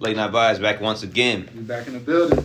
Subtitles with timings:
[0.00, 1.48] Late Night Vibes back once again.
[1.66, 2.44] Back in the building.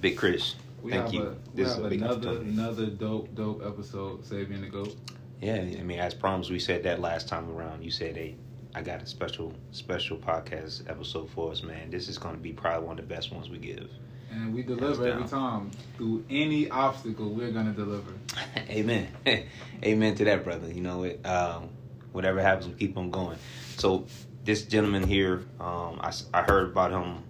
[0.00, 1.22] Big Chris, We thank you.
[1.22, 4.26] A, we this is another another dope dope episode.
[4.26, 4.96] Saving the goat.
[5.40, 7.84] Yeah, I mean, as promised, we said that last time around.
[7.84, 8.34] You said, "Hey,
[8.74, 11.90] I got a special special podcast episode for us, man.
[11.90, 13.88] This is going to be probably one of the best ones we give."
[14.32, 15.70] And we deliver every time.
[15.96, 18.12] Through any obstacle, we're gonna deliver.
[18.68, 19.08] Amen.
[19.84, 20.68] Amen to that, brother.
[20.72, 21.24] You know it.
[21.24, 21.68] Um,
[22.12, 23.38] whatever happens, we keep on going.
[23.76, 24.06] So
[24.44, 27.22] this gentleman here, um, I, s- I heard about him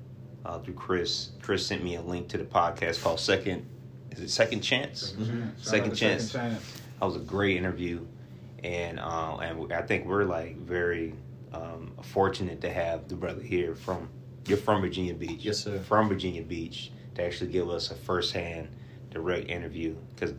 [0.45, 1.31] uh, through Chris.
[1.43, 3.67] Chris sent me a link to the podcast called Second.
[4.11, 5.01] Is it Second Chance?
[5.11, 5.29] Second chance.
[5.31, 5.49] Mm-hmm.
[5.63, 6.31] Second chance.
[6.31, 6.81] Second chance.
[7.01, 8.07] That was a great interview,
[8.63, 11.15] and uh, and I think we're like very
[11.53, 14.09] um, fortunate to have the brother here from.
[14.47, 15.45] You're from Virginia Beach.
[15.45, 15.79] Yes, sir.
[15.81, 18.69] From Virginia Beach to actually give us a firsthand,
[19.11, 20.35] direct interview because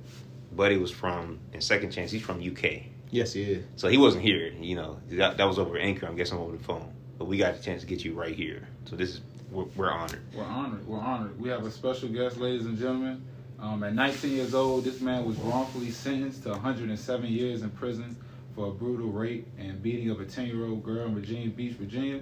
[0.52, 2.12] Buddy was from in Second Chance.
[2.12, 2.82] He's from UK,
[3.14, 3.66] Yes, he is.
[3.76, 4.52] so he wasn't here.
[4.60, 6.08] You know that, that was over Anchor.
[6.08, 8.68] I'm guessing over the phone, but we got a chance to get you right here.
[8.86, 9.22] So this is
[9.52, 10.22] we're, we're honored.
[10.36, 10.88] We're honored.
[10.88, 11.40] We're honored.
[11.40, 13.24] We have a special guest, ladies and gentlemen.
[13.60, 18.16] Um, at 19 years old, this man was wrongfully sentenced to 107 years in prison
[18.56, 21.74] for a brutal rape and beating of a 10 year old girl in Virginia Beach,
[21.74, 22.22] Virginia.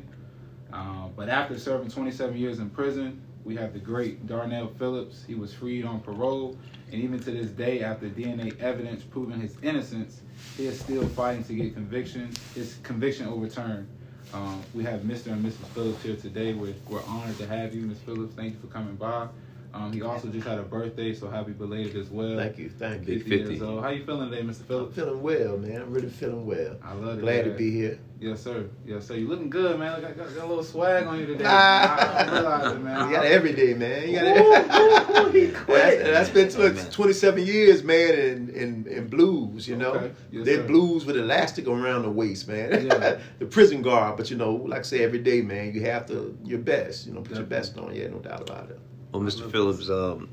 [0.74, 5.23] Um, but after serving 27 years in prison, we have the great Darnell Phillips.
[5.25, 6.58] He was freed on parole,
[6.92, 10.22] and even to this day, after DNA evidence proving his innocence,
[10.58, 13.88] he is still fighting to get conviction, his conviction overturned.
[14.34, 15.28] Um, we have Mr.
[15.28, 15.67] and Mrs.
[15.73, 16.53] Phillips here today.
[16.53, 18.00] We're, we're honored to have you, Ms.
[18.00, 18.34] Phillips.
[18.36, 19.28] Thank you for coming by.
[19.74, 22.36] Um, he also just had a birthday, so happy belated as well.
[22.38, 23.20] Thank you, thank you.
[23.20, 23.84] Big 50 years old.
[23.84, 24.60] How you feeling today, Mr.
[24.62, 24.96] I'm Phillips?
[24.96, 25.82] feeling well, man.
[25.82, 26.76] I'm really feeling well.
[26.84, 27.22] I love it.
[27.22, 27.98] Glad to be here.
[28.20, 28.70] Yes, sir.
[28.86, 29.16] Yes, sir.
[29.16, 30.02] You looking good, man.
[30.02, 31.46] Look, I got, got a little swag on you today.
[31.48, 32.16] Ah.
[32.16, 33.02] I, I realize it, man.
[33.10, 34.10] You got it every day, man.
[34.10, 35.56] You got Ooh, ooh, he it.
[35.56, 36.00] quick.
[36.04, 39.94] That's, that's been look, 27 years, man, in, in, in blues, you know.
[39.94, 40.12] Okay.
[40.32, 40.68] Yes, They're sir.
[40.68, 42.86] blues with elastic around the waist, man.
[42.86, 43.20] Yeah.
[43.40, 46.38] the prison guard, but you know, like I say, every day, man, you have to
[46.44, 47.08] your best.
[47.08, 47.96] You know, put your best on.
[47.96, 48.80] Yeah, no doubt about it.
[49.12, 49.52] Well, Mr.
[49.52, 50.30] Phillips, um,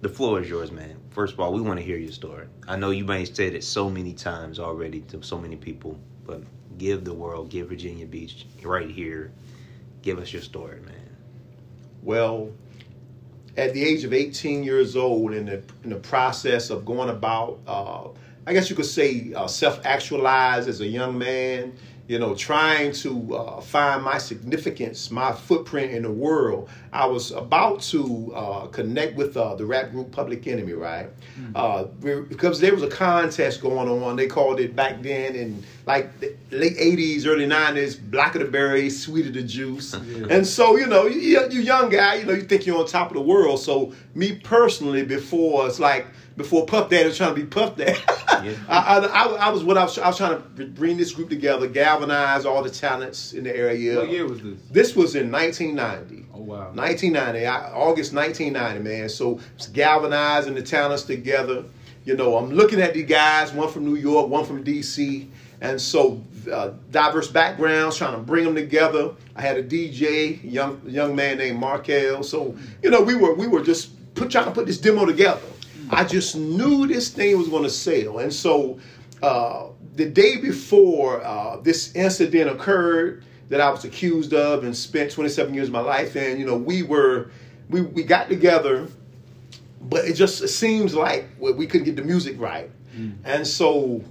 [0.00, 0.96] the floor is yours, man.
[1.10, 2.46] First of all, we want to hear your story.
[2.68, 5.98] I know you may have said it so many times already to so many people,
[6.24, 6.42] but
[6.78, 9.32] give the world, give Virginia Beach right here.
[10.02, 11.16] Give us your story, man.
[12.02, 12.52] Well,
[13.56, 17.58] at the age of 18 years old, in the in the process of going about,
[17.66, 18.08] uh,
[18.46, 21.72] I guess you could say, uh, self-actualize as a young man,
[22.06, 26.68] you know, trying to uh, find my significance, my footprint in the world.
[26.92, 31.08] I was about to uh, connect with uh, the rap group Public Enemy, right?
[31.54, 34.16] Uh, we- because there was a contest going on.
[34.16, 38.48] They called it back then in like the late 80s, early 90s, Black of the
[38.48, 39.94] Berry, Sweet of the Juice.
[40.04, 40.26] Yeah.
[40.30, 43.08] And so, you know, you, you young guy, you know, you think you're on top
[43.08, 43.58] of the world.
[43.60, 46.06] So me personally, before it's like
[46.36, 47.98] before Puff Daddy was trying to be Puff Daddy,
[48.42, 48.54] Yeah.
[48.68, 51.28] I, I, I, I was what I was, I was trying to bring this group
[51.28, 53.98] together, galvanize all the talents in the area.
[53.98, 54.58] What year was this?
[54.70, 56.26] This was in 1990.
[56.34, 56.72] Oh, wow.
[56.74, 59.08] 1990, I, August 1990, man.
[59.08, 61.64] So it's galvanizing the talents together.
[62.04, 65.28] You know, I'm looking at the guys, one from New York, one from DC,
[65.60, 66.22] and so
[66.52, 69.12] uh, diverse backgrounds, trying to bring them together.
[69.34, 72.22] I had a DJ, young young man named Markel.
[72.22, 75.40] So you know, we were we were just put, trying to put this demo together.
[75.90, 78.78] I just knew this thing was going to sell, and so
[79.22, 85.10] uh, the day before uh, this incident occurred that I was accused of and spent
[85.10, 87.30] 27 years of my life in, you know, we were
[87.70, 88.88] we we got together,
[89.82, 92.70] but it just it seems like we couldn't get the music right,
[93.24, 94.02] and so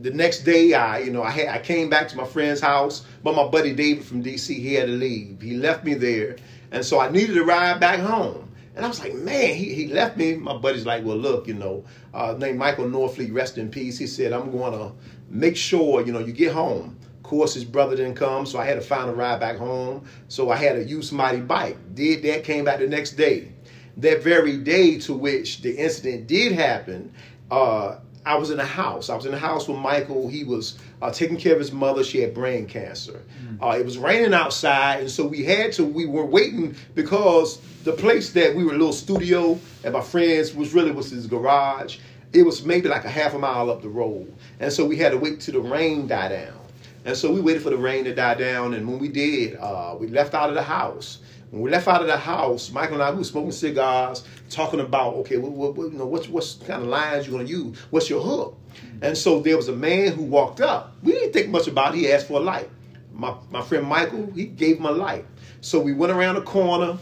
[0.00, 3.04] the next day I you know I had I came back to my friend's house,
[3.22, 5.40] but my buddy David from DC he had to leave.
[5.40, 6.36] He left me there,
[6.70, 8.47] and so I needed to ride back home.
[8.78, 10.36] And I was like, man, he, he left me.
[10.36, 11.84] My buddy's like, well, look, you know,
[12.14, 13.98] uh, named Michael Norfleet, rest in peace.
[13.98, 14.92] He said, I'm going to
[15.28, 16.96] make sure, you know, you get home.
[17.16, 20.06] Of course, his brother didn't come, so I had to find a ride back home.
[20.28, 21.76] So I had to use somebody's bike.
[21.96, 23.50] Did that, came back the next day.
[23.96, 27.12] That very day to which the incident did happen,
[27.50, 27.96] uh,
[28.28, 29.08] I was in the house.
[29.08, 30.28] I was in the house with Michael.
[30.28, 32.04] He was uh, taking care of his mother.
[32.04, 33.22] She had brain cancer.
[33.62, 35.84] Uh, it was raining outside, and so we had to.
[35.84, 40.54] We were waiting because the place that we were a little studio at my friend's
[40.54, 42.00] was really was his garage.
[42.34, 44.30] It was maybe like a half a mile up the road,
[44.60, 46.58] and so we had to wait till the rain died down.
[47.06, 49.96] And so we waited for the rain to die down, and when we did, uh,
[49.98, 51.20] we left out of the house.
[51.50, 54.80] When we left out of the house, Michael and I we were smoking cigars, talking
[54.80, 57.78] about okay, what, what, you know, what's kind of lines you're gonna use?
[57.90, 58.58] What's your hook?
[59.00, 60.94] And so there was a man who walked up.
[61.02, 61.98] We didn't think much about it.
[61.98, 62.68] He asked for a light.
[63.12, 65.24] My my friend Michael, he gave him a light.
[65.62, 66.98] So we went around the corner,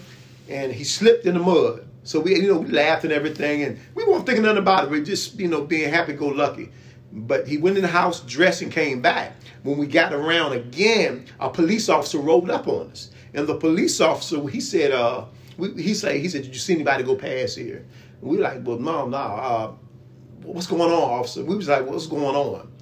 [0.49, 1.87] and he slipped in the mud.
[2.05, 4.91] So we, you know, we laughed and everything, and we weren't thinking nothing about it.
[4.91, 6.71] We just, you know, being happy-go-lucky.
[7.13, 9.35] But he went in the house dressed and came back.
[9.65, 13.11] When we got around again, a police officer rolled up on us.
[13.37, 15.27] And the police officer, he said, uh,
[15.59, 17.85] we, he said, he said, did you see anybody go past here?
[18.23, 19.17] And we like, well, no, no.
[19.19, 19.73] Uh,
[20.43, 21.45] what's going on, officer?
[21.45, 22.73] We was like, what's going on?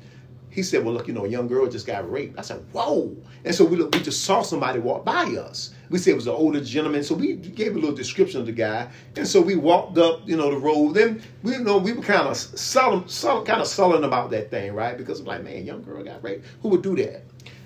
[0.51, 2.39] He said, well, look, you know, a young girl just got raped.
[2.39, 3.17] I said, whoa.
[3.45, 5.75] And so we, we just saw somebody walk by us.
[5.91, 7.03] We said it was an older gentleman.
[7.03, 8.89] So we gave a little description of the guy.
[9.17, 10.95] And so we walked up, you know, the road.
[10.95, 14.53] Then we you know we were kind of sullen, sullen, kind of sullen about that
[14.53, 14.97] thing, right?
[14.97, 16.47] Because I'm like, man, young girl got raped.
[16.63, 17.25] Who would do that?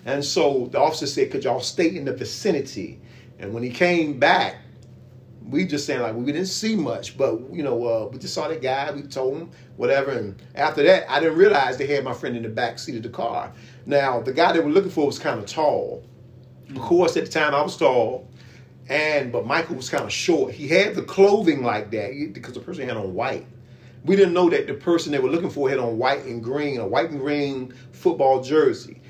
[0.09, 2.99] And so the officer said, could y'all stay in the vicinity?
[3.39, 4.57] And when he came back,
[5.43, 8.49] we just saying like we didn't see much, but you know uh, we just saw
[8.49, 8.91] that guy.
[8.91, 12.43] We told him whatever, and after that, I didn't realize they had my friend in
[12.43, 13.53] the back seat of the car.
[13.87, 16.05] Now the guy they were looking for was kind of tall.
[16.71, 18.29] Of course, at the time I was tall,
[18.89, 20.53] and but Michael was kind of short.
[20.53, 23.47] He had the clothing like that because the person had on white.
[24.05, 26.81] We didn't know that the person they were looking for had on white and green,
[26.81, 29.01] a white and green football jersey.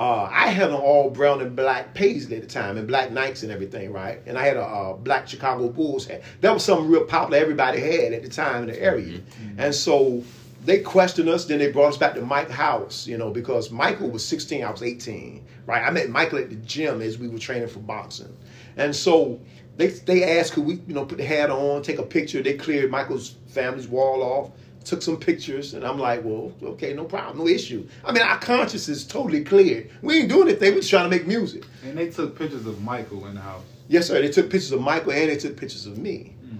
[0.00, 3.42] Uh, I had an all brown and black paisley at the time, and black Nikes
[3.42, 4.20] and everything, right?
[4.26, 6.22] And I had a, black Chicago Bulls hat.
[6.40, 9.18] That was something real popular everybody had at the time in the area.
[9.18, 9.60] Mm-hmm.
[9.60, 10.24] And so
[10.64, 11.44] they questioned us.
[11.44, 14.70] Then they brought us back to Mike House, you know, because Michael was 16, I
[14.70, 15.86] was 18, right?
[15.86, 18.34] I met Michael at the gym as we were training for boxing,
[18.76, 19.40] and so
[19.76, 22.42] they they asked could we, you know, put the hat on, take a picture.
[22.42, 24.50] They cleared Michael's family's wall off
[24.84, 27.86] took some pictures, and I'm like, well, okay, no problem, no issue.
[28.04, 29.88] I mean, our conscience is totally clear.
[30.02, 30.74] We ain't doing anything.
[30.74, 31.64] We're just trying to make music.
[31.84, 33.62] And they took pictures of Michael in the house.
[33.88, 34.20] Yes, sir.
[34.20, 36.34] They took pictures of Michael and they took pictures of me.
[36.44, 36.58] Mm.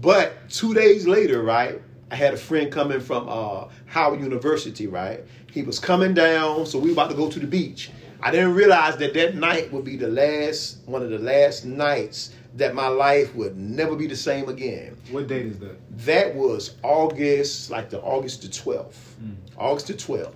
[0.00, 1.80] But two days later, right,
[2.10, 5.24] I had a friend coming from uh, Howard University, right?
[5.50, 7.90] He was coming down, so we were about to go to the beach.
[8.22, 12.32] I didn't realize that that night would be the last, one of the last nights
[12.56, 14.96] that my life would never be the same again.
[15.10, 15.76] What date is that?
[15.98, 18.94] That was August, like the August the 12th.
[19.22, 19.36] Mm.
[19.56, 20.32] August the 12th.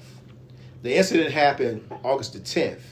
[0.82, 2.82] The incident happened August the 10th,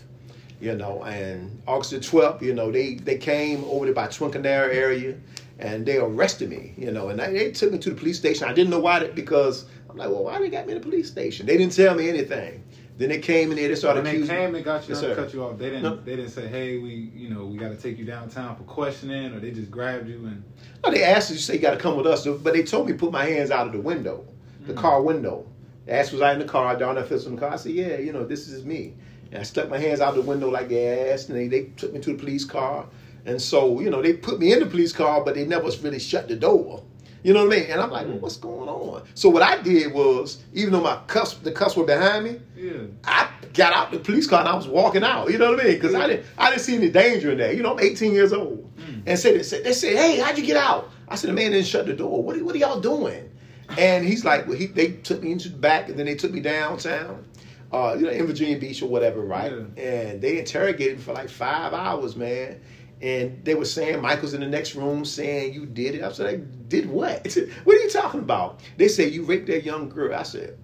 [0.60, 4.32] you know, and August the 12th, you know, they, they came over to by Twin
[4.32, 5.16] Canary area
[5.58, 8.48] and they arrested me, you know, and they, they took me to the police station.
[8.48, 10.84] I didn't know why, that, because I'm like, well, why they got me in the
[10.84, 11.46] police station?
[11.46, 12.64] They didn't tell me anything.
[12.98, 13.68] Then they came in there.
[13.68, 14.34] They started when accusing.
[14.34, 14.94] they came, they got you.
[14.94, 15.58] Yes, cut you off.
[15.58, 15.82] They didn't.
[15.82, 15.96] No.
[15.96, 19.32] They didn't say, "Hey, we, you know, we got to take you downtown for questioning,"
[19.32, 20.44] or they just grabbed you and.
[20.84, 21.36] No, they asked us.
[21.36, 23.50] You say you got to come with us, but they told me put my hands
[23.50, 24.26] out of the window,
[24.66, 25.46] the mm car window.
[25.86, 26.76] They asked was I in the car?
[26.76, 27.52] Down there, in the car.
[27.52, 28.94] I said, "Yeah, you know, this is me."
[29.30, 31.94] And I stuck my hands out the window like they asked, and they, they took
[31.94, 32.86] me to the police car.
[33.24, 35.98] And so, you know, they put me in the police car, but they never really
[35.98, 36.84] shut the door.
[37.22, 37.70] You know what I mean?
[37.70, 39.02] And I'm like, well, what's going on?
[39.14, 42.82] So what I did was, even though my cuss, the cuss were behind me, yeah.
[43.04, 45.30] I got out the police car and I was walking out.
[45.30, 45.74] You know what I mean?
[45.74, 47.56] Because I didn't, I didn't see any danger in that.
[47.56, 49.02] You know, I'm 18 years old, mm.
[49.06, 50.90] and said, they said, they said, hey, how'd you get out?
[51.08, 52.22] I said, the man didn't shut the door.
[52.22, 53.30] What, are, what are y'all doing?
[53.78, 56.32] And he's like, well, he, they took me into the back, and then they took
[56.32, 57.24] me downtown.
[57.72, 59.50] Uh, you know, in Virginia Beach or whatever, right?
[59.50, 59.82] Yeah.
[59.82, 62.60] And they interrogated me for like five hours, man
[63.02, 66.04] and they were saying Michael's in the next room saying you did it.
[66.04, 66.36] I said, I
[66.68, 67.36] did what?
[67.64, 68.60] what are you talking about?
[68.76, 70.14] They said you raped that young girl.
[70.14, 70.56] I said,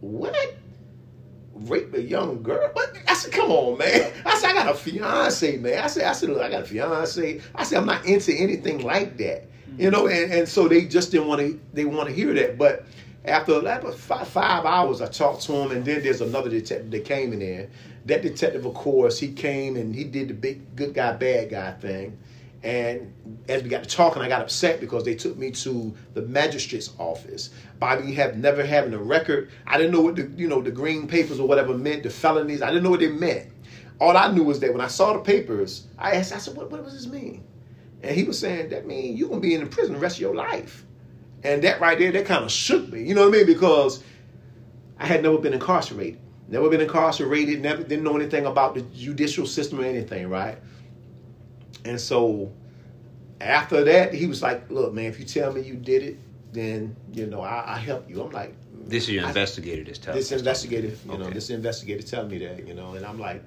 [0.00, 0.54] what?
[1.54, 2.70] Rape a young girl?
[2.74, 2.94] What?
[3.08, 4.12] I said, come on, man.
[4.26, 5.82] I said, I got a fiance, man.
[5.82, 7.40] I said, I said, look, I got a fiance.
[7.54, 9.80] I said, I'm not into anything like that, mm-hmm.
[9.80, 10.08] you know.
[10.08, 11.58] And, and so they just didn't want to.
[11.72, 12.84] They want to hear that, but.
[13.24, 17.04] After, after five, five hours, I talked to him, and then there's another detective that
[17.04, 17.68] came in there
[18.08, 21.72] that detective, of course, he came and he did the big good guy, bad guy
[21.72, 22.18] thing.
[22.62, 23.14] And
[23.48, 26.92] as we got to talking, I got upset because they took me to the magistrate's
[26.98, 27.50] office.
[27.78, 29.50] Bobby have never having a record.
[29.66, 32.62] I didn't know what the you know the green papers or whatever meant, the felonies.
[32.62, 33.50] I didn't know what they meant.
[34.00, 36.70] All I knew was that when I saw the papers, I asked, I said, what,
[36.70, 37.44] what does this mean?
[38.02, 40.20] And he was saying, that means you're gonna be in the prison the rest of
[40.20, 40.84] your life.
[41.42, 43.02] And that right there, that kind of shook me.
[43.02, 43.46] You know what I mean?
[43.46, 44.02] Because
[44.98, 49.46] I had never been incarcerated never been incarcerated, never didn't know anything about the judicial
[49.46, 50.58] system or anything, right?
[51.84, 52.52] And so
[53.40, 56.18] after that, he was like, "Look, man, if you tell me you did it,
[56.52, 58.54] then you know I, I help you." I'm like,
[58.86, 61.22] "This is your I, investigator that's telling." This investigator, you okay.
[61.22, 63.42] know, this investigator telling me that, you know, and I'm like,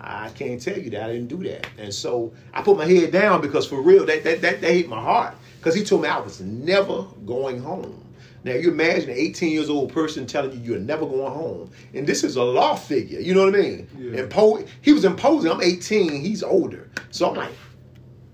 [0.00, 1.66] I can't tell you that I didn't do that.
[1.78, 4.88] And so I put my head down because for real, that that that, that hit
[4.88, 8.02] my heart because he told me I was never going home.
[8.46, 12.06] Now you imagine an 18 years old person telling you you're never going home, and
[12.06, 13.18] this is a law figure.
[13.18, 13.88] You know what I mean?
[13.98, 14.20] Yeah.
[14.22, 15.50] Impo- he was imposing.
[15.50, 16.22] I'm 18.
[16.22, 17.50] He's older, so I'm like,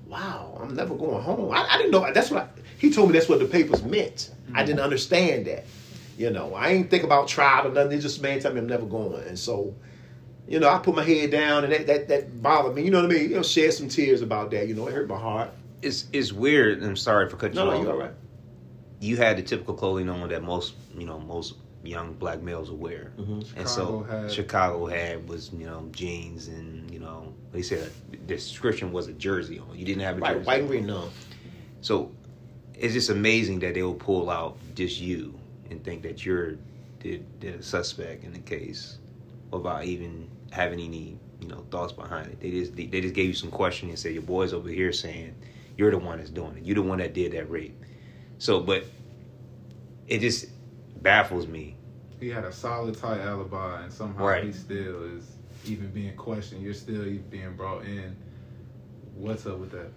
[0.07, 1.51] wow, I'm never going home.
[1.51, 2.13] I, I didn't know.
[2.13, 3.15] That's what I, he told me.
[3.15, 4.33] That's what the papers meant.
[4.45, 4.59] Mm-hmm.
[4.59, 5.65] I didn't understand that.
[6.19, 7.93] You know, I ain't think about trial or nothing.
[7.93, 9.75] It's just man telling me I'm never going, and so.
[10.49, 12.83] You know, I put my head down, and that, that, that bothered me.
[12.83, 13.31] You know what I mean?
[13.31, 14.67] You know, shed some tears about that.
[14.67, 15.51] You know, it hurt my heart.
[15.83, 16.83] It's it's weird.
[16.83, 17.77] I'm sorry for cutting no, you off.
[17.77, 18.15] No, you're all right
[19.03, 21.55] you had the typical clothing on that most you know most
[21.85, 23.11] young black males would wear.
[23.19, 23.45] Mhm.
[23.57, 27.91] And so Chicago had- Chicago had was you know jeans and you know they said
[28.11, 29.77] the description was a jersey on.
[29.77, 30.35] You didn't have a jersey.
[30.35, 31.11] Right, white and green, no.
[31.81, 32.13] So
[32.75, 35.35] it's just amazing that they will pull out just you
[35.71, 36.55] and think that you're
[37.01, 38.99] the, the suspect in the case
[39.51, 42.41] without even having any you know thoughts behind it.
[42.41, 44.93] They just they, they just gave you some question and said your boy's over here
[44.93, 45.35] saying
[45.77, 46.65] you're the one that's doing it.
[46.65, 47.77] You're the one that did that rape.
[48.43, 48.85] So, but
[50.09, 50.47] it just
[51.01, 51.77] baffles me.
[52.19, 54.43] He had a solid tight alibi, and somehow Right.
[54.43, 56.61] he still is even being questioned.
[56.61, 58.17] You're still even being brought in.
[59.15, 59.93] What's up with that?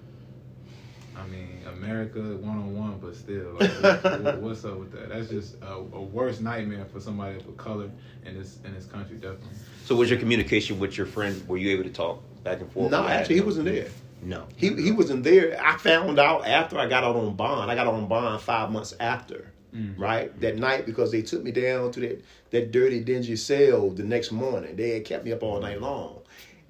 [1.17, 5.09] I mean, America one on one, but still, like, what- what- what's up with that?
[5.09, 7.89] That's just a, a worse nightmare for somebody of color
[8.27, 9.57] in this in this country, definitely.
[9.85, 11.47] So, was your communication with your friend?
[11.47, 12.91] Were you able to talk back and forth?
[12.91, 13.87] No, actually, he wasn't there.
[14.25, 15.58] No, He he wasn't there.
[15.63, 17.70] I found out after I got out on bond.
[17.72, 19.94] I got on bond five months after, Mm.
[20.00, 20.38] right?
[20.41, 24.32] That night because they took me down to that that dirty, dingy cell the next
[24.32, 24.75] morning.
[24.75, 26.22] They had kept me up all night long,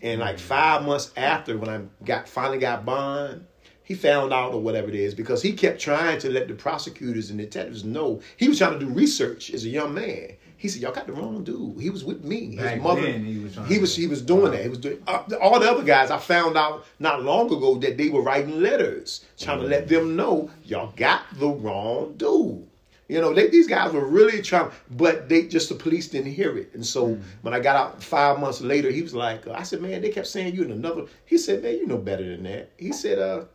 [0.02, 3.46] and like five months after, when I got finally got bond,
[3.84, 7.30] he found out or whatever it is because he kept trying to let the prosecutors
[7.30, 10.32] and detectives know he was trying to do research as a young man.
[10.66, 11.80] He said, "Y'all got the wrong dude.
[11.80, 12.56] He was with me.
[12.56, 13.02] His Back mother.
[13.08, 14.64] he was he was he was doing that.
[14.64, 16.10] He was doing uh, all the other guys.
[16.10, 20.16] I found out not long ago that they were writing letters trying to let them
[20.16, 22.66] know y'all got the wrong dude.
[23.08, 26.58] You know, they, these guys were really trying, but they just the police didn't hear
[26.58, 26.72] it.
[26.74, 30.02] And so when I got out five months later, he was like, I said, man,
[30.02, 31.04] they kept saying you in another.
[31.26, 32.72] He said, man, you know better than that.
[32.78, 33.46] He said, uh,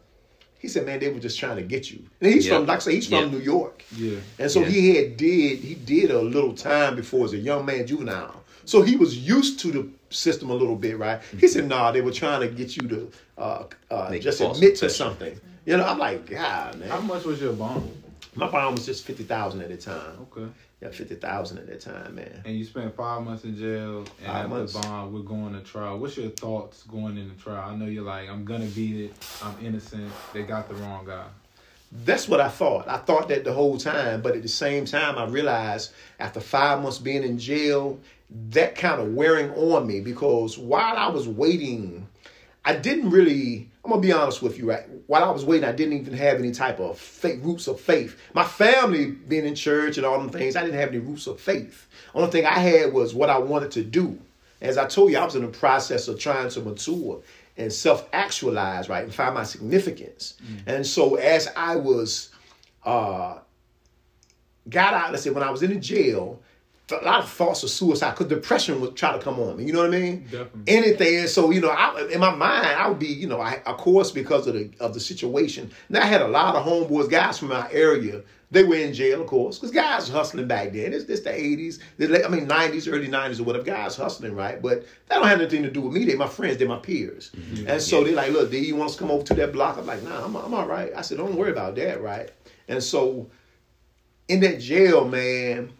[0.61, 2.01] he said, man, they were just trying to get you.
[2.21, 2.59] And he's Yeah.
[2.59, 3.31] from, like I say, he's from Yeah.
[3.31, 3.83] New York.
[3.97, 4.19] Yeah.
[4.39, 4.69] And so Yeah.
[4.69, 8.45] he had did he did a little time before as a young man juvenile.
[8.67, 11.21] So he was used to the system a little bit, right?
[11.39, 14.91] He said, "Nah, they were trying to get you to uh, uh, just admit to
[14.91, 16.89] something." You know, I'm like, God, man.
[16.89, 17.91] How much was your bond?
[18.37, 20.13] my bond was just fifty thousand at the time.
[20.31, 20.47] Okay.
[20.81, 22.41] Yeah, fifty thousand at that time, man.
[22.47, 24.73] And you spent five months in jail, and Five after months.
[24.73, 25.99] bond, we're going to trial.
[25.99, 27.71] What's your thoughts going into trial?
[27.71, 29.15] I know you're like, I'm gonna beat it.
[29.43, 30.11] I'm innocent.
[30.33, 31.27] They got the wrong guy.
[32.05, 32.89] That's what I thought.
[32.89, 36.81] I thought that the whole time, but at the same time, I realized after five
[36.81, 37.99] months being in jail,
[38.51, 42.07] that kind of wearing on me because while I was waiting,
[42.65, 43.69] I didn't really.
[43.85, 44.85] I'm gonna be honest with you, right?
[45.11, 48.17] While I was waiting, I didn't even have any type of faith, roots of faith.
[48.33, 51.41] My family being in church and all them things, I didn't have any roots of
[51.41, 51.89] faith.
[52.15, 54.21] Only thing I had was what I wanted to do.
[54.61, 57.23] As I told you, I was in the process of trying to mature
[57.57, 60.35] and self-actualize, right, and find my significance.
[60.67, 62.31] And so as I was
[62.85, 63.39] uh
[64.69, 66.41] got out, let's say when I was in the jail,
[66.93, 69.65] a lot of thoughts of suicide because depression would try to come on me.
[69.65, 70.23] You know what I mean?
[70.25, 70.63] Definitely.
[70.67, 71.17] Anything.
[71.21, 73.77] And so, you know, I, in my mind, I would be, you know, I, of
[73.77, 75.71] course, because of the of the situation.
[75.89, 78.23] Now I had a lot of homeboys, guys from my area.
[78.53, 80.93] They were in jail, of course, because guys hustling back then.
[80.93, 83.65] It's, it's the 80s, the I mean, 90s, early 90s or whatever.
[83.65, 84.61] Guys hustling, right?
[84.61, 86.05] But that don't have anything to do with me.
[86.05, 86.57] They my friends.
[86.57, 87.31] They're my peers.
[87.37, 87.69] Mm-hmm.
[87.69, 89.79] And so they're like, look, D, you want us to come over to that block?
[89.79, 90.91] I'm like, nah, I'm, I'm all right.
[90.97, 92.31] I said, don't worry about that, right?
[92.67, 93.31] And so
[94.31, 95.73] in that jail, man,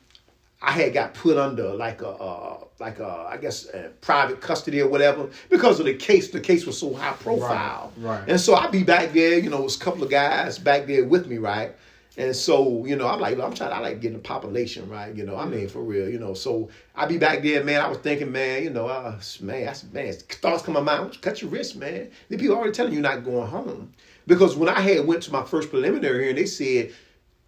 [0.63, 4.81] I had got put under like a uh, like a I guess uh private custody
[4.81, 6.31] or whatever because of the case.
[6.31, 8.29] The case was so high profile, Right, right.
[8.29, 10.87] And so I'd be back there, you know, it was a couple of guys back
[10.87, 11.75] there with me, right?
[12.17, 15.15] And so, you know, I'm like, I'm trying, I like getting the population, right?
[15.15, 16.35] You know, I mean, for real, you know.
[16.35, 17.81] So I be back there, man.
[17.81, 21.23] I was thinking, man, you know, uh, man, said, man, thoughts come to my mind.
[21.23, 22.11] Cut your wrist, man.
[22.29, 23.93] The people already telling you not going home
[24.27, 26.93] because when I had went to my first preliminary hearing, they said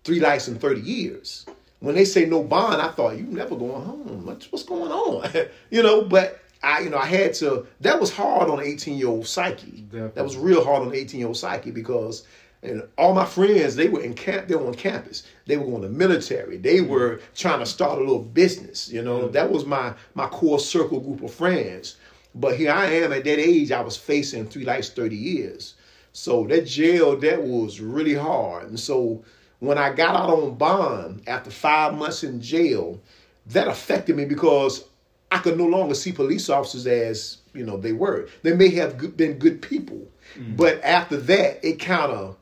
[0.05, 1.45] three lives in 30 years.
[1.83, 4.25] When they say no bond, I thought you never going home.
[4.25, 5.29] What's, what's going on?
[5.71, 7.67] you know, but I, you know, I had to.
[7.81, 9.83] That was hard on an 18 year old psyche.
[9.91, 10.13] Definitely.
[10.15, 12.25] That was real hard on an 18 year old psyche because
[12.63, 14.47] and all my friends they were in camp.
[14.47, 15.25] They were on campus.
[15.47, 16.57] They were going to military.
[16.57, 16.89] They mm-hmm.
[16.89, 18.89] were trying to start a little business.
[18.89, 19.33] You know, mm-hmm.
[19.33, 21.97] that was my my core circle group of friends.
[22.35, 23.73] But here I am at that age.
[23.73, 25.75] I was facing three lives, 30 years.
[26.13, 28.69] So that jail, that was really hard.
[28.69, 29.25] And so
[29.63, 33.01] when I got out on bond after five months in jail,
[33.47, 34.87] that affected me because
[35.31, 38.27] I could no longer see police officers as you know they were.
[38.43, 40.57] They may have good, been good people, mm.
[40.57, 42.37] but after that, it kind of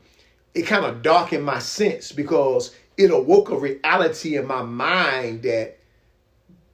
[0.54, 5.76] it kind of darkened my sense because it awoke a reality in my mind that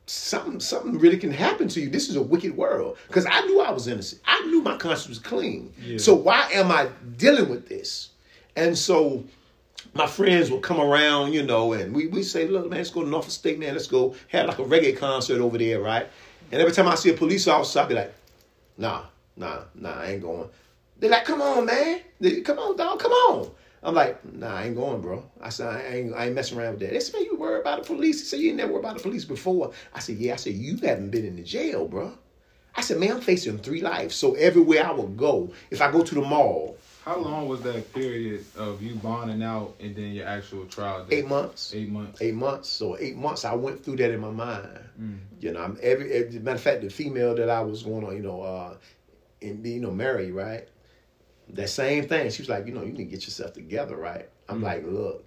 [0.06, 1.90] something something really can happen to you.
[1.90, 4.22] This is a wicked world because I knew I was innocent.
[4.24, 5.74] I knew my conscience was clean.
[5.82, 5.98] Yeah.
[5.98, 8.10] So why am I dealing with this?
[8.54, 9.24] And so
[9.96, 13.02] my friends would come around, you know, and we we say, look, man, let's go
[13.02, 13.72] to Norfolk State, man.
[13.74, 16.06] Let's go have like a reggae concert over there, right?
[16.52, 18.14] And every time I see a police officer, I'd be like,
[18.78, 19.02] nah,
[19.36, 20.48] nah, nah, I ain't going.
[20.98, 22.00] They're like, come on, man.
[22.20, 23.50] They, come on, dog, come on.
[23.82, 25.22] I'm like, nah, I ain't going, bro.
[25.40, 26.90] I said, I ain't, I ain't messing around with that.
[26.90, 28.20] They said, you worry about the police?
[28.20, 29.72] He said, you ain't never worried about the police before.
[29.94, 30.32] I said, yeah.
[30.32, 32.12] I said, you haven't been in the jail, bro.
[32.74, 34.14] I said, man, I'm facing three lives.
[34.16, 36.76] So everywhere I would go, if I go to the mall,
[37.06, 41.04] How long was that period of you bonding out and then your actual trial?
[41.04, 41.18] date?
[41.18, 41.72] eight months.
[41.72, 42.20] Eight months.
[42.20, 42.68] eight months.
[42.68, 44.68] So eight months, I went through that in my mind.
[45.00, 45.18] Mm.
[45.40, 48.16] You know, I'm every, every matter of fact, the female that I was going on,
[48.16, 48.76] you know, uh,
[49.40, 50.66] and be, you know, married, right?
[51.50, 52.28] That same thing.
[52.30, 54.28] She was like, you know, you need to get yourself together, right?
[54.48, 54.64] I'm Mm.
[54.64, 55.24] like, look,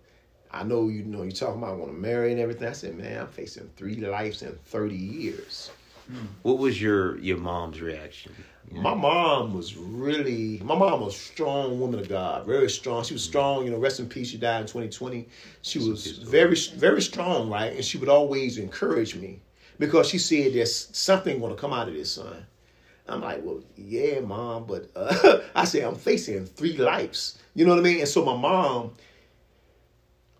[0.52, 2.68] I know you know you're talking about want to marry and everything.
[2.68, 5.72] I said, man, I'm facing three lives in thirty years.
[6.42, 8.34] What was your your mom's reaction?
[8.72, 13.04] My mom was really, my mom was a strong woman of God, very strong.
[13.04, 14.30] She was strong, you know, rest in peace.
[14.30, 15.28] She died in 2020.
[15.62, 17.74] She was very, very strong, right?
[17.74, 19.42] And she would always encourage me
[19.80, 22.46] because she said there's something going to come out of this, son.
[23.08, 27.40] I'm like, well, yeah, mom, but uh, I said, I'm facing three lives.
[27.56, 28.00] You know what I mean?
[28.00, 28.92] And so my mom,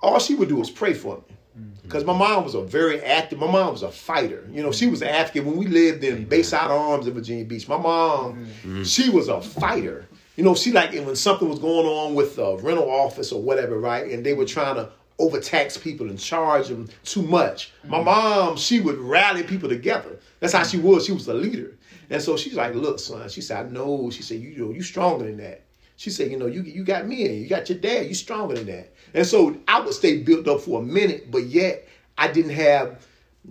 [0.02, 1.36] all she would do was pray for me.
[1.60, 1.70] Mm-hmm.
[1.84, 4.48] Because my mom was a very active, my mom was a fighter.
[4.52, 5.14] You know, she was mm-hmm.
[5.14, 8.84] active When we lived in Bayside Arms in Virginia Beach, my mom, mm-hmm.
[8.84, 10.08] she was a fighter.
[10.36, 13.42] You know, she like, and when something was going on with the rental office or
[13.42, 14.10] whatever, right?
[14.10, 17.74] And they were trying to overtax people and charge them too much.
[17.86, 20.18] My mom, she would rally people together.
[20.40, 21.06] That's how she was.
[21.06, 21.76] She was a leader.
[22.10, 24.10] And so she's like, look, son, she said, I know.
[24.10, 25.64] She said, you know, you stronger than that.
[25.98, 28.56] She said, you know, you you got me and you got your dad, you stronger
[28.56, 28.94] than that.
[29.14, 31.88] And so I would stay built up for a minute, but yet
[32.18, 33.06] I didn't have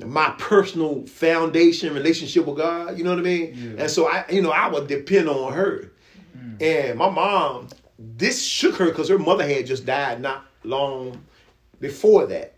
[0.04, 2.96] my personal foundation relationship with God.
[2.98, 3.54] You know what I mean?
[3.54, 3.82] Yeah.
[3.82, 5.90] And so I, you know, I would depend on her.
[6.36, 6.62] Mm.
[6.62, 11.24] And my mom, this shook her because her mother had just died not long
[11.80, 12.54] before that.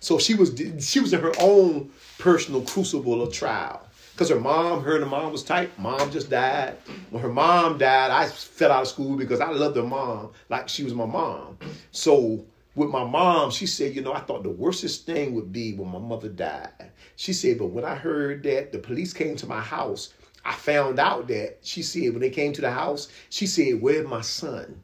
[0.00, 3.86] So she was she was in her own personal crucible of trial.
[4.20, 5.70] Because her mom, her and her mom was tight.
[5.78, 6.76] Mom just died.
[7.08, 10.68] When her mom died, I fell out of school because I loved her mom like
[10.68, 11.56] she was my mom.
[11.90, 15.72] So with my mom, she said, you know, I thought the worstest thing would be
[15.72, 16.92] when my mother died.
[17.16, 20.12] She said, but when I heard that the police came to my house,
[20.44, 24.06] I found out that she said when they came to the house, she said, Where's
[24.06, 24.82] my son?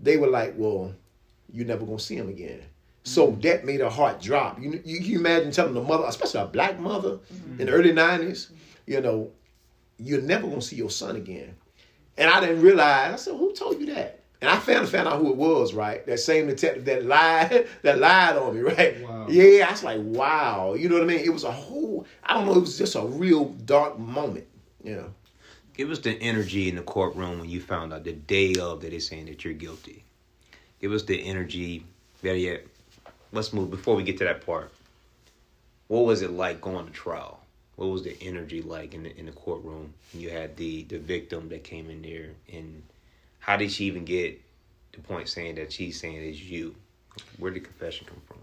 [0.00, 0.94] They were like, Well,
[1.52, 2.62] you're never gonna see him again.
[3.06, 4.60] So that made her heart drop.
[4.60, 7.60] You, you you imagine telling a mother, especially a black mother mm-hmm.
[7.60, 8.50] in the early 90s,
[8.84, 9.30] you know,
[9.98, 11.54] you're never gonna see your son again.
[12.18, 14.24] And I didn't realize, I said, Who told you that?
[14.40, 16.04] And I found found out who it was, right?
[16.04, 19.00] That same detective that lied, that lied on me, right?
[19.00, 19.28] Wow.
[19.28, 20.74] Yeah, I was like, wow.
[20.74, 21.20] You know what I mean?
[21.20, 24.46] It was a whole, I don't know, it was just a real dark moment.
[24.82, 25.04] Yeah.
[25.74, 28.90] Give us the energy in the courtroom when you found out the day of that
[28.90, 30.04] they're saying that you're guilty.
[30.80, 31.86] Give us the energy.
[32.22, 32.66] Better yet,
[33.32, 34.72] let's move before we get to that part.
[35.88, 37.40] What was it like going to trial?
[37.76, 39.92] What was the energy like in the in the courtroom?
[40.14, 42.82] You had the the victim that came in there, and
[43.38, 44.40] how did she even get
[44.92, 46.74] the point saying that she's saying it's you?
[47.38, 48.38] Where did the confession come from?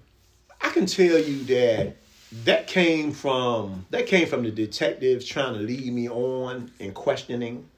[0.61, 1.97] I can tell you that
[2.45, 7.69] that came from that came from the detectives trying to lead me on and questioning.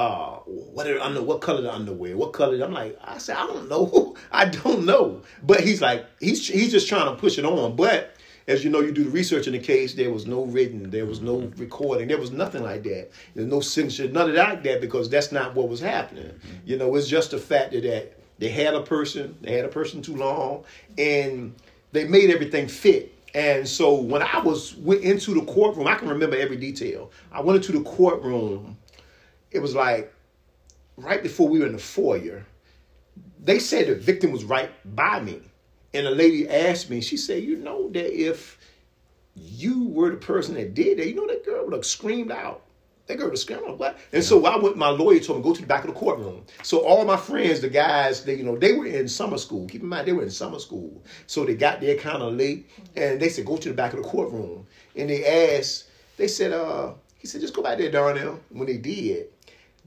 [0.00, 2.16] Uh, what are under what color the underwear?
[2.16, 2.64] What color?
[2.64, 5.20] I'm like, I said, I don't know, I don't know.
[5.42, 7.76] But he's like, he's he's just trying to push it on.
[7.76, 8.16] But
[8.48, 9.92] as you know, you do the research in the case.
[9.92, 13.10] There was no written, there was no recording, there was nothing like that.
[13.34, 16.32] There's no signature, none of that like that because that's not what was happening.
[16.64, 19.68] You know, it's just the fact that, that they had a person, they had a
[19.68, 20.64] person too long,
[20.96, 21.54] and
[21.92, 23.14] they made everything fit.
[23.34, 27.10] And so when I was went into the courtroom, I can remember every detail.
[27.30, 28.78] I went into the courtroom.
[29.50, 30.12] It was like
[30.96, 32.44] right before we were in the foyer.
[33.42, 35.40] They said the victim was right by me,
[35.94, 37.00] and a lady asked me.
[37.00, 38.58] She said, "You know that if
[39.34, 42.62] you were the person that did that, you know that girl would have screamed out."
[43.10, 43.98] That girl would have screamed out, what?
[44.12, 44.76] And so I went.
[44.76, 46.44] My lawyer told me go to the back of the courtroom.
[46.62, 49.66] So all my friends, the guys, they you know they were in summer school.
[49.66, 52.70] Keep in mind they were in summer school, so they got there kind of late,
[52.94, 54.64] and they said go to the back of the courtroom.
[54.94, 55.86] And they asked,
[56.18, 58.38] they said, uh, he said just go back there, Darnell.
[58.50, 59.26] When they did,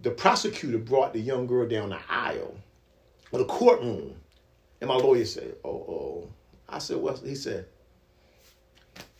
[0.04, 2.56] the prosecutor brought the young girl down the aisle
[3.32, 4.16] of the courtroom,
[4.82, 6.30] and my lawyer said, "Oh, oh."
[6.70, 7.66] I said, "Well," he said.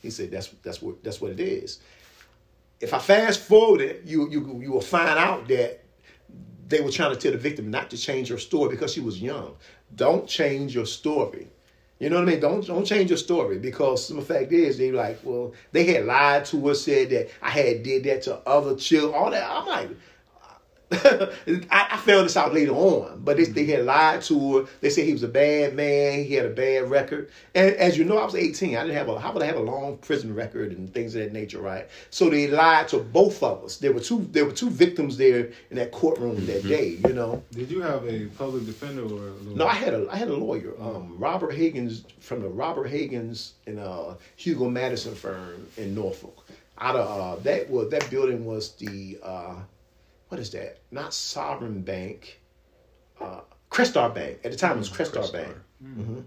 [0.00, 1.80] He said, "That's that's what that's what it is."
[2.80, 5.80] If I fast forward it, you you you will find out that
[6.68, 9.20] they were trying to tell the victim not to change her story because she was
[9.20, 9.56] young.
[9.94, 11.48] Don't change your story.
[11.98, 12.40] You know what I mean?
[12.40, 16.44] Don't don't change your story because the fact is they like, well, they had lied
[16.46, 19.48] to us, said that I had did that to other children, all that.
[19.48, 19.90] I'm like,
[20.92, 21.30] I,
[21.70, 24.66] I found this out later on, but they, they had lied to her.
[24.80, 26.24] They said he was a bad man.
[26.24, 27.30] He had a bad record.
[27.54, 28.76] And as you know, I was 18.
[28.76, 31.22] I didn't have a, how would I have a long prison record and things of
[31.22, 31.88] that nature, right?
[32.10, 33.78] So they lied to both of us.
[33.78, 37.42] There were two, there were two victims there in that courtroom that day, you know.
[37.52, 39.56] Did you have a public defender or a lawyer?
[39.56, 43.54] No, I had a I had a lawyer, um, Robert Higgins from the Robert Higgins
[43.66, 46.46] and uh, Hugo Madison firm in Norfolk.
[46.78, 49.54] Out of uh, that was that building was the uh,
[50.34, 50.78] what is that?
[50.90, 52.40] Not Sovereign Bank,
[53.20, 54.38] uh, Crestar Bank.
[54.44, 55.32] At the time, it was Crestar, Crestar.
[55.32, 55.56] Bank.
[55.80, 56.20] hmm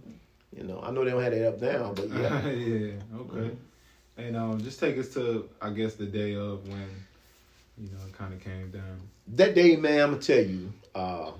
[0.55, 2.47] You know, I know they don't have that up now, but yeah.
[2.47, 2.91] yeah.
[3.17, 3.51] Okay.
[4.15, 6.87] And um, just take us to I guess the day of when
[7.77, 9.01] you know it kind of came down.
[9.35, 10.71] that day, man, I'm gonna tell you.
[10.95, 11.31] Uh,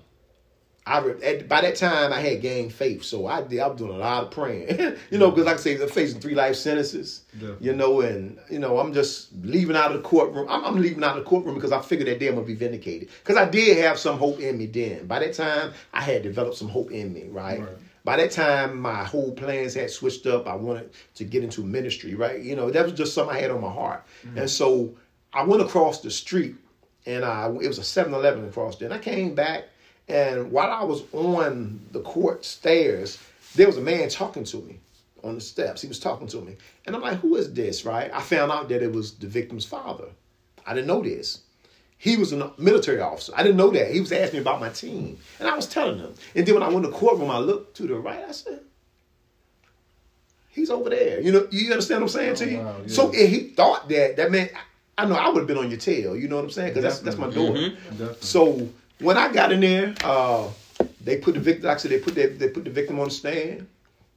[0.88, 3.60] I at, by that time I had gained faith, so I did.
[3.60, 6.22] I was doing a lot of praying, you know, because like I say, they're facing
[6.22, 7.24] three life sentences,
[7.60, 10.48] you know, and you know, I'm just leaving out of the courtroom.
[10.50, 12.56] I'm, I'm leaving out of the courtroom because I figured that day I'm gonna be
[12.56, 15.08] vindicated, because I did have some hope in me then.
[15.08, 17.60] By that time, I had developed some hope in me, right?
[17.60, 17.70] Right.
[18.06, 20.48] By that time, my whole plans had switched up.
[20.48, 22.42] I wanted to get into ministry, right?
[22.42, 24.38] You know, that was just something I had on my heart, mm.
[24.38, 24.96] and so
[25.34, 26.56] I went across the street
[27.08, 28.88] and I it was a 7-Eleven across there.
[28.88, 29.66] And I came back,
[30.08, 33.18] and while I was on the court stairs,
[33.56, 34.80] there was a man talking to me
[35.24, 35.82] on the steps.
[35.82, 38.10] He was talking to me, and I'm like, "Who is this?" Right?
[38.14, 40.06] I found out that it was the victim's father.
[40.66, 41.42] I didn't know this.
[42.00, 43.34] He was a military officer.
[43.36, 43.92] I didn't know that.
[43.92, 46.14] He was asking me about my team, and I was telling him.
[46.36, 48.24] And then when I went to the courtroom, I looked to the right.
[48.28, 48.60] I said,
[50.50, 52.58] "He's over there." You know, you understand what I'm saying to Oh, you?
[52.60, 52.94] wow, yeah.
[52.94, 54.50] So and he thought that that man.
[55.00, 56.16] I know I would have been on your tail.
[56.16, 56.74] You know what I'm saying?
[56.74, 57.60] Because that's that's my daughter.
[57.60, 57.90] Mm-hmm.
[57.98, 58.18] Definitely.
[58.22, 60.48] So when I got in there, uh,
[61.04, 61.68] they put the victim.
[61.68, 63.68] Like I said, they put the, they put the victim on the stand.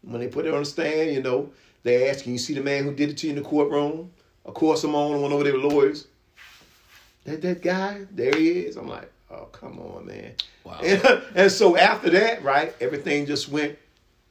[0.02, 1.50] When they put it on the stand, you know,
[1.82, 4.10] they asked, "Can you see the man who did it to you in the courtroom?"
[4.44, 6.06] Of course, I'm on one over there with lawyers.
[7.24, 8.76] That that guy, there he is.
[8.76, 10.32] I'm like, oh come on, man.
[10.64, 10.80] Wow.
[10.82, 13.78] And, and so after that, right, everything just went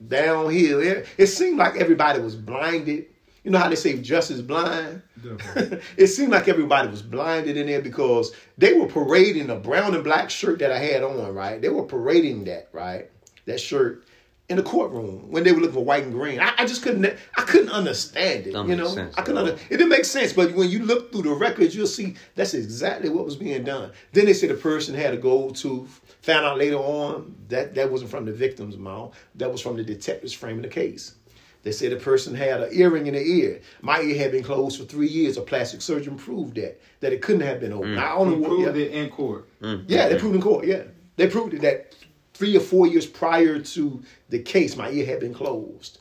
[0.05, 0.79] downhill.
[0.79, 3.05] It, it seemed like everybody was blinded.
[3.43, 5.01] You know how they say justice blind?
[5.23, 5.81] Definitely.
[5.97, 10.03] it seemed like everybody was blinded in there because they were parading a brown and
[10.03, 11.61] black shirt that I had on, right?
[11.61, 13.09] They were parading that, right?
[13.45, 14.03] That shirt
[14.49, 16.39] in the courtroom when they were looking for white and green.
[16.39, 17.05] I, I just couldn't
[17.37, 18.53] I couldn't understand it.
[18.53, 18.87] Don't you know?
[18.87, 19.49] sense I couldn't at all.
[19.51, 22.55] under, it didn't make sense, but when you look through the records, you'll see that's
[22.55, 23.91] exactly what was being done.
[24.11, 26.01] Then they said the person had a gold tooth.
[26.23, 29.15] Found out later on that that wasn't from the victim's mouth.
[29.35, 31.15] That was from the detectives framing the case.
[31.63, 33.61] They said the person had an earring in the ear.
[33.81, 35.35] My ear had been closed for three years.
[35.37, 37.95] A plastic surgeon proved that that it couldn't have been open.
[37.95, 37.99] Mm.
[37.99, 38.47] I don't know He what.
[38.49, 38.83] proved yeah.
[38.83, 39.47] it in court.
[39.61, 39.83] Mm.
[39.87, 40.65] Yeah, they proved in court.
[40.65, 40.83] Yeah,
[41.17, 41.95] they proved it that
[42.33, 45.99] three or four years prior to the case, my ear had been closed.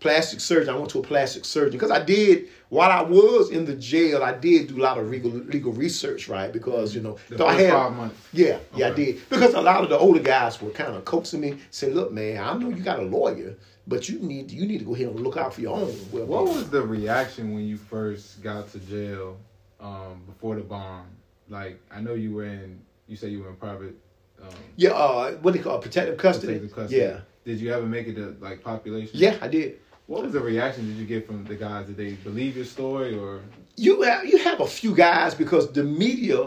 [0.00, 0.72] Plastic surgeon.
[0.72, 4.22] I went to a plastic surgeon because I did while I was in the jail.
[4.22, 6.52] I did do a lot of legal legal research, right?
[6.52, 8.16] Because you know, The though I first had five months.
[8.32, 11.40] yeah, yeah, I did because a lot of the older guys were kind of coaxing
[11.40, 13.56] me, saying, "Look, man, I know you got a lawyer,
[13.88, 16.26] but you need you need to go ahead and look out for your own." well
[16.26, 19.36] What was the reaction when you first got to jail
[19.80, 21.06] um, before the bomb?
[21.48, 22.80] Like, I know you were in.
[23.06, 23.94] You said you were in private.
[24.42, 25.82] Um, Yeah, uh, what do you call it?
[25.82, 26.54] protective custody?
[26.54, 27.00] protective custody.
[27.00, 29.12] Yeah, Did you ever make it to like population?
[29.14, 29.78] yeah, I did.
[30.06, 31.86] What was the reaction did you get from the guys?
[31.86, 33.40] Did they believe your story or?
[33.76, 36.38] you have you have a few guys because the media,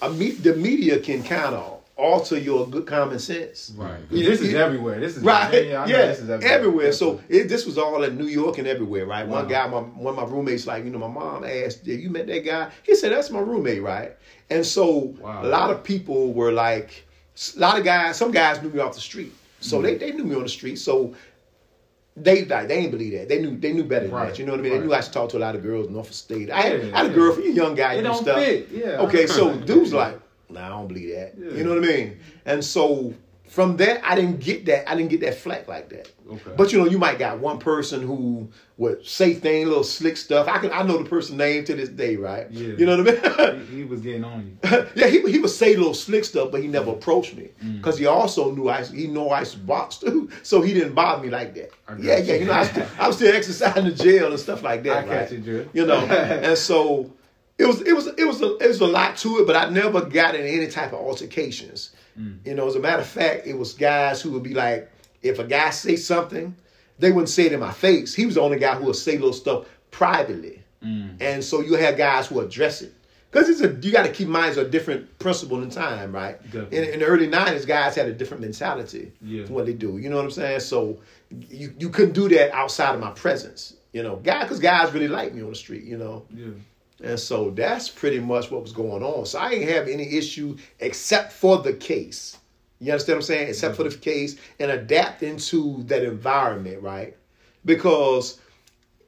[0.00, 3.72] the media can kind of alter your good common sense.
[3.76, 3.98] Right.
[4.10, 5.00] You- this is everywhere.
[5.00, 6.54] This is Right, Yeah, yeah, know this is everywhere.
[6.58, 6.92] everywhere.
[6.92, 9.26] So it, this was all in New York and everywhere, right?
[9.26, 12.08] One guy, my one of my roommates, like you know, my mom asked, "Yeah, you
[12.08, 14.16] met that guy?" He said, "That's my roommate, right?"
[14.48, 15.44] And so Wow.
[15.44, 17.04] a lot of people were like,
[17.56, 19.84] a lot of guys, some guys knew me off the street, so Mm-hmm.
[19.86, 21.14] they they knew me on the street, so.
[22.16, 23.28] They like they ain't believe that.
[23.28, 24.38] They knew they knew better than Right, that.
[24.40, 24.72] You know what I mean?
[24.72, 26.50] They knew I should talk to a lot of girls in Norfolk State.
[26.50, 27.14] I had, Yeah, I had a yeah.
[27.14, 28.38] girlfriend, you young guy, It you do don't stuff.
[28.40, 28.98] fit, yeah.
[29.02, 30.18] Okay, so dude's like,
[30.50, 31.34] nah, I don't believe that.
[31.38, 31.50] Yeah.
[31.52, 32.18] You know what I mean?
[32.44, 33.14] And so
[33.46, 34.90] from that, I didn't get that.
[34.90, 36.12] I didn't get that flack like that.
[36.30, 36.50] Okay.
[36.54, 40.46] But you know, you might got one person who would say things, little slick stuff.
[40.46, 42.46] I can I know the person's name to this day, right?
[42.50, 42.74] Yeah.
[42.76, 43.66] You know what I mean?
[43.66, 44.86] he, he was getting on you.
[44.94, 47.78] yeah, he he would say little slick stuff, but he never approached me Mm.
[47.78, 51.30] because he also knew I he know I box too, so he didn't bother me
[51.30, 51.70] like that.
[51.98, 52.24] Yeah, you.
[52.24, 55.04] yeah, you know, I, am still, still exercising in jail and stuff like that.
[55.04, 55.68] I catch you, Drew.
[55.72, 57.10] You know, and so
[57.58, 59.68] it was it was it was a, it was a lot to it, but I
[59.70, 61.90] never got in any type of altercations.
[62.18, 62.38] Mm.
[62.46, 64.90] You know, as a matter of fact, it was guys who would be like,
[65.22, 66.54] if a guy say something,
[66.98, 68.14] they wouldn't say it in my face.
[68.14, 71.16] He was the only guy who would say little stuff privately, Mm.
[71.20, 72.92] and so you had guys who address it.
[73.30, 76.12] Because it's a you got to keep in mind it's a different principle in time,
[76.14, 76.38] right?
[76.54, 79.44] In, in the early '90s, guys had a different mentality Yeah.
[79.46, 79.98] to what they do.
[79.98, 80.60] You know what I'm saying?
[80.60, 83.74] So you you couldn't do that outside of my presence.
[83.92, 85.82] You know, guy because guys really like me on the street.
[85.84, 86.46] You know, Yeah.
[87.02, 89.26] And so that's pretty much what was going on.
[89.26, 92.38] So I didn't have any issue except for the case.
[92.80, 93.48] You understand what I'm saying?
[93.48, 94.00] Except for the mm-hmm.
[94.00, 97.16] case and adapting to that environment, right?
[97.64, 98.40] Because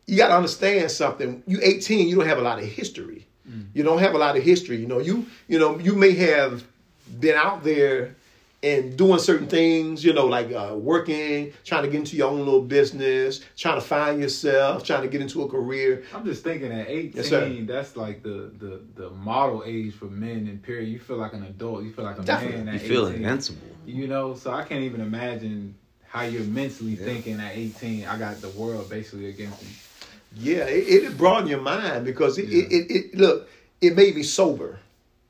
[0.07, 1.43] you got to understand something.
[1.47, 3.27] You 18, you don't have a lot of history.
[3.49, 3.67] Mm.
[3.75, 4.77] You don't have a lot of history.
[4.79, 6.65] You know, you you know you may have
[7.19, 8.17] been out there
[8.63, 12.41] and doing certain things, you know, like uh, working, trying to get into your own
[12.41, 16.05] little business, trying to find yourself, trying to get into a career.
[16.15, 20.47] I'm just thinking at 18, Yes, that's like the, the the model age for men
[20.47, 20.89] in period.
[20.89, 21.85] You feel like an adult.
[21.85, 22.65] You feel like a Definitely.
[22.65, 23.17] man You feel 18.
[23.23, 23.67] invincible.
[23.87, 25.75] You know, so I can't even imagine
[26.07, 28.05] how you're mentally thinking at 18.
[28.07, 29.69] I got the world basically against me.
[30.37, 32.65] Yeah, it, it broadened your mind because it, Yeah.
[32.65, 33.49] it, it, it look,
[33.81, 34.79] it made me sober.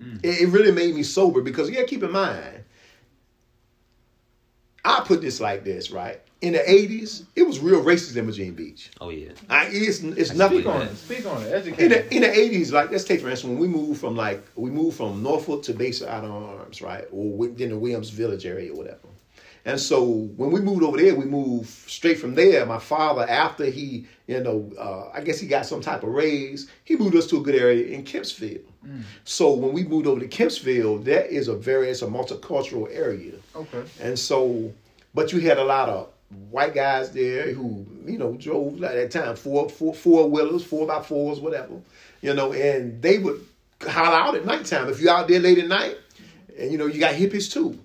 [0.02, 0.18] Mm.
[0.24, 2.59] It, it really made me sober because yeah, keep in mind,
[4.84, 6.20] I put this like this, right?
[6.40, 8.90] In the eighties, it was real racist in Virginia Beach.
[9.00, 9.32] Oh yeah.
[9.50, 10.60] I, it's it's nothing.
[10.60, 10.96] Speak on it.
[10.96, 11.46] Speak on it.
[11.48, 11.88] In Educate.
[11.88, 14.70] the in the eighties, like let's take for instance, when we moved from like we
[14.70, 18.76] moved from Norfolk to Bayside Arms, right, or wi- in the Williams Village area, or
[18.76, 18.96] whatever.
[19.64, 20.02] And so
[20.36, 22.64] when we moved over there, we moved straight from there.
[22.64, 26.68] My father, after he, you know, uh, I guess he got some type of raise,
[26.84, 28.62] he moved us to a good area in Kempsville.
[29.24, 33.34] So when we moved over to Kempsville, that is a very it's a multicultural area.
[33.54, 33.82] Okay.
[34.00, 34.72] And so,
[35.14, 36.08] but you had a lot of
[36.50, 40.86] white guys there who, you know, drove at that time four four four wheelers, four
[40.86, 41.74] by fours, whatever,
[42.22, 43.44] you know, and they would
[43.82, 45.96] holler out at nighttime if you out there late at night,
[46.58, 47.78] and you know you got hippies too.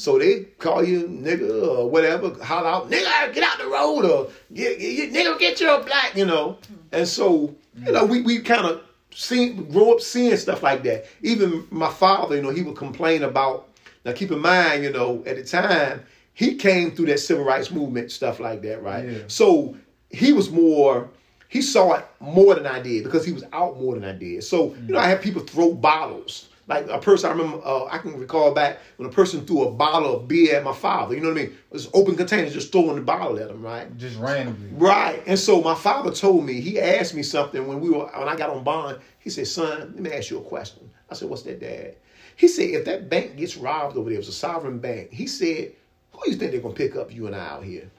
[0.00, 4.30] So they call you nigga or whatever, holler out, nigga, get out the road or
[4.52, 6.58] get, get, nigga, get your black, you know.
[6.62, 6.74] Mm-hmm.
[6.92, 8.82] And so, you know, we, we kind of
[9.12, 11.04] seen grow up seeing stuff like that.
[11.22, 13.68] Even my father, you know, he would complain about
[14.04, 17.70] now keep in mind, you know, at the time, he came through that civil rights
[17.70, 19.06] movement, stuff like that, right?
[19.06, 19.18] Yeah.
[19.26, 19.76] So
[20.08, 21.10] he was more
[21.50, 24.44] he saw it more than I did because he was out more than I did.
[24.44, 26.48] So, you know, I had people throw bottles.
[26.70, 29.72] Like a person, I remember, uh, I can recall back when a person threw a
[29.72, 31.16] bottle of beer at my father.
[31.16, 31.50] You know what I mean?
[31.50, 33.94] It was open containers, just throwing the bottle at him, right?
[33.98, 34.70] Just randomly.
[34.74, 35.20] Right.
[35.26, 38.36] And so my father told me, he asked me something when we were when I
[38.36, 38.98] got on bond.
[39.18, 40.88] He said, son, let me ask you a question.
[41.10, 41.96] I said, What's that, Dad?
[42.36, 45.12] He said, if that bank gets robbed over there, it was a sovereign bank.
[45.12, 45.72] He said,
[46.12, 47.90] Who do you think they're gonna pick up you and I out here?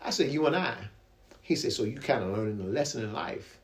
[0.00, 0.76] I said, You and I.
[1.42, 3.58] He said, So you kind of learning a lesson in life.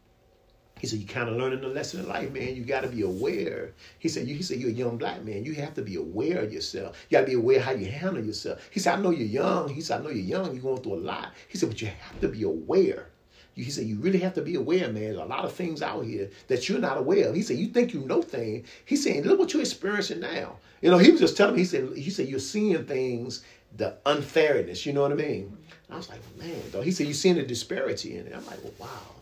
[0.78, 2.54] He said, You kind of learning the lesson in life, man.
[2.54, 3.72] You got to be aware.
[3.98, 5.44] He said, you, He said, You're a young black man.
[5.44, 6.96] You have to be aware of yourself.
[7.08, 8.68] You got to be aware how you handle yourself.
[8.70, 9.68] He said, I know you're young.
[9.68, 10.52] He said, I know you're young.
[10.52, 11.32] You're going through a lot.
[11.48, 13.08] He said, But you have to be aware.
[13.54, 15.02] He said, You really have to be aware, man.
[15.02, 17.34] There's a lot of things out here that you're not aware of.
[17.34, 18.68] He said, You think you know things.
[18.84, 20.58] He's saying, Look what you're experiencing now.
[20.82, 23.42] You know, he was just telling me, he said, he said, You're seeing things,
[23.78, 25.56] the unfairness, you know what I mean?
[25.88, 26.82] And I was like, Man, though.
[26.82, 28.34] He said, You're seeing the disparity in it.
[28.36, 29.15] I'm like, Well, wow.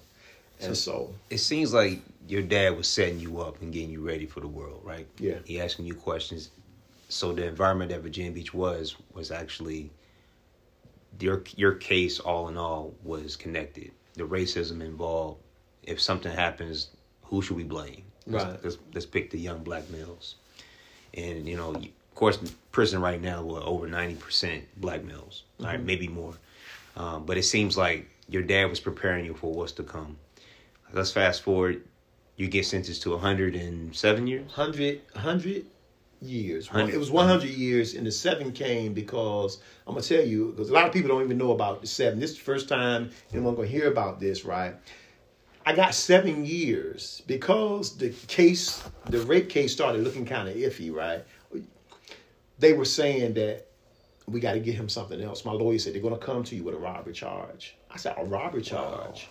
[0.61, 4.27] And so, It seems like your dad was setting you up and getting you ready
[4.27, 5.07] for the world, right?
[5.19, 5.39] Yeah.
[5.45, 6.51] He asking you questions.
[7.09, 9.91] So the environment that Virginia Beach was was actually
[11.21, 13.91] your your case all in all was connected.
[14.15, 15.41] The racism involved.
[15.83, 16.89] If something happens,
[17.25, 18.05] who should we blame?
[18.27, 18.65] Let's, Right.
[18.65, 20.37] let's, let's pick the young black males.
[21.13, 22.39] And you know, of course,
[22.73, 26.35] prison right now we're over ninety percent black males, all right, maybe more.
[26.97, 30.17] Um, but it seems like your dad was preparing you for what's to come.
[30.95, 31.83] Let's fast forward.
[32.37, 34.47] You get sentenced to 107 years.
[34.57, 35.67] 100, 100
[36.21, 36.69] years.
[36.69, 36.95] Hundred.
[36.95, 40.71] It was 100 years, and the seven came because I'm going to tell you, because
[40.71, 42.21] a lot of people don't even know about the seven.
[42.21, 44.75] This is the first time anyone going to hear about this, right?
[45.67, 50.93] I got seven years because the case, the rape case started looking kind of iffy,
[50.93, 51.25] right?
[52.59, 53.67] They were saying that
[54.27, 55.45] we got to get him something else.
[55.45, 57.77] My lawyer said they're going to come to you with a robbery charge.
[57.91, 59.27] I said, a robbery charge?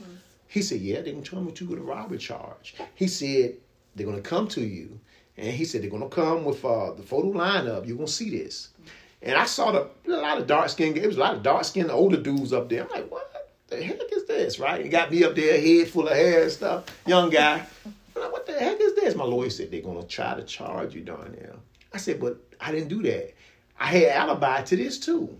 [0.54, 2.76] He said, yeah, they're going to come to you with a robbery charge.
[2.94, 3.56] He said,
[3.96, 5.00] they're going to come to you.
[5.36, 7.88] And he said, they're going to come with uh, the photo lineup.
[7.88, 8.70] You're going to see this.
[9.24, 11.64] And I saw the, a lot of dark skinned, there was a lot of dark
[11.64, 12.84] skinned older dudes up there.
[12.84, 14.84] I'm like, what the heck is this, right?
[14.84, 17.66] He got me up there, head full of hair and stuff, young guy.
[18.16, 19.16] I'm like, what the heck is this?
[19.16, 21.64] My lawyer said, they're going to try to charge you, Darnell.
[21.92, 23.34] I said, but I didn't do that.
[23.80, 25.36] I had alibi to this too.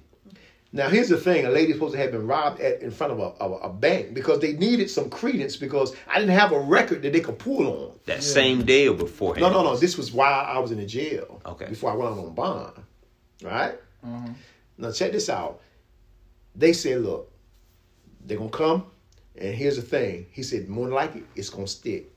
[0.76, 3.20] Now here's the thing: a lady supposed to have been robbed at in front of
[3.20, 7.04] a, of a bank because they needed some credence because I didn't have a record
[7.04, 8.00] that they could pull on.
[8.06, 9.42] That same day or beforehand?
[9.42, 9.78] No, no, no.
[9.78, 11.40] This was while I was in the jail.
[11.46, 11.68] Okay.
[11.68, 12.74] Before I went out on bond.
[13.44, 13.76] Right.
[14.04, 14.30] Uh-huh.
[14.80, 15.62] Now check this out.
[16.56, 17.32] They said, look,
[18.26, 18.86] they're gonna come,
[19.36, 20.26] and here's the thing.
[20.32, 22.10] He said, more than likely, it's gonna stick.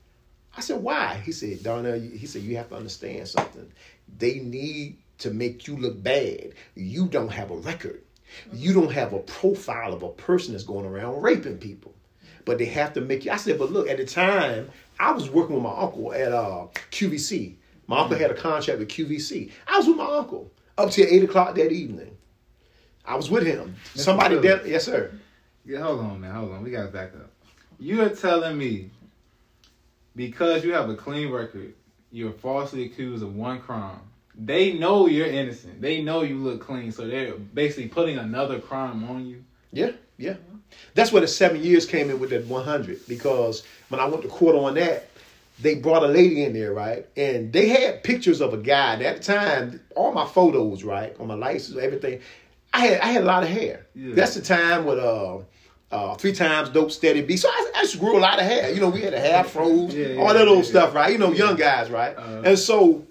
[0.55, 1.21] I said, why?
[1.23, 3.71] He said, Darnell, you- he said, you have to understand something.
[4.17, 6.53] They need to make you look bad.
[6.75, 8.01] You don't have a record.
[8.53, 11.93] You don't have a profile of a person that's going around raping people.
[12.45, 13.31] but they have to make you.
[13.31, 16.67] I said, but look, at the time, I was working with my uncle at uh,
[16.91, 17.55] QVC.
[17.87, 19.51] My uncle had a contract with QVC.
[19.67, 22.15] I was with my uncle up till eight o'clock that evening.
[23.05, 23.75] I was with him.
[23.93, 23.99] Mr.
[23.99, 25.11] Somebody there, yes, sir.
[25.65, 26.33] Yeah, hold on, man.
[26.35, 26.63] Hold on.
[26.63, 27.31] We gotta back up.
[27.79, 28.91] You are telling me
[30.15, 31.73] because you have a clean record,
[32.11, 33.99] you're falsely accused of one crime.
[34.39, 35.81] They know you're innocent.
[35.81, 39.43] They know you look clean, so they're basically putting another crime on you.
[39.71, 40.35] Yeah, yeah.
[40.93, 44.27] That's where the seven years came in with that 100 because when I went to
[44.27, 45.09] court on that,
[45.59, 47.07] they brought a lady in there, right?
[47.15, 48.93] And they had pictures of a guy.
[48.93, 52.21] And at the time, all my photos, right, on my license, everything,
[52.73, 53.87] I had I had a lot of hair.
[53.95, 54.13] Yeah.
[54.13, 55.39] That's the time with uh,
[55.91, 57.37] uh, Three Times Dope Steady B.
[57.37, 58.71] So I, I just grew a lot of hair.
[58.71, 61.11] You know, we had a hair froze, Yeah, yeah, all that old stuff, right?
[61.11, 62.15] You know, young guys, right?
[62.15, 62.41] Uh-huh.
[62.45, 63.05] and so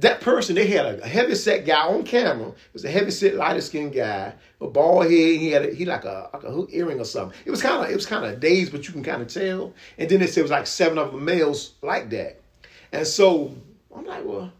[0.00, 2.48] that person, they had a, heavy set guy on camera.
[2.48, 5.12] It was a heavy set, lighter skinned guy, a bald head.
[5.12, 7.38] He had a, he like a like a hook earring or something.
[7.44, 9.74] It was kind of it was kind of dazed, but you can kind of tell.
[9.98, 12.40] And then they said it was like seven of them males like that.
[12.92, 13.54] And so
[13.94, 14.50] I'm like, well,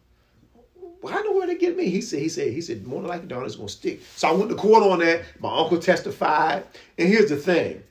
[1.08, 1.88] I know where they get me.
[1.88, 4.02] He said, he said, he said, more than likely, Donna's gonna stick.
[4.16, 5.22] So I went to court on that.
[5.40, 6.64] My uncle testified.
[6.98, 7.82] And here's the thing.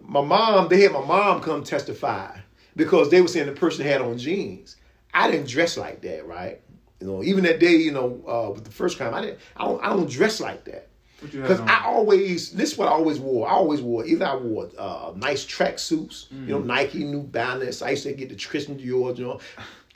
[0.00, 2.36] My mom, they had my mom come testify
[2.76, 4.76] because they were saying the person had on jeans.
[5.12, 6.60] I didn't dress like that, right?
[7.00, 9.38] You know, even that day, you know, uh, with the first crime, I didn't.
[9.56, 9.84] I don't.
[9.84, 10.88] I don't dress like that.
[11.32, 11.60] You Because?
[11.60, 13.48] I always, this is what I always wore.
[13.48, 16.48] I always wore, either I wore uh, nice track suits, you Mm.
[16.48, 17.80] know, Nike, New Balance.
[17.80, 19.40] I used to get the Christian Dior, you know,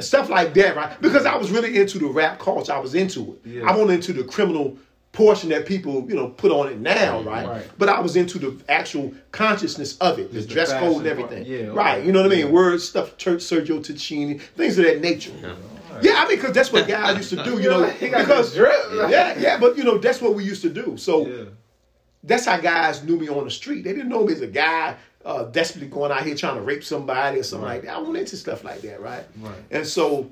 [0.01, 1.01] stuff like that, right?
[1.03, 2.73] Because I was really into the rap culture.
[2.73, 3.49] I was into it.
[3.51, 3.69] Yeah.
[3.69, 4.79] I wasn't into the criminal
[5.13, 7.47] portion that people, you know, put on it now, right?
[7.47, 7.71] Right.
[7.77, 11.07] But I was into the actual consciousness of it, the Just the dress code and
[11.07, 11.45] everything.
[11.45, 12.03] Yeah, Right.
[12.03, 12.47] You know what I mean?
[12.47, 12.53] Yeah.
[12.53, 15.33] Words, stuff, church, Sergio Tacchini, things of that nature.
[15.43, 15.55] Yeah,
[16.03, 17.85] I mean, because that's what guys used to do, you know.
[17.89, 19.11] He because the drip.
[19.11, 20.97] yeah, yeah, but you know, that's what we used to do.
[20.97, 21.45] So Yeah.
[22.25, 23.83] that's how guys knew me on the street.
[23.85, 26.83] They didn't know me as a guy uh, desperately going out here trying to rape
[26.83, 27.75] somebody or something Right.
[27.75, 27.97] like that.
[27.97, 29.25] I went into stuff like that, right?
[29.41, 29.55] Right.
[29.71, 30.31] And so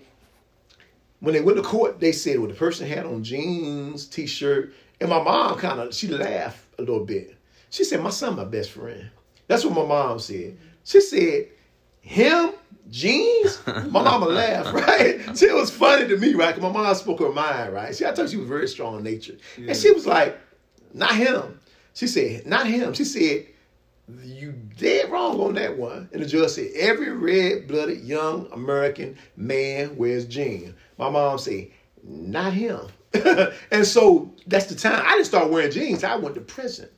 [1.21, 5.11] when they went to court, they said, well, the person had on jeans, t-shirt, and
[5.11, 7.37] my mom kind of she laughed a little bit.
[7.71, 9.11] She said, "My son, my best friend."
[9.47, 10.57] That's what my mom said.
[10.85, 11.49] She said,
[12.01, 12.53] "Him."
[12.91, 15.37] Jeans, my mama laughed, right?
[15.37, 16.55] See, it was funny to me, right?
[16.55, 17.95] 'Cause my mom spoke her mind, right?
[17.95, 19.69] See, I told you she was very strong in nature, Yeah.
[19.69, 20.39] and she was like,
[20.95, 21.61] "Not him."
[21.95, 23.47] She said, "Not him." She said,
[24.25, 26.09] you dead wrong on that one.
[26.15, 30.73] And the judge said, every red-blooded young American man wears jeans.
[30.97, 31.69] My mom said,
[32.03, 32.81] not him.
[33.71, 36.05] and so that's the time I didn't start wearing jeans.
[36.05, 36.89] I went to prison.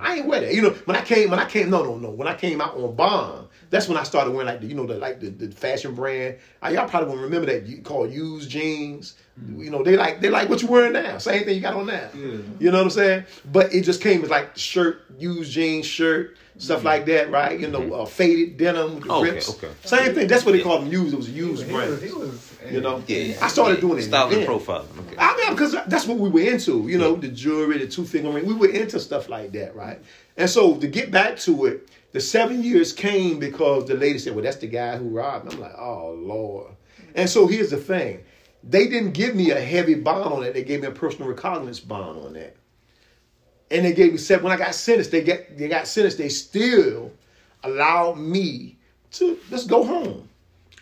[0.00, 0.54] I ain't wear that.
[0.54, 2.10] You know, when I came, when I came, no, no, no.
[2.10, 4.86] When I came out on bond, that's when I started wearing like the, you know,
[4.86, 6.36] the like the, the fashion brand.
[6.64, 9.14] Uh, y'all probably won't remember that you called used jeans.
[9.56, 11.18] You know, they like they like what you wearing now.
[11.18, 12.08] Same thing you got on now.
[12.14, 12.38] Yeah.
[12.58, 13.24] You know what I'm saying?
[13.52, 17.58] But it just came as like shirt, used jeans shirt, stuff like that, right?
[17.58, 19.48] You know, uh, faded denim with the Okay, rips.
[19.50, 19.70] okay.
[19.84, 20.26] Same thing.
[20.28, 21.14] That's what they called them used.
[21.14, 21.90] It was a used He brand.
[21.92, 23.02] was, he was, You know?
[23.06, 24.46] Yeah, I started doing it Style and then.
[24.46, 24.98] profiling.
[25.06, 25.16] Okay.
[25.18, 28.30] I mean, because that's what we were into, you know, the jewelry, the two finger
[28.30, 28.44] ring.
[28.46, 30.00] We were into stuff like that, right?
[30.36, 34.34] And so to get back to it, the seven years came because the lady said,
[34.34, 36.72] "Well, that's the guy who robbed." me." I'm like, "Oh Lord!"
[37.14, 38.24] And so here's the thing:
[38.64, 40.54] they didn't give me a heavy bond on that.
[40.54, 42.56] They gave me a personal recognizance bond on that,
[43.70, 44.44] and they gave me seven.
[44.44, 46.18] When I got sentenced, they get they got sentenced.
[46.18, 47.10] They still
[47.64, 48.76] allowed me
[49.12, 50.28] to just go home.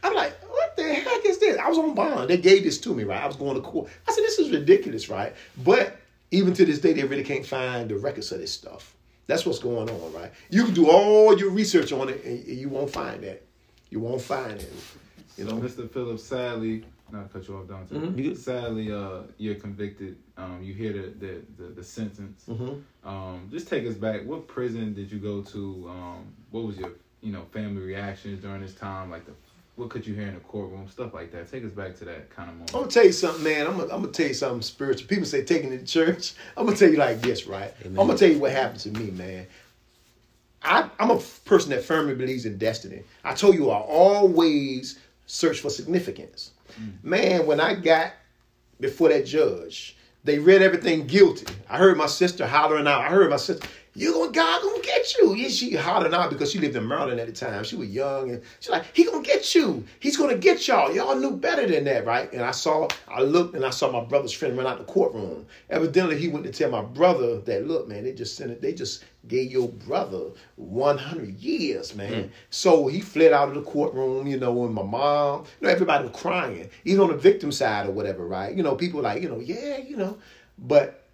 [0.02, 1.58] I'm like, what the heck is this?
[1.58, 2.30] I was on bond.
[2.30, 3.22] They gave this to me, right?
[3.22, 3.88] I was going to court.
[4.06, 5.34] I said, this is ridiculous, right?
[5.64, 5.96] But
[6.30, 8.94] even to this day, they really can't find the records of this stuff.
[9.26, 10.30] That's what's going on, right?
[10.50, 13.42] You can do all your research on it, and you won't find that.
[13.90, 14.72] You won't find it.
[15.36, 15.90] You So, know, Mr.
[15.90, 17.94] Phillips, sadly, not to cut you off, Dante.
[17.94, 18.16] Mhm.
[18.18, 18.38] You good.
[18.38, 20.16] Sadly, uh, you're convicted.
[20.36, 22.44] Um, you hear the the, the, the sentence.
[22.48, 22.82] Mhm.
[23.04, 24.24] Um, just take us back.
[24.24, 25.86] What prison did you go to?
[25.88, 26.90] Um, what was your
[27.20, 29.10] you know family reactions during this time?
[29.10, 29.32] Like the
[29.76, 30.88] what could you hear in the courtroom?
[30.88, 31.50] Stuff like that.
[31.50, 32.74] Take us back to that kind of moment.
[32.74, 33.66] I'm gonna tell you something, man.
[33.66, 35.06] I'm gonna, I'm gonna tell you something spiritual.
[35.08, 36.34] People say taking it to church.
[36.56, 37.72] I'm gonna tell you like this, right?
[37.84, 37.98] Amen.
[38.00, 39.46] I'm gonna tell you what happened to me, man.
[40.62, 43.02] I, I'm a person that firmly believes in destiny.
[43.22, 46.52] I told you I always search for significance.
[46.80, 47.04] Mm.
[47.04, 48.12] Man, when I got
[48.80, 51.46] before that judge, they read everything guilty.
[51.68, 53.00] I heard my sister hollering out.
[53.02, 55.34] I heard my sister, you gonna God gonna get you.
[55.34, 57.64] Yeah, she hollering out because she lived in Maryland at the time.
[57.64, 59.84] She was young and she's like, he gonna get you.
[60.00, 60.94] He's gonna get y'all.
[60.94, 62.30] Y'all knew better than that, right?
[62.32, 65.46] And I saw, I looked and I saw my brother's friend run out the courtroom.
[65.70, 68.74] Evidently, he went to tell my brother that, look, man, they just sent it, they
[68.74, 72.24] just gave your brother 100 years, man.
[72.24, 72.28] Hmm.
[72.50, 76.06] So he fled out of the courtroom, you know, and my mom, you know, everybody
[76.06, 78.54] was crying, even on the victim side or whatever, right?
[78.54, 80.18] You know, people like, you know, yeah, you know,
[80.58, 81.05] but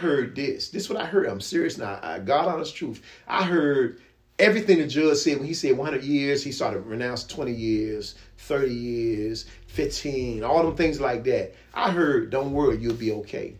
[0.00, 0.70] heard this.
[0.70, 1.26] This is what I heard.
[1.26, 1.98] I'm serious now.
[2.02, 3.02] I, God honest truth.
[3.28, 4.00] I heard
[4.38, 8.74] everything the judge said when he said 100 years, he started renounce 20 years, 30
[8.74, 11.54] years, 15, all them things like that.
[11.74, 13.56] I heard, don't worry, you'll be okay.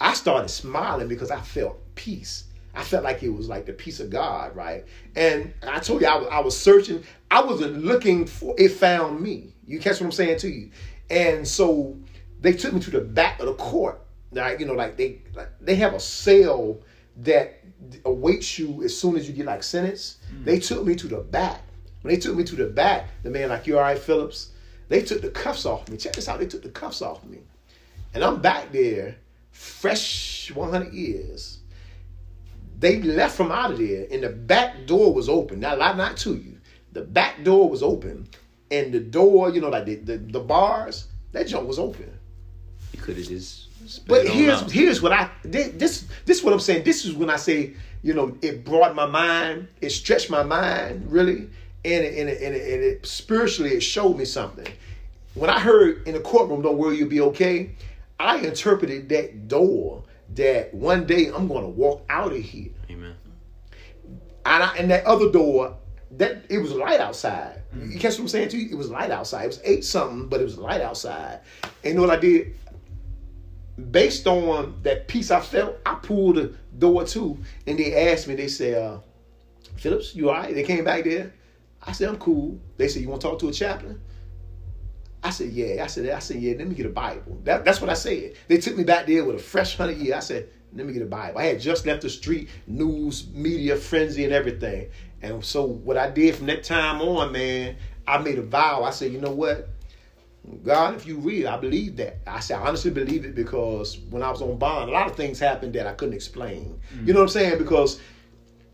[0.00, 2.44] I started smiling because I felt peace.
[2.74, 4.84] I felt like it was like the peace of God, right?
[5.14, 7.02] And I told you I was, I was searching.
[7.30, 8.68] I wasn't looking for it.
[8.72, 9.54] Found me.
[9.66, 10.70] You catch what I'm saying to you?
[11.08, 11.96] And so
[12.40, 14.05] they took me to the back of the court.
[14.32, 16.78] Like you know, like they like they have a cell
[17.18, 17.60] that
[18.04, 20.18] awaits you as soon as you get like sentenced.
[20.32, 20.44] Mm.
[20.44, 21.62] They took me to the back.
[22.02, 24.52] When they took me to the back, the man like you all right, Phillips.
[24.88, 25.96] They took the cuffs off me.
[25.96, 26.38] Check this out.
[26.38, 27.38] They took the cuffs off me,
[28.14, 29.16] and I'm back there,
[29.50, 31.60] fresh 100 years
[32.78, 35.60] they left from out of there, and the back door was open.
[35.60, 36.58] Now, not, not to you.
[36.92, 38.28] The back door was open,
[38.70, 42.10] and the door, you know, like the, the, the bars, that junk was open.
[42.92, 43.65] You could have just.
[44.06, 44.70] But here's out.
[44.70, 46.84] here's what I this this is what I'm saying.
[46.84, 51.10] This is when I say you know it brought my mind, it stretched my mind
[51.10, 51.48] really,
[51.84, 54.66] and it, and it, and it, and it spiritually it showed me something.
[55.34, 57.70] When I heard in the courtroom, "Don't worry, you'll be okay,"
[58.18, 60.04] I interpreted that door
[60.34, 62.70] that one day I'm going to walk out of here.
[62.90, 63.14] Amen.
[64.44, 65.76] And, I, and that other door,
[66.12, 67.62] that it was light outside.
[67.74, 67.92] Mm-hmm.
[67.92, 68.70] You catch what I'm saying to you?
[68.70, 69.44] It was light outside.
[69.44, 71.40] It was eight something, but it was light outside.
[71.62, 72.54] And you know what I did?
[73.90, 77.38] Based on that peace I felt, I pulled the door too.
[77.66, 78.98] And they asked me, they said, uh,
[79.76, 80.54] Phillips, you all right?
[80.54, 81.32] They came back there.
[81.82, 82.58] I said, I'm cool.
[82.78, 84.00] They said, You want to talk to a chaplain?
[85.26, 85.82] I said, yeah.
[85.82, 87.40] I said, I said, yeah, let me get a Bible.
[87.42, 88.34] That, that's what I said.
[88.46, 90.14] They took me back there with a fresh hundred year.
[90.14, 91.38] I said, let me get a Bible.
[91.38, 94.88] I had just left the street, news, media, frenzy, and everything.
[95.22, 98.84] And so what I did from that time on, man, I made a vow.
[98.84, 99.68] I said, you know what?
[100.64, 102.18] God, if you real, I believe that.
[102.26, 105.16] I say I honestly believe it because when I was on bond, a lot of
[105.16, 106.80] things happened that I couldn't explain.
[106.94, 107.06] Mm-hmm.
[107.06, 107.58] You know what I'm saying?
[107.58, 108.00] Because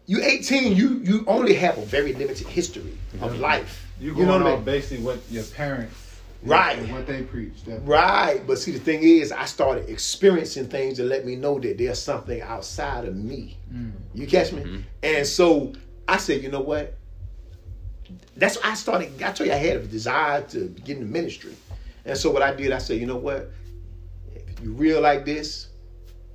[0.07, 3.87] you 18, you you only have a very limited history of life.
[4.01, 4.64] You, you know what I mean?
[4.64, 6.03] Basically, what your parents
[6.43, 6.89] Right.
[6.91, 7.59] What they preach.
[7.59, 7.87] Definitely.
[7.87, 8.47] Right.
[8.47, 12.03] But see, the thing is, I started experiencing things that let me know that there's
[12.03, 13.57] something outside of me.
[13.73, 13.93] Mm.
[14.14, 14.62] You catch me?
[14.62, 14.81] Mm-hmm.
[15.03, 15.73] And so
[16.09, 16.97] I said, you know what?
[18.37, 19.22] That's why I started.
[19.22, 21.55] I told you I had a desire to get into ministry.
[22.05, 23.51] And so what I did, I said, you know what?
[24.35, 25.68] If you real like this,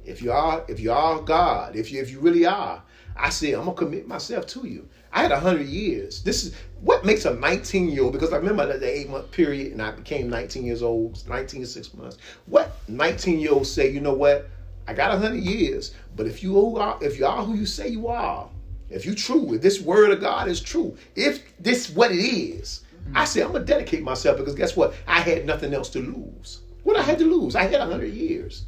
[0.05, 2.81] if you are, if you are God, if you if you really are,
[3.15, 4.87] I said, I'm gonna commit myself to you.
[5.11, 6.21] I had hundred years.
[6.21, 9.71] This is what makes a 19 year old because I remember the eight month period
[9.71, 12.17] and I became 19 years old, 19 and six months.
[12.45, 14.49] What 19 year olds say, you know what?
[14.87, 18.07] I got hundred years, but if you are if you are who you say you
[18.07, 18.49] are,
[18.89, 22.83] if you true, if this word of God is true, if this what it is,
[23.03, 23.17] mm-hmm.
[23.17, 24.93] I say I'm gonna dedicate myself because guess what?
[25.07, 26.61] I had nothing else to lose.
[26.83, 28.63] What I had to lose, I had hundred years,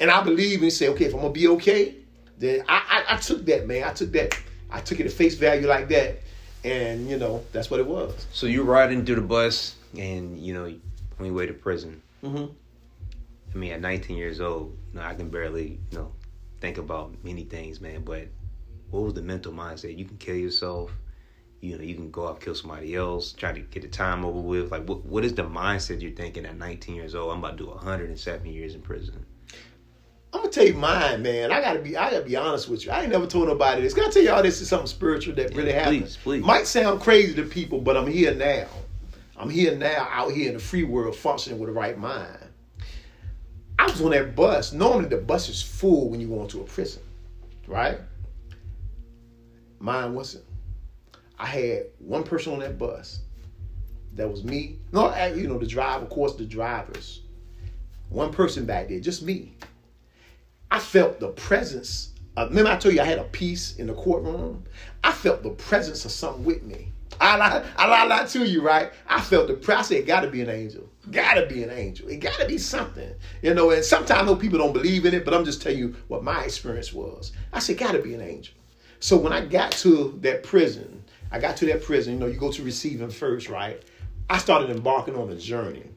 [0.00, 1.94] and I believe and say, okay, if I'm gonna be okay,
[2.38, 3.84] then I, I, I took that man.
[3.84, 4.36] I took that
[4.70, 6.20] I took it at face value like that,
[6.64, 8.26] and you know that's what it was.
[8.32, 12.02] So you're riding through the bus, and you know on your way to prison.
[12.24, 12.52] Mm-hmm.
[13.54, 16.12] I mean, at 19 years old, you know, I can barely you know
[16.60, 18.02] think about many things, man.
[18.02, 18.26] But
[18.94, 19.98] what was the mental mindset?
[19.98, 20.92] You can kill yourself.
[21.60, 24.38] You know, you can go out kill somebody else, try to get the time over
[24.38, 24.70] with.
[24.70, 27.32] Like, what what is the mindset you're thinking at 19 years old?
[27.32, 29.24] I'm about to do 107 years in prison.
[30.32, 31.50] I'm gonna tell you mine, man.
[31.52, 32.92] I gotta be I gotta be honest with you.
[32.92, 33.94] I ain't never told nobody this.
[33.94, 36.02] Can I tell y'all this is something spiritual that yeah, really happened?
[36.02, 36.44] Please, please.
[36.44, 38.66] Might sound crazy to people, but I'm here now.
[39.36, 42.38] I'm here now, out here in the free world, functioning with the right mind.
[43.78, 44.72] I was on that bus.
[44.72, 47.02] Normally the bus is full when you go into a prison,
[47.66, 47.98] right?
[49.84, 50.44] Mine wasn't.
[51.38, 53.20] I had one person on that bus.
[54.14, 54.78] That was me.
[54.92, 57.20] No, you know the driver, of course, the drivers.
[58.08, 59.54] One person back there, just me.
[60.70, 62.14] I felt the presence.
[62.34, 64.64] Of, remember, I told you I had a piece in the courtroom.
[65.02, 66.90] I felt the presence of something with me.
[67.20, 68.90] I lied, I lie, lie to you, right?
[69.06, 69.90] I felt the presence.
[69.90, 70.88] It got to be an angel.
[71.10, 72.08] Got to be an angel.
[72.08, 73.12] It got to be something,
[73.42, 73.70] you know.
[73.70, 76.24] And sometimes I know people don't believe in it, but I'm just telling you what
[76.24, 77.32] my experience was.
[77.52, 78.54] I said, got to be an angel.
[79.04, 82.14] So when I got to that prison, I got to that prison.
[82.14, 83.82] You know, you go to receiving first, right?
[84.30, 85.90] I started embarking on a journey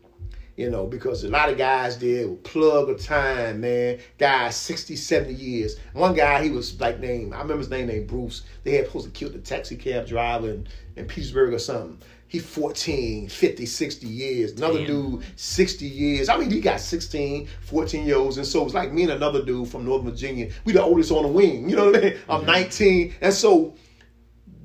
[0.57, 3.99] you know, because a lot of guys there will plug a time, man.
[4.17, 5.77] Guys, 60, 70 years.
[5.93, 8.41] One guy, he was like named, I remember his name named Bruce.
[8.63, 11.99] They had supposed to kill the taxi cab driver in, in Petersburg or something.
[12.29, 14.51] He 14, 50, 60 years.
[14.51, 14.87] Another Damn.
[14.87, 16.27] dude, 60 years.
[16.27, 18.37] I mean, he got 16, 14 year olds.
[18.37, 20.51] And so it was like me and another dude from Northern Virginia.
[20.65, 21.69] We the oldest on the wing.
[21.69, 22.17] You know what I mean?
[22.29, 22.51] I'm mm-hmm.
[22.51, 23.15] 19.
[23.21, 23.75] And so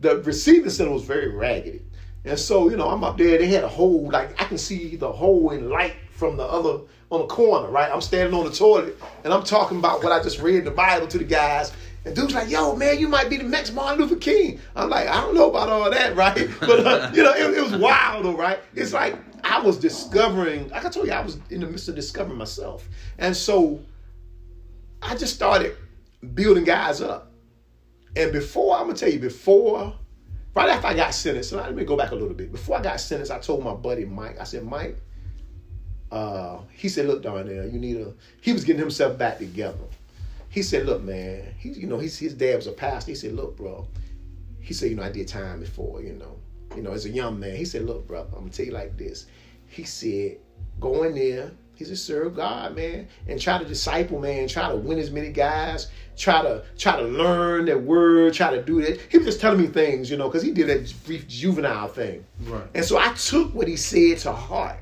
[0.00, 1.82] the receiving center was very raggedy.
[2.24, 3.38] And so, you know, I'm up there.
[3.38, 6.80] They had a hole, like I can see the hole in light from the other
[7.10, 7.90] on the corner, right?
[7.92, 10.70] I'm standing on the toilet and I'm talking about what I just read in the
[10.70, 11.72] Bible to the guys.
[12.04, 14.58] And dude's like, yo, man, you might be the next Martin Luther King.
[14.74, 16.48] I'm like, I don't know about all that, right?
[16.60, 18.58] But, uh, you know, it, it was wild, though, right?
[18.74, 21.94] It's like I was discovering, like I told you, I was in the midst of
[21.94, 22.88] discovering myself.
[23.18, 23.80] And so
[25.00, 25.76] I just started
[26.34, 27.30] building guys up.
[28.16, 29.94] And before, I'm going to tell you, before,
[30.54, 32.50] right after I got sentenced, let me go back a little bit.
[32.50, 34.98] Before I got sentenced, I told my buddy Mike, I said, Mike,
[36.10, 39.78] uh, he said, look, Darnell, you need a, he was getting himself back together
[40.52, 43.10] he said, "Look, man, he, you know, he's, his dad was a pastor.
[43.10, 43.88] He said, look, bro,
[44.60, 46.38] he said, you know, I did time before, you know,
[46.76, 47.56] you know, as a young man.
[47.56, 49.26] He said, look, bro, I'm gonna tell you like this.
[49.66, 50.36] He said,
[50.78, 51.52] go in there.
[51.74, 54.46] He said, serve God, man, and try to disciple, man.
[54.46, 55.88] Try to win as many guys.
[56.18, 58.34] Try to try to learn that word.
[58.34, 59.00] Try to do that.
[59.08, 62.26] He was just telling me things, you know, because he did that brief juvenile thing.
[62.42, 62.68] Right.
[62.74, 64.76] And so I took what he said to heart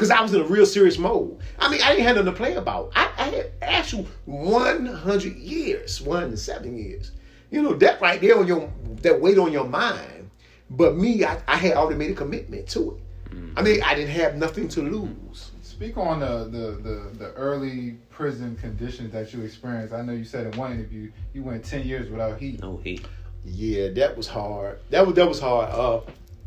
[0.00, 1.36] because I was in a real serious mode.
[1.58, 2.90] I mean, I didn't have nothing to play about.
[2.96, 7.10] I, I had actual 100 years, 107 years.
[7.50, 8.72] You know, that right there on your,
[9.02, 10.30] that weight on your mind.
[10.70, 13.34] But me, I, I had already made a commitment to it.
[13.34, 13.58] Mm-hmm.
[13.58, 15.50] I mean, I didn't have nothing to lose.
[15.60, 19.92] Speak on the, the, the, the, early prison conditions that you experienced.
[19.92, 22.62] I know you said in one interview you went 10 years without heat.
[22.62, 23.04] No heat.
[23.44, 24.78] Yeah, that was hard.
[24.88, 25.70] That was that was hard.
[25.70, 26.00] Uh,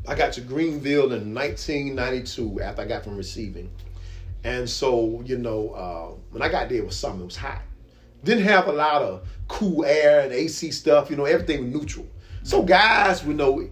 [0.07, 3.69] I got to Greensville in 1992 after I got from receiving.
[4.43, 7.61] And so, you know, uh, when I got there, it was summer, it was hot.
[8.23, 12.07] Didn't have a lot of cool air and AC stuff, you know, everything was neutral.
[12.43, 13.69] So guys, you know,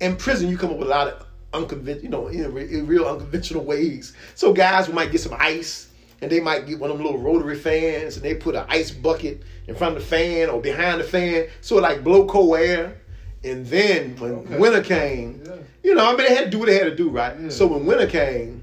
[0.00, 3.06] in prison, you come up with a lot of unconventional, you know, in, in real
[3.06, 4.14] unconventional ways.
[4.34, 5.88] So guys we might get some ice,
[6.20, 8.90] and they might get one of them little rotary fans, and they put an ice
[8.90, 12.58] bucket in front of the fan or behind the fan, so it like blow cold
[12.58, 13.00] air.
[13.44, 14.58] And then when okay.
[14.58, 15.54] winter came, yeah.
[15.82, 17.38] you know, I mean, they had to do what they had to do, right?
[17.38, 17.48] Yeah.
[17.50, 18.62] So when winter came,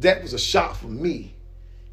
[0.00, 1.34] that was a shock for me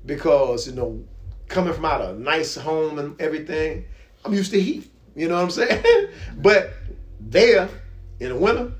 [0.05, 1.03] because, you know,
[1.47, 3.85] coming from out of a nice home and everything,
[4.25, 4.91] I'm used to heat.
[5.15, 6.07] You know what I'm saying?
[6.37, 6.73] but
[7.19, 7.69] there
[8.19, 8.73] in the winter,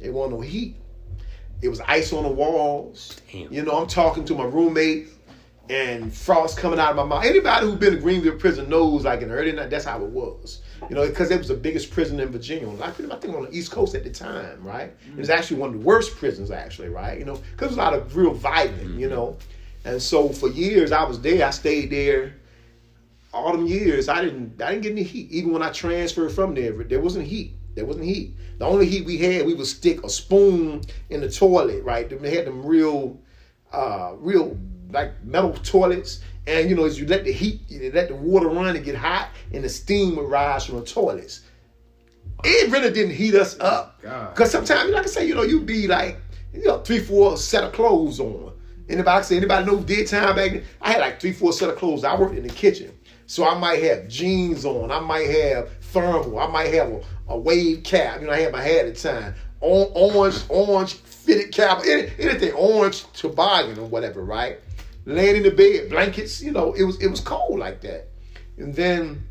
[0.00, 0.76] it wasn't no heat.
[1.62, 3.20] It was ice on the walls.
[3.30, 3.52] Damn.
[3.52, 5.08] You know, I'm talking to my roommate
[5.70, 7.24] and frost coming out of my mouth.
[7.24, 10.10] Anybody who's been in Greensville prison knows, like in the early night, that's how it
[10.10, 10.60] was.
[10.88, 12.68] You know, because it was the biggest prison in Virginia.
[12.82, 14.98] I think on the East Coast at the time, right?
[15.00, 15.12] Mm-hmm.
[15.12, 17.18] It was actually one of the worst prisons, actually, right?
[17.18, 18.98] You know, because it was a lot of real violent, mm-hmm.
[18.98, 19.36] you know.
[19.84, 21.46] And so for years I was there.
[21.46, 22.34] I stayed there.
[23.34, 25.30] All them years, I didn't, I didn't get any heat.
[25.30, 27.54] Even when I transferred from there, there wasn't heat.
[27.74, 28.36] There wasn't heat.
[28.58, 32.08] The only heat we had, we would stick a spoon in the toilet, right?
[32.08, 33.18] They had them real,
[33.72, 34.58] uh, real
[34.90, 38.48] like metal toilets and you know, as you let the heat, you let the water
[38.48, 41.42] run and get hot, and the steam would rise from the toilets.
[42.44, 44.00] It really didn't heat us up.
[44.32, 46.18] Because sometimes, like I say, you know, you'd be like,
[46.52, 48.52] you know, three, four set of clothes on.
[48.88, 50.64] Anybody say anybody know did time back then?
[50.80, 52.04] I had like three, four set of clothes.
[52.04, 52.92] I worked in the kitchen.
[53.26, 54.90] So I might have jeans on.
[54.90, 56.38] I might have thermal.
[56.38, 58.20] I might have a, a wave cap.
[58.20, 59.34] You know, I had my hat at the time.
[59.60, 61.82] orange, orange fitted cap.
[61.86, 64.58] anything orange toboggan or whatever, right?
[65.04, 66.42] Laying in the bed, blankets.
[66.42, 68.08] You know, it was it was cold like that.
[68.58, 69.26] And then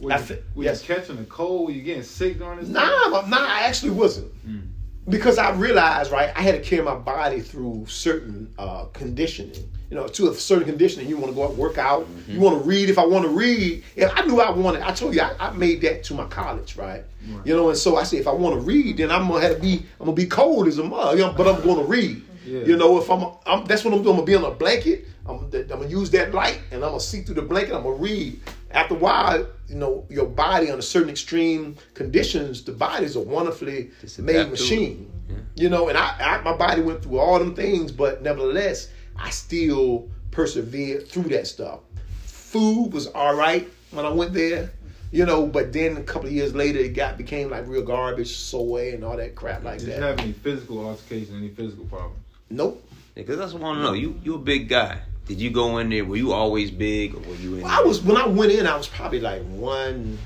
[0.00, 0.88] were you, I, were yes.
[0.88, 1.66] you catching a cold?
[1.66, 2.68] Were you getting sick during this?
[2.68, 4.32] Nah, nah, I actually wasn't.
[4.46, 4.68] Mm.
[5.08, 9.70] Because I realized, right, I had to carry my body through certain uh, conditioning.
[9.90, 12.04] You know, to a certain conditioning, you want to go out, work out.
[12.06, 12.32] Mm-hmm.
[12.32, 12.88] You want to read.
[12.88, 14.80] If I want to read, and I knew I wanted.
[14.80, 17.04] I told you, I, I made that to my college, right?
[17.28, 17.46] right?
[17.46, 19.56] You know, and so I said, if I want to read, then I'm gonna have
[19.56, 19.84] to be.
[20.00, 22.22] I'm gonna be cold as a mug, you know, but I'm gonna read.
[22.54, 22.66] Yeah.
[22.66, 24.10] You know, if I'm, I'm, that's what I'm doing.
[24.10, 25.08] I'm gonna be on a blanket.
[25.26, 27.74] I'm, I'm gonna use that light and I'm gonna see through the blanket.
[27.74, 28.40] I'm gonna read.
[28.70, 33.20] After a while, you know, your body under certain extreme conditions, the body is a
[33.20, 35.10] wonderfully made machine.
[35.28, 35.36] Yeah.
[35.56, 39.30] You know, and I, I, my body went through all them things, but nevertheless, I
[39.30, 41.80] still persevered through that stuff.
[42.24, 44.70] Food was all right when I went there,
[45.10, 48.36] you know, but then a couple of years later, it got became like real garbage,
[48.36, 49.92] soy and all that crap like Did that.
[49.92, 52.23] Did you have any physical altercation, any physical problems?
[52.50, 52.82] Nope.
[53.14, 53.92] Because that's what I want to know.
[53.92, 55.00] You you a big guy.
[55.26, 56.04] Did you go in there?
[56.04, 57.62] Were you always big, or were you in?
[57.62, 58.66] Well, I was when I went in.
[58.66, 60.18] I was probably like one.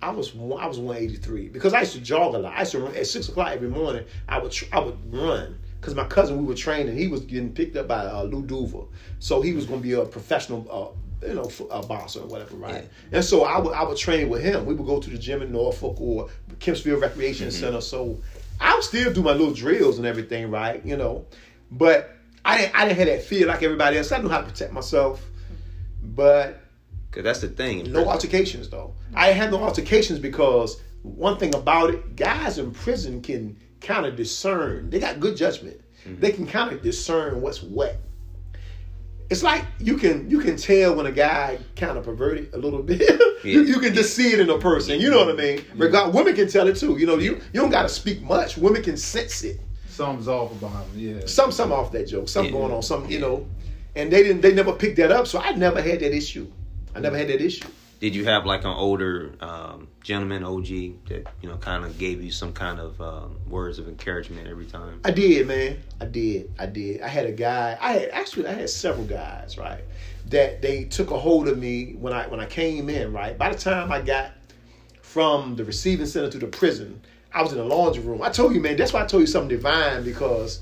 [0.00, 2.54] I was I was one eighty three because I used to jog a lot.
[2.54, 4.04] I used to run at six o'clock every morning.
[4.28, 6.96] I would I would run because my cousin we were training.
[6.96, 8.86] He was getting picked up by uh, Lou Duva,
[9.18, 10.66] so he was going to be a professional.
[10.70, 12.84] Uh, you know, a boxer or whatever, right?
[12.84, 13.16] Yeah.
[13.16, 14.66] And so I would I would train with him.
[14.66, 17.58] We would go to the gym in Norfolk or Kempsville Recreation mm-hmm.
[17.58, 17.80] Center.
[17.80, 18.20] So
[18.60, 20.84] I would still do my little drills and everything, right?
[20.84, 21.24] You know,
[21.70, 24.12] but I didn't I didn't have that fear like everybody else.
[24.12, 25.24] I knew how to protect myself,
[26.02, 26.60] but
[27.10, 27.90] Cause that's the thing.
[27.92, 28.94] No altercations though.
[29.14, 34.16] I had no altercations because one thing about it, guys in prison can kind of
[34.16, 34.90] discern.
[34.90, 35.80] They got good judgment.
[36.04, 36.20] Mm-hmm.
[36.20, 37.96] They can kind of discern what's what.
[39.28, 42.82] It's like you can you can tell when a guy kind of perverted a little
[42.82, 43.00] bit.
[43.44, 45.00] you, you can just see it in a person.
[45.00, 45.58] You know what I mean?
[45.58, 45.82] Mm-hmm.
[45.82, 46.98] Regard women can tell it too.
[46.98, 48.56] You know, you you don't got to speak much.
[48.56, 49.58] Women can sense it.
[49.96, 50.90] Something's off about him.
[50.94, 51.26] Yeah.
[51.26, 52.28] Some some off that joke.
[52.28, 52.60] Something Yeah.
[52.60, 52.82] going on.
[52.82, 53.46] Something you know.
[53.94, 54.42] And they didn't.
[54.42, 55.26] They never picked that up.
[55.26, 56.52] So I never had that issue.
[56.94, 57.66] I never had that issue.
[57.98, 60.66] Did you have like an older um, gentleman, OG,
[61.08, 64.66] that you know kind of gave you some kind of um, words of encouragement every
[64.66, 65.00] time?
[65.02, 65.78] I did, man.
[65.98, 66.52] I did.
[66.58, 67.00] I did.
[67.00, 67.78] I had a guy.
[67.80, 69.80] I had actually I had several guys, right?
[70.26, 73.38] That they took a hold of me when I when I came in, right?
[73.38, 74.32] By the time I got
[75.00, 77.00] from the receiving center to the prison,
[77.36, 78.22] I was in the laundry room.
[78.22, 80.60] I told you, man, that's why I told you something divine because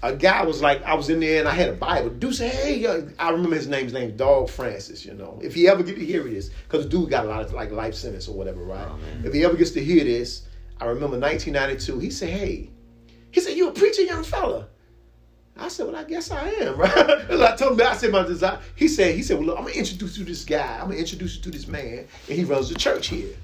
[0.00, 2.10] a guy was like, I was in there and I had a Bible.
[2.10, 3.10] Dude said, hey, yo.
[3.18, 3.82] I remember his name.
[3.82, 5.40] His name's Dog Francis, you know.
[5.42, 7.72] If he ever get to hear this, because the dude got a lot of like
[7.72, 8.86] life sentence or whatever, right?
[8.88, 10.42] Oh, if he ever gets to hear this,
[10.80, 12.70] I remember 1992, he said, hey,
[13.32, 14.68] he said, you a preacher, young fella.
[15.56, 16.96] I said, well, I guess I am, right?
[16.96, 18.60] I told him, I said my desire.
[18.76, 20.78] He said, he said, well, look, I'm gonna introduce you to this guy.
[20.78, 23.34] I'm gonna introduce you to this man, and he runs the church here.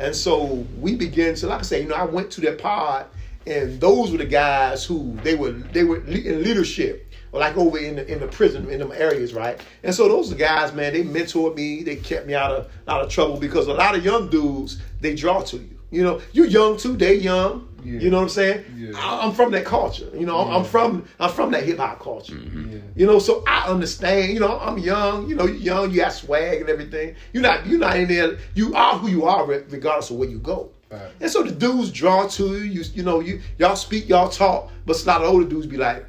[0.00, 3.06] And so we began to, like I said, you know, I went to that pod,
[3.46, 7.96] and those were the guys who they were they were in leadership, like over in
[7.96, 9.60] the in the prison in them areas, right?
[9.82, 10.94] And so those guys, man.
[10.94, 11.82] They mentored me.
[11.82, 15.14] They kept me out of out of trouble because a lot of young dudes they
[15.14, 15.78] draw to you.
[15.90, 16.96] You know, you're young too.
[16.96, 17.68] They young.
[17.84, 18.00] Yeah.
[18.00, 18.64] You know what I'm saying?
[18.76, 18.92] Yeah.
[18.96, 20.08] I, I'm from that culture.
[20.14, 22.34] You know, I'm- I'm from I'm from that hip hop culture.
[22.34, 22.72] Mm-hmm.
[22.72, 22.78] Yeah.
[22.96, 24.32] You know, so I understand.
[24.32, 25.28] You know, I'm young.
[25.28, 25.90] You know, you young.
[25.90, 27.16] You got swag and everything.
[27.32, 27.66] You're not.
[27.66, 28.38] You're not in there.
[28.54, 30.70] You are who you are, regardless of where you go.
[30.90, 31.10] Right.
[31.20, 32.64] And so the dudes draw to you.
[32.64, 35.76] You, you know, you y'all speak, y'all talk, but a lot of older dudes be
[35.76, 36.04] like,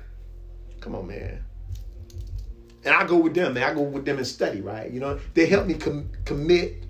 [0.80, 1.44] "Come on, man."
[2.84, 3.64] And I go with them, man.
[3.64, 4.90] I go with them and study, right?
[4.90, 6.84] You know, they help me com- commit,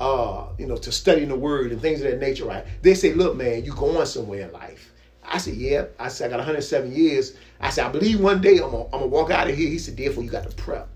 [0.00, 2.64] uh, you know, to studying the word and things of that nature, right?
[2.82, 4.92] They say, "Look, man, you going somewhere in life."
[5.24, 8.58] I said, "Yeah." I said, "I got 107 years." I said, "I believe one day
[8.58, 10.88] I'm gonna, walk out of here." He said, "Therefore, you got to prep,"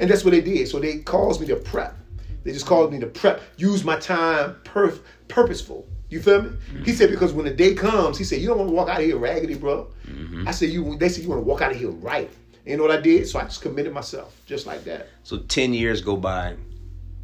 [0.00, 0.68] and that's what they did.
[0.68, 1.96] So they caused me to prep.
[2.44, 5.86] They just called me to prep, use my time perf- purposeful.
[6.08, 6.50] You feel me?
[6.84, 9.00] He said because when the day comes, he said you don't want to walk out
[9.00, 9.88] of here raggedy, bro.
[10.46, 10.96] I said you.
[10.96, 12.30] They said you want to walk out of here right.
[12.64, 13.28] And you know what I did?
[13.28, 15.08] So I just committed myself, just like that.
[15.24, 16.56] So ten years go by,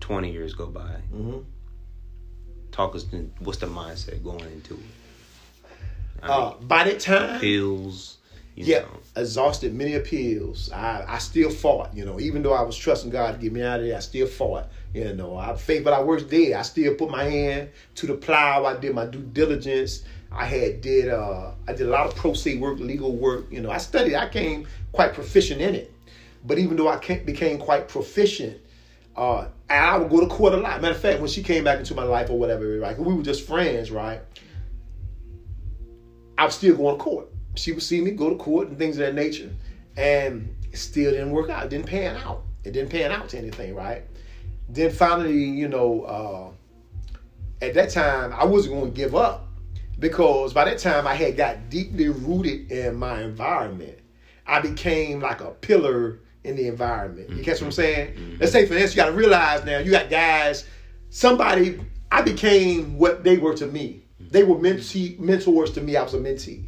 [0.02, 0.96] twenty years go by.
[1.10, 1.38] hmm
[2.70, 3.06] Talk us.
[3.38, 4.80] What's the mindset going into it?
[6.22, 8.18] I Uh, by that time, pills.
[8.54, 10.70] Yeah, know, exhausted many appeals.
[10.72, 13.62] I, I still fought, you know, even though I was trusting God to get me
[13.62, 14.68] out of there, I still fought.
[14.92, 16.58] You know, I faith, but I worked there.
[16.58, 18.66] I still put my hand to the plow.
[18.66, 20.04] I did my due diligence.
[20.30, 23.46] I had did uh I did a lot of pro se work, legal work.
[23.50, 24.16] You know, I studied.
[24.16, 25.92] I came quite proficient in it.
[26.44, 28.60] But even though I became quite proficient,
[29.16, 30.82] uh, and I would go to court a lot.
[30.82, 32.98] Matter of fact, when she came back into my life or whatever, right?
[32.98, 34.20] we were just friends, right?
[36.36, 37.28] I was still going to court.
[37.54, 39.50] She would see me go to court and things of that nature,
[39.96, 41.64] and it still didn't work out.
[41.64, 42.42] It didn't pan out.
[42.64, 44.02] It didn't pan out to anything, right?
[44.68, 49.48] Then finally, you know, uh, at that time, I wasn't going to give up
[49.98, 53.98] because by that time I had got deeply rooted in my environment.
[54.46, 57.30] I became like a pillar in the environment.
[57.30, 57.70] You catch what I'm mm-hmm.
[57.70, 58.14] saying?
[58.14, 58.36] Mm-hmm.
[58.40, 60.66] Let's say, for instance, you got to realize now you got guys.
[61.10, 61.78] Somebody,
[62.10, 64.04] I became what they were to me.
[64.18, 65.96] They were mentee, mentors to me.
[65.96, 66.64] I was a mentee.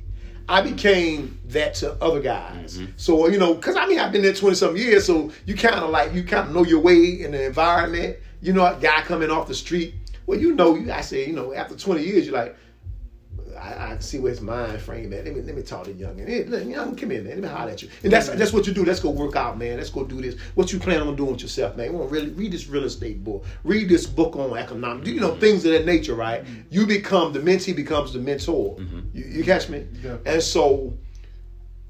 [0.49, 2.79] I became that to other guys.
[2.79, 2.93] Mm-hmm.
[2.97, 5.77] So you know, because I mean, I've been there twenty some years, so you kind
[5.77, 8.19] of like you kind of know your way in the environment.
[8.43, 9.95] You know, a guy coming off the street.
[10.27, 12.57] Well, you know, you I say, you know, after twenty years, you're like,
[13.65, 15.25] I, I can see where his mind frame at.
[15.25, 17.41] Let me let me talk to young and hey, look, young, come in, man.
[17.41, 17.89] Let me holler at you.
[18.03, 18.85] And that's that's what you do.
[18.85, 19.79] Let's go work out, man.
[19.79, 20.39] Let's go do this.
[20.55, 21.87] What you plan on doing with yourself, man?
[21.87, 23.45] You want to really read this real estate book.
[23.65, 25.09] Read this book on economics.
[25.09, 26.45] You know things of that nature, right?
[26.71, 28.77] You become the mentee becomes the mentor.
[28.77, 29.01] Mm-hmm.
[29.15, 29.87] You, you catch me?
[30.03, 30.19] Yeah.
[30.27, 30.93] And so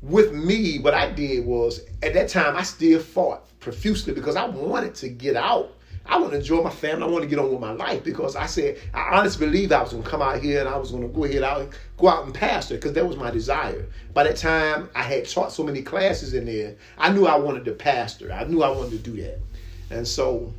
[0.01, 4.45] with me, what I did was at that time I still fought profusely because I
[4.47, 5.73] wanted to get out.
[6.07, 7.03] I want to enjoy my family.
[7.05, 9.83] I want to get on with my life because I said I honestly believed I
[9.83, 12.09] was going to come out here and I was going to go ahead out, go
[12.09, 13.87] out and pastor because that was my desire.
[14.13, 16.77] By that time, I had taught so many classes in there.
[16.99, 18.33] I knew I wanted to pastor.
[18.33, 19.39] I knew I wanted to do that,
[19.91, 20.53] and so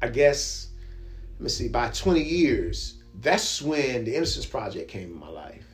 [0.00, 0.68] I guess
[1.38, 1.68] let me see.
[1.68, 5.64] By 20 years, that's when the Innocence Project came in my life.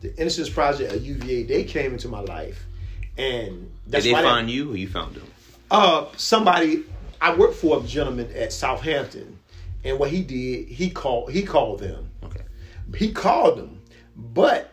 [0.00, 2.64] The Innocence Project at UVA, they came into my life,
[3.18, 5.26] and did they why that- find you or you found them?
[5.70, 6.84] uh, somebody
[7.20, 9.38] I worked for a gentleman at Southampton,
[9.84, 12.10] and what he did, he called he called them.
[12.24, 12.42] Okay.
[12.96, 13.82] He called them,
[14.16, 14.72] but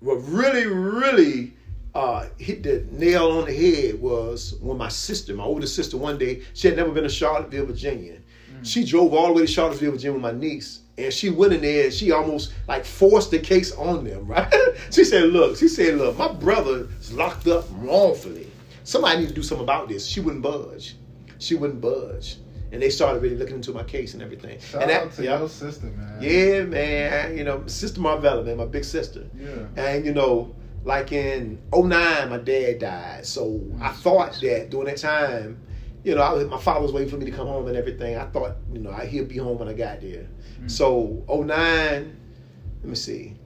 [0.00, 1.52] what really, really
[1.94, 6.18] uh, hit the nail on the head was when my sister, my older sister, one
[6.18, 8.18] day she had never been to Charlottesville, Virginia.
[8.62, 11.60] She drove all the way to Charlottesville, Virginia with my niece, and she went in
[11.60, 14.52] there and she almost like forced the case on them, right?
[14.90, 18.50] she said, "Look," she said, "Look, my brother is locked up wrongfully.
[18.84, 20.96] Somebody needs to do something about this." She wouldn't budge.
[21.44, 22.38] She wouldn't budge,
[22.72, 24.58] and they started really looking into my case and everything.
[24.60, 25.38] Shout and out to yeah.
[25.38, 26.22] your sister, man.
[26.22, 27.36] Yeah, man.
[27.36, 29.26] You know, Sister Marvella, man, my big sister.
[29.38, 29.66] Yeah.
[29.76, 33.26] And you know, like in 09, my dad died.
[33.26, 35.60] So I thought that during that time,
[36.04, 38.16] you know, I was, my father was waiting for me to come home and everything.
[38.16, 40.26] I thought, you know, I, he'd be home when I got there.
[40.60, 40.70] Mm.
[40.70, 43.36] So 09, let me see.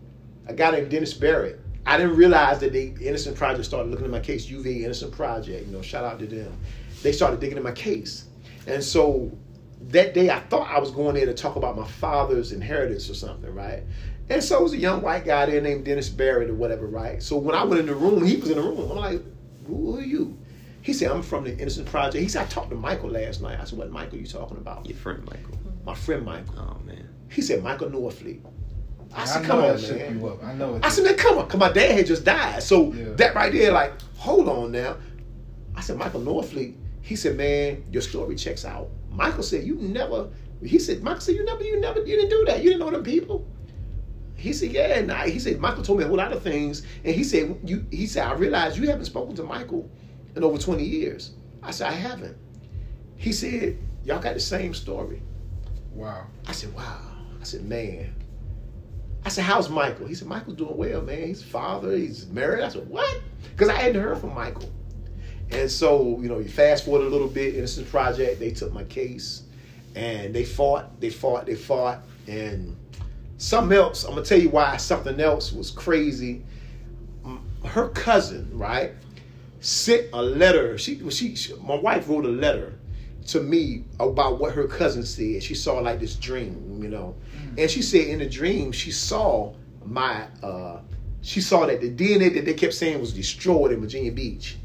[0.47, 1.61] A guy named Dennis Barrett.
[1.87, 4.49] I didn't realize that the Innocent Project started looking at my case.
[4.51, 6.53] UVA Innocent Project, you know, shout out to them.
[7.03, 8.27] They started digging in my case.
[8.67, 9.31] And so
[9.89, 13.15] that day I thought I was going there to talk about my father's inheritance or
[13.15, 13.83] something, right?
[14.31, 17.23] And so it was a young white guy there named Dennis Barrett or whatever, right?
[17.23, 18.91] So when I went in the room, he was in the room.
[18.91, 19.23] I'm like,
[19.67, 20.37] who are you?
[20.83, 22.23] He said, I'm from the Innocent Project.
[22.23, 23.59] He said, I talked to Michael last night.
[23.61, 24.87] I said, what Michael you talking about?
[24.87, 25.55] Your friend Michael.
[25.57, 25.85] Mm-hmm.
[25.85, 26.55] My friend Michael.
[26.59, 27.09] Oh man.
[27.31, 28.41] He said, Michael Norfleet.
[29.15, 30.19] I I, said, know come on, man.
[30.21, 30.45] you up.
[30.45, 30.85] I know it.
[30.85, 32.63] I said, man, come on, because my dad had just died.
[32.63, 33.11] So Yeah.
[33.15, 34.97] that right there, like, hold on now.
[35.75, 36.75] I said, Michael Norfleet.
[37.09, 38.91] He said, man, your story checks out.
[39.11, 40.29] Michael said, you never.
[40.63, 42.59] He said, Michael said, you never, you never, you didn't do that.
[42.63, 43.49] You didn't know them people.
[44.35, 45.01] He said, yeah.
[45.01, 45.23] Nah.
[45.23, 47.87] He said, Michael told me a whole lot of things, and he said, you.
[47.91, 49.91] He said, I realized you haven't spoken to Michael
[50.37, 51.33] in over twenty years.
[51.63, 52.37] I said, I haven't.
[53.17, 55.23] He said, y'all got the same story.
[55.95, 56.27] wow.
[56.47, 57.01] I said, wow.
[57.41, 58.15] I said, man.
[59.25, 60.07] I said, how's Michael?
[60.07, 61.27] He said, Michael's doing well, man.
[61.27, 62.63] He's father, he's married.
[62.63, 63.19] I said, what?
[63.53, 64.71] Because I hadn't heard from Michael.
[65.51, 68.85] And so, you know, you fast forward a little bit, Innocent Project, they took my
[68.85, 69.43] case
[69.95, 72.01] and they fought, they fought, they fought.
[72.27, 72.77] And
[73.39, 76.43] something else, I'm to tell you why something else was crazy.
[77.65, 78.93] Her cousin, right,
[79.61, 80.79] sent a letter.
[80.79, 82.75] She, she, she, my wife wrote a letter
[83.29, 85.43] to me about what her cousin said.
[85.43, 87.15] She saw like this dream, you know,
[87.57, 90.81] and she said in the dream she saw my, uh,
[91.23, 94.57] she saw that the DNA that they kept saying was destroyed in Virginia Beach.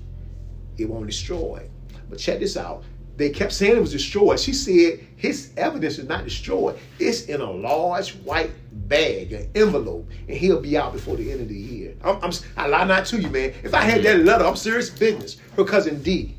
[0.78, 1.70] It won't destroy.
[2.10, 2.84] But check this out.
[3.16, 4.40] They kept saying it was destroyed.
[4.40, 6.80] She said his evidence is not destroyed.
[6.98, 8.52] It's in a large white
[8.88, 11.96] bag, an envelope, and he'll be out before the end of the year.
[12.04, 13.54] I'm, I'm, I lie not to you, man.
[13.64, 15.38] If I had that letter, I'm serious business.
[15.56, 16.36] Her cousin D,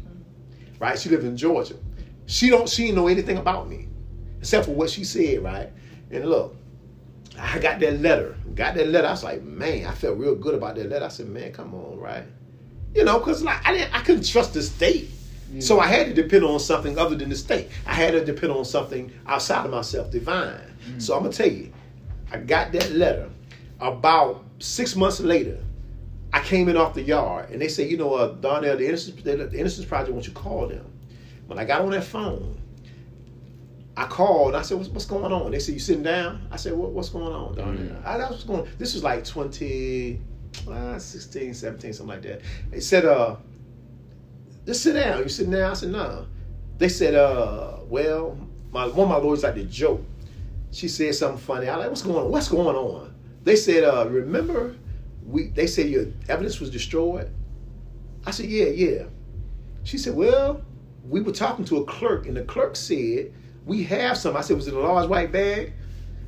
[0.80, 0.98] right?
[0.98, 1.76] She lived in Georgia.
[2.26, 3.88] She don't she know anything about me,
[4.40, 5.70] except for what she said, right?
[6.10, 6.56] And look,
[7.38, 8.36] I got that letter.
[8.54, 9.06] Got that letter.
[9.06, 11.04] I was like, man, I felt real good about that letter.
[11.04, 12.24] I said, man, come on, right?
[12.94, 15.10] You know, because like I didn't, I couldn't trust the state,
[15.60, 17.68] so I had to depend on something other than the state.
[17.86, 20.60] I had to depend on something outside of myself, divine.
[20.98, 21.72] So I'm gonna tell you,
[22.32, 23.28] I got that letter.
[23.80, 25.58] About six months later,
[26.32, 29.22] I came in off the yard, and they said, you know, uh, Darnell, the Innocence,
[29.22, 30.84] the Innocence Project wants you to call them.
[31.46, 32.56] When I got on that phone,
[33.96, 34.48] I called.
[34.48, 36.90] and I said, "What's, what's going on?" They said, "You sitting down?" I said, what,
[36.90, 38.66] "What's going on, Darnell?" I, I was going.
[38.78, 40.20] This was like 20,
[40.68, 42.40] uh, 16, 17, something like that.
[42.70, 43.36] They said, "Uh,
[44.66, 45.22] just sit down.
[45.22, 46.26] You sitting down?" I said, "No."
[46.78, 48.38] They said, "Uh, well,
[48.72, 50.02] my one of my lawyers like to joke.
[50.70, 51.68] She said something funny.
[51.68, 52.30] I like, what's going on?
[52.30, 54.76] What's going on?" They said, "Uh, remember,
[55.26, 57.30] we." They said your evidence was destroyed.
[58.26, 59.04] I said, "Yeah, yeah."
[59.84, 60.62] She said, "Well,
[61.08, 63.32] we were talking to a clerk, and the clerk said."
[63.66, 64.36] We have some.
[64.36, 65.72] I said, was it a large white bag?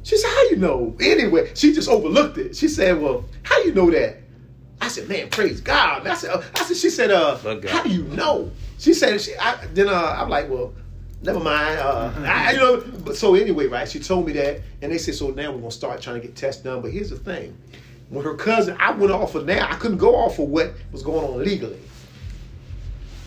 [0.07, 0.97] She said, how you know?
[1.01, 2.55] Anyway, she just overlooked it.
[2.55, 4.19] She said, well, how you know that?
[4.81, 6.05] I said, man, praise God.
[6.05, 7.37] man." I said, uh, I said, she said, uh,
[7.67, 8.53] how do you know?
[8.79, 10.73] She said, she, I, then uh, I'm like, well,
[11.23, 11.81] never mind.
[11.81, 13.89] Uh, I, you know, but so anyway, right?
[13.89, 16.37] She told me that, and they said, so now we're gonna start trying to get
[16.37, 16.83] tests done.
[16.83, 17.59] But here's the thing:
[18.09, 19.67] when her cousin, I went off of now.
[19.69, 21.81] I couldn't go off of what was going on legally.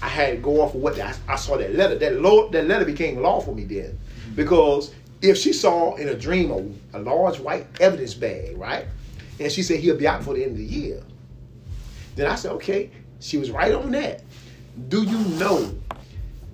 [0.02, 1.96] I had to go off of what I, I saw that letter.
[1.98, 4.00] That law, that letter became law for me then,
[4.34, 6.52] because if she saw in a dream
[6.94, 8.86] a, a large white evidence bag, right,
[9.40, 11.02] and she said he'll be out for the end of the year,
[12.16, 14.24] then I said okay, she was right on that.
[14.88, 15.74] Do you know?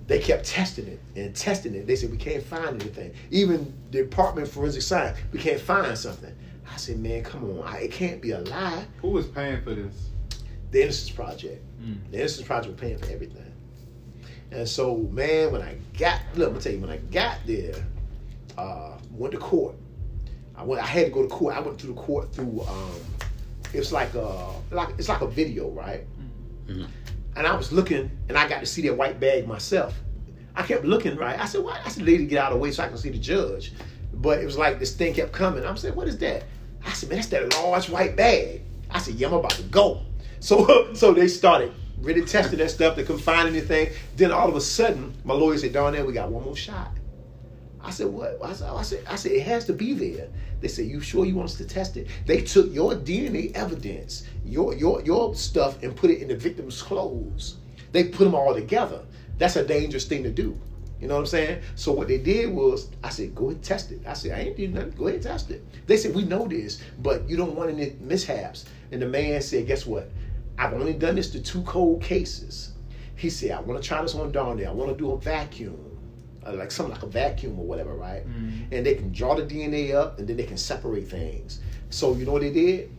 [0.06, 1.86] They kept testing it and testing it.
[1.86, 3.12] They said we can't find anything.
[3.32, 6.32] Even the Department of Forensic Science, we can't find something.
[6.72, 8.84] I said, man, come on, I, it can't be a lie.
[9.00, 10.10] Who was paying for this?
[10.70, 11.64] The Innocence Project.
[11.80, 11.94] Hmm.
[12.10, 13.52] The Innocence Project was paying for everything.
[14.52, 17.74] And so, man, when I got, look, I'm gonna tell you, when I got there,
[18.58, 19.74] uh, went to court.
[20.54, 20.82] I went.
[20.82, 21.54] I had to go to court.
[21.54, 22.62] I went to the court through.
[22.62, 23.00] Um,
[23.72, 26.04] it's like a, like it's like a video, right?
[27.36, 29.94] And I was looking, and I got to see that white bag myself.
[30.54, 31.38] I kept looking, right?
[31.38, 33.10] I said, "Why?" I said, "Lady, get out of the way so I can see
[33.10, 33.72] the judge."
[34.14, 35.64] But it was like this thing kept coming.
[35.64, 36.44] I'm saying, "What is that?"
[36.84, 40.00] I said, "Man, that's that large white bag." I said, "Yeah, I'm about to go."
[40.40, 42.96] So, so they started really testing that stuff.
[42.96, 43.90] They couldn't find anything.
[44.16, 46.90] Then all of a sudden, my lawyer said, "Darnell, we got one more shot."
[47.86, 48.36] I said, what?
[48.42, 50.28] I said, I said, it has to be there.
[50.60, 52.08] They said, you sure you want us to test it?
[52.26, 56.82] They took your DNA evidence, your your your stuff, and put it in the victim's
[56.82, 57.58] clothes.
[57.92, 59.02] They put them all together.
[59.38, 60.58] That's a dangerous thing to do.
[61.00, 61.62] You know what I'm saying?
[61.76, 64.00] So what they did was, I said, go ahead and test it.
[64.04, 64.90] I said, I ain't doing nothing.
[64.92, 65.62] Go ahead and test it.
[65.86, 68.64] They said, we know this, but you don't want any mishaps.
[68.90, 70.10] And the man said, guess what?
[70.58, 72.72] I've only done this to two cold cases.
[73.14, 74.68] He said, I want to try this on there.
[74.68, 75.78] I want to do a vacuum,
[76.46, 78.22] uh, like something like a vacuum or whatever, right?
[78.26, 78.72] Mhm.
[78.72, 81.60] And they can draw the DNA up and then they can separate things.
[81.90, 82.90] So you know what they did?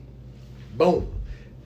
[0.78, 1.08] Boom.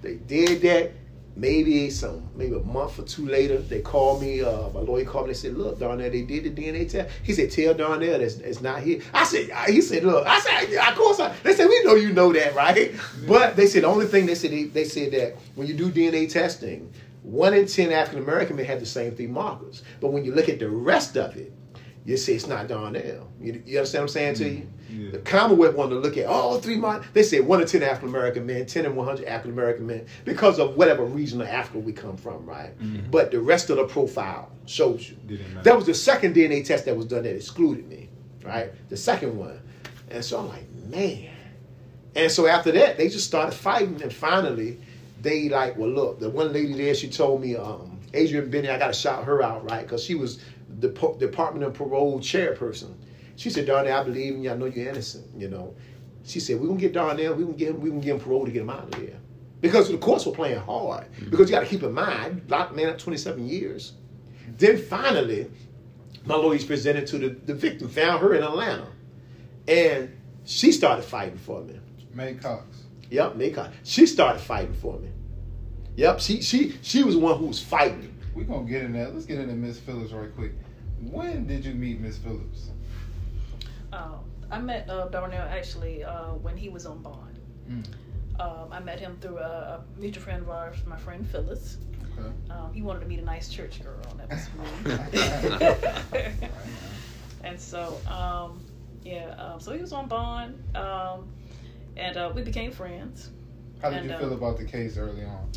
[0.02, 0.92] They did that.
[1.34, 4.42] Maybe some, maybe a month or two later, they called me.
[4.42, 5.32] Uh, my lawyer called me.
[5.32, 8.60] They said, "Look, Darnell, they did the DNA test." He said, "Tell Darnell that's it's
[8.60, 11.84] not here." I said, "He said, look." I said, "Of course." I, they said, "We
[11.86, 12.92] know you know that, right?"
[13.30, 15.90] But they said the only thing they said they, they said that when you do
[15.90, 16.92] DNA testing,
[17.24, 19.84] one in ten African American men have the same three markers.
[20.02, 21.54] But when you look at the rest of it,
[22.06, 23.28] you say it's not Darnell.
[23.40, 24.68] You, you understand what I'm saying to you?
[24.90, 25.12] Yeah.
[25.12, 26.82] The Commonwealth wanted to look at all three.
[27.14, 30.06] They said one in ten African American men, ten and one hundred African American men,
[30.26, 32.72] because of whatever region of Africa we come from, right?
[33.12, 35.16] But the rest of the profile shows you.
[35.28, 35.64] Didn't matter.
[35.64, 38.10] That was the second DNA test that was done that excluded me,
[38.44, 38.72] right?
[38.90, 39.60] The second one.
[40.10, 41.30] And so I'm like, man.
[42.16, 44.78] And so after that, they just started fighting, and finally,
[45.22, 48.78] they like, well, look, the one lady there, she told me, um, Adrianne Bennett, I
[48.78, 49.84] got to shout her out, right?
[49.84, 50.42] Because she was
[50.82, 52.94] the Department of Parole chairperson.
[53.36, 54.52] She said, Darnell, I believe in you.
[54.52, 55.74] I know you're innocent, you know.
[56.24, 58.06] She said, we're going to get Darnell, we're going to get him, we're going to
[58.06, 59.18] give him parole to get him out of there.
[59.62, 61.06] Because the courts were playing hard.
[61.06, 61.30] Mm-hmm.
[61.30, 63.94] Because you got to keep in mind, locked man up 27 years.
[64.58, 65.50] Then finally,
[66.26, 68.88] my lawyers presented to the, the victim, found her in Atlanta.
[69.68, 70.16] And
[70.46, 71.80] she started fighting for me.
[72.14, 72.84] May Cox.
[73.10, 73.72] Yep, Macon.
[73.84, 75.10] She started fighting for me.
[75.98, 78.16] Yep, she she she was the one who was fighting.
[78.34, 79.10] We're gonna get in there.
[79.10, 80.54] Let's get into Miss Phillips right quick.
[81.10, 82.70] When did you meet Miss Phillips?
[83.92, 84.18] Uh,
[84.50, 87.40] I met uh, Darnell actually uh, when he was on bond.
[87.70, 87.86] Mm.
[88.40, 91.78] Um, I met him through a, a mutual friend of ours, my friend Phyllis.
[92.18, 92.30] Okay.
[92.50, 94.50] Um, he wanted to meet a nice church girl, and that was
[96.42, 96.42] me.
[97.44, 98.64] and so, um,
[99.04, 101.28] yeah, um, so he was on bond, um,
[101.98, 103.30] and uh, we became friends.
[103.82, 105.50] How did And, you uh, feel about the case early on?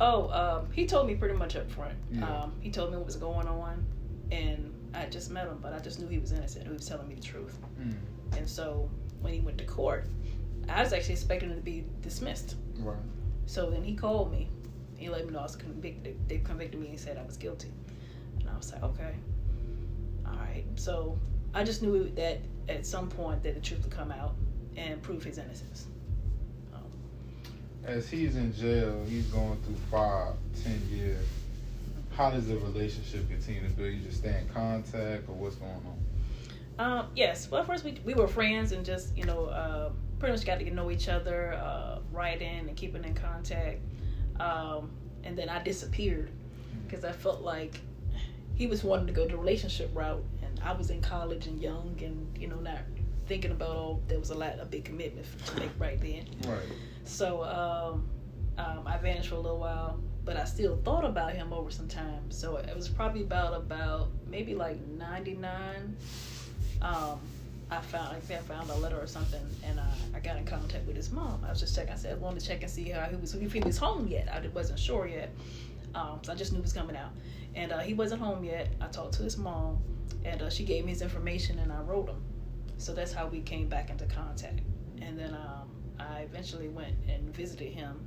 [0.00, 1.94] Oh, um, he told me pretty much up front.
[2.10, 2.42] Yeah.
[2.42, 3.84] Um, he told me what was going on,
[4.30, 6.66] and I just met him, but I just knew he was innocent.
[6.66, 7.58] He was telling me the truth.
[7.80, 7.94] Mm.
[8.36, 8.90] And so
[9.20, 10.06] when he went to court,
[10.68, 12.56] I was actually expecting him to be dismissed.
[12.78, 12.96] Right.
[13.46, 14.48] So then he called me.
[14.96, 16.16] He let me know I was convicted.
[16.28, 17.68] They convicted me and said I was guilty.
[18.40, 19.14] And I was like, okay,
[20.26, 20.64] all right.
[20.76, 21.18] So
[21.54, 22.38] I just knew that
[22.68, 24.34] at some point that the truth would come out
[24.76, 25.86] and prove his innocence.
[26.72, 26.82] Um,
[27.84, 31.26] As he's in jail, he's going through five, ten years.
[32.16, 33.92] How does the relationship continue to build?
[33.92, 35.98] You just stay in contact, or what's going on?
[36.78, 37.50] Um, yes.
[37.50, 40.70] Well, first we we were friends and just you know uh, pretty much got to
[40.70, 43.80] know each other, uh, writing and keeping in contact.
[44.40, 44.90] Um,
[45.24, 46.30] and then I disappeared
[46.86, 47.80] because I felt like
[48.54, 51.98] he was wanting to go the relationship route, and I was in college and young,
[52.02, 52.78] and you know not
[53.26, 56.26] thinking about all there was a lot a big commitment to make right then.
[56.46, 56.60] Right.
[57.04, 58.08] So um,
[58.58, 61.88] um, I vanished for a little while, but I still thought about him over some
[61.88, 62.30] time.
[62.30, 65.96] So it was probably about about maybe like '99.
[66.80, 67.20] Um,
[67.70, 70.86] I found I I found a letter or something, and uh, I got in contact
[70.86, 71.42] with his mom.
[71.46, 71.92] I was just checking.
[71.92, 74.06] I said I wanted to check and see how he was if he was home
[74.08, 74.28] yet.
[74.32, 75.30] I wasn't sure yet,
[75.94, 77.10] um, so I just knew he was coming out,
[77.54, 78.68] and uh, he wasn't home yet.
[78.80, 79.78] I talked to his mom,
[80.24, 82.22] and uh, she gave me his information, and I wrote him.
[82.78, 84.60] So that's how we came back into contact,
[85.00, 85.34] and then.
[85.34, 85.68] Um,
[85.98, 88.00] I eventually went and visited him.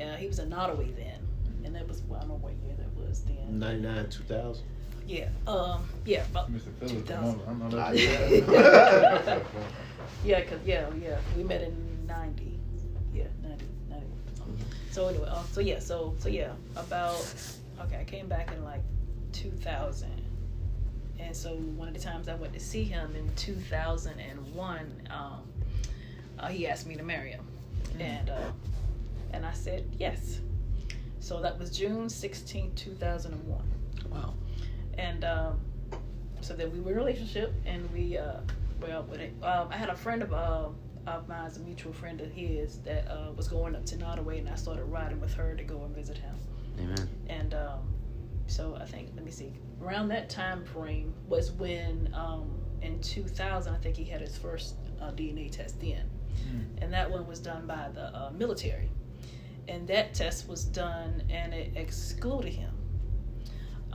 [0.00, 1.26] Uh, he was in Nottoway then,
[1.66, 3.58] and that was well, I don't know what year that was then.
[3.58, 4.64] 99, 2000.
[5.06, 6.72] Yeah, um, yeah, about Mr.
[6.78, 7.40] Phillips, 2000.
[7.46, 9.38] I know Ah, yeah.
[10.24, 12.58] yeah, cause yeah, yeah, we met in ninety,
[13.14, 14.06] yeah, 90, 90.
[14.90, 17.24] So anyway, uh, so yeah, so so yeah, about
[17.82, 18.82] okay, I came back in like
[19.32, 20.22] two thousand,
[21.20, 24.54] and so one of the times I went to see him in two thousand and
[24.54, 25.42] one, um,
[26.38, 27.46] uh, he asked me to marry him,
[28.00, 28.50] and uh,
[29.32, 30.40] and I said yes.
[31.26, 33.68] So that was June sixteenth, two thousand and one
[34.12, 34.34] Wow.
[34.96, 35.60] and um,
[36.40, 38.36] so then we were in a relationship and we uh,
[38.80, 40.68] well with it, um, I had a friend of uh,
[41.08, 44.48] of mine, a mutual friend of his that uh, was going up to Nottoway and
[44.48, 46.36] I started riding with her to go and visit him
[46.78, 47.08] Amen.
[47.28, 47.80] and um,
[48.46, 49.52] so I think let me see
[49.82, 52.48] around that time frame was when um,
[52.82, 56.82] in 2000 I think he had his first uh, DNA test then Mm.
[56.82, 58.90] and that one was done by the uh, military
[59.68, 62.70] and that test was done and it excluded him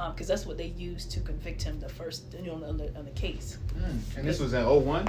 [0.10, 3.06] because that's what they used to convict him the first, you know, on the, on
[3.06, 3.60] the case.
[3.78, 4.18] Mm.
[4.18, 5.08] And this was in 01?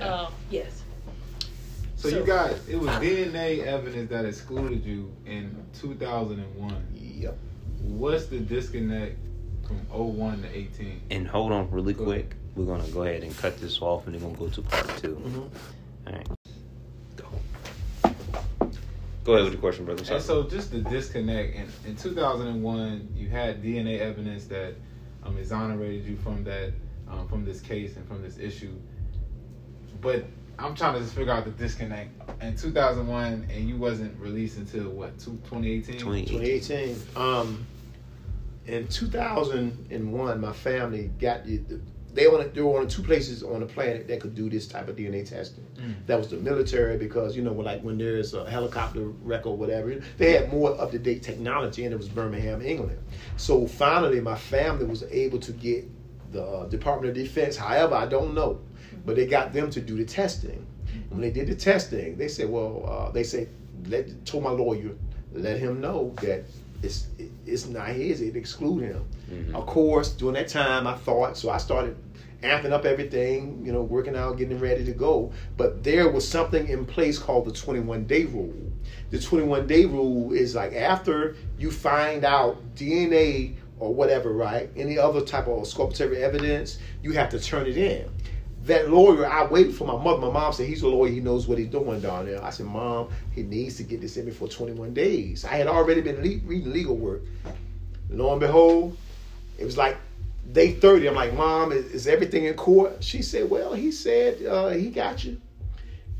[0.00, 0.82] Uh, yes.
[1.96, 6.86] So, So- you got it was DNA evidence that excluded you in 2001.
[6.94, 7.36] Yep.
[7.82, 9.18] What's the disconnect
[9.66, 11.00] from 01 to 18?
[11.10, 12.36] And hold on really quick.
[12.54, 14.88] We're gonna go ahead and cut this off and then we're gonna go to part
[14.98, 15.50] 2 Mhm.
[16.06, 16.28] All right.
[19.24, 20.04] Go ahead with the question, brother.
[20.04, 20.16] Sorry.
[20.16, 24.74] And so, just the disconnect in, in 2001, you had DNA evidence that
[25.22, 26.72] um, exonerated you from that,
[27.10, 28.74] um, from this case and from this issue.
[30.02, 30.26] But
[30.58, 32.10] I'm trying to just figure out the disconnect.
[32.42, 35.98] In 2001, and you wasn't released until what, two- 2018?
[35.98, 36.96] 2018.
[37.16, 37.66] Um,
[38.66, 41.80] in 2001, my family got the, the-
[42.12, 44.88] they on there were only two places on the planet that could do this type
[44.88, 45.66] of DNA testing.
[45.84, 46.06] Mm.
[46.06, 50.00] That was the military because you know, like when there's a helicopter wreck or whatever,
[50.18, 52.98] they had more up to date technology, and it was Birmingham, England.
[53.36, 55.84] So finally, my family was able to get
[56.32, 57.56] the uh, Department of Defense.
[57.56, 58.60] However, I don't know,
[59.04, 60.66] but they got them to do the testing.
[61.10, 63.48] When they did the testing, they said, "Well, uh, they said,
[63.86, 64.92] let told my lawyer,
[65.32, 66.44] let him know that
[66.82, 67.06] it's
[67.46, 68.20] it's not his.
[68.20, 69.54] It exclude him." Mhm.
[69.54, 71.50] Of course, during that time, I thought so.
[71.50, 71.96] I started
[72.44, 75.32] amping up everything, you know, working out, getting ready to go.
[75.56, 78.54] But there was something in place called the 21 day rule.
[79.10, 84.70] The 21 day rule is like after you find out DNA or whatever, right?
[84.76, 88.08] Any other type of exculpatory evidence, you have to turn it in.
[88.64, 90.22] That lawyer, I waited for my mother.
[90.22, 91.10] My mom said he's a lawyer.
[91.10, 92.42] He knows what he's doing down there.
[92.42, 95.44] I said, Mom, he needs to get this in before 21 days.
[95.44, 97.22] I had already been le- reading legal work.
[98.08, 98.96] Lo and behold,
[99.58, 99.98] it was like
[100.54, 101.08] day 30.
[101.08, 103.02] I'm like, Mom, is, is everything in court?
[103.04, 105.40] She said, Well, he said uh, he got you.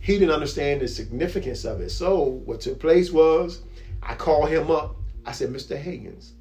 [0.00, 1.90] He didn't understand the significance of it.
[1.90, 3.62] So what took place was
[4.02, 4.96] I called him up.
[5.24, 5.76] I said, Mr.
[5.76, 6.34] Higgins,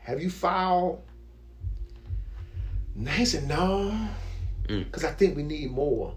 [0.00, 1.00] have you filed?
[2.96, 4.08] And he said, No,
[4.68, 4.84] Mm.
[4.84, 6.14] because I think we need more.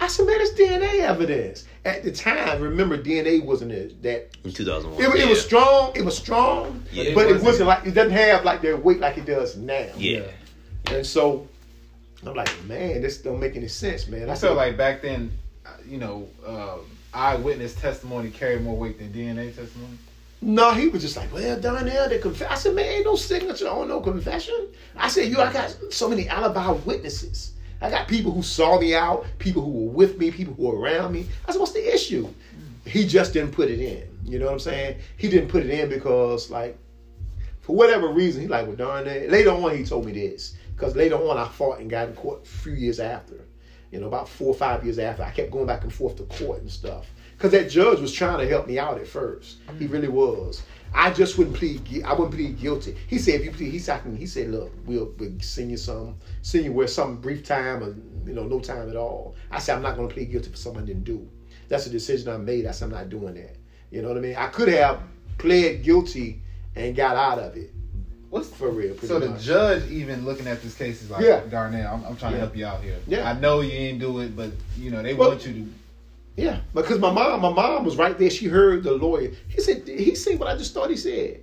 [0.00, 1.64] I said, man, it's DNA evidence.
[1.84, 5.02] At the time, remember, DNA wasn't it, that In 2001.
[5.16, 5.92] it, it was strong.
[5.94, 7.14] It was strong, Yeah.
[7.14, 9.56] but It it wasn't- wasn't like it doesn't have like their weight like it does
[9.56, 9.86] now.
[9.96, 10.22] Yeah.
[10.86, 11.48] And so
[12.24, 14.30] I'm like, man, this don't make any sense, man.
[14.30, 15.32] I said, felt like back then,
[15.66, 16.78] uh, you know, uh,
[17.14, 19.98] eyewitness testimony carried more weight than DNA testimony.
[20.40, 22.50] no, he was just like, well, down there, they confess.
[22.50, 24.68] I said, man, ain't no signature on no confession.
[24.96, 27.52] I said, you, I got so many alibi witnesses.
[27.80, 30.78] I got people who saw me out, people who were with me, people who were
[30.78, 31.26] around me.
[31.46, 32.26] I said, what's the issue?
[32.26, 32.88] Mm.
[32.88, 34.18] He just didn't put it in.
[34.24, 34.98] You know what I'm saying?
[35.16, 36.78] He didn't put it in because, like,
[37.60, 39.30] for whatever reason, he like, well, darn it.
[39.30, 42.44] Later on, he told me this because later on, I fought and got in court
[42.44, 43.44] a few years after.
[43.90, 46.24] You know, about four or five years after, I kept going back and forth to
[46.24, 49.58] court and stuff because that judge was trying to help me out at first.
[49.78, 49.92] He mm.
[49.92, 50.62] really was.
[50.94, 52.02] I just wouldn't plead.
[52.04, 52.96] I wouldn't plead guilty.
[53.06, 55.76] He said, if you plead, he said, can- he said, look, we'll, we'll send you
[55.76, 57.94] some, send you where some brief time or
[58.26, 59.36] you know, no time at all.
[59.50, 61.28] I said, I'm not going to plead guilty for something I didn't do.
[61.68, 62.66] That's a decision I made.
[62.66, 63.56] I said, I'm not doing that.
[63.90, 64.36] You know what I mean?
[64.36, 65.00] I could have
[65.38, 66.42] pled guilty
[66.76, 67.72] and got out of it.
[68.30, 68.94] What's For real.
[68.98, 69.42] So the much.
[69.42, 71.40] judge even looking at this case is like, Yeah.
[71.48, 72.98] Darnell, I'm, I'm trying to help you out here.
[73.06, 73.28] Yeah.
[73.30, 75.72] I know you ain't do it, but you know they Well- want you to.
[76.38, 78.30] Yeah, because my mom, my mom was right there.
[78.30, 79.32] She heard the lawyer.
[79.48, 81.40] He said, he said what I just thought he said.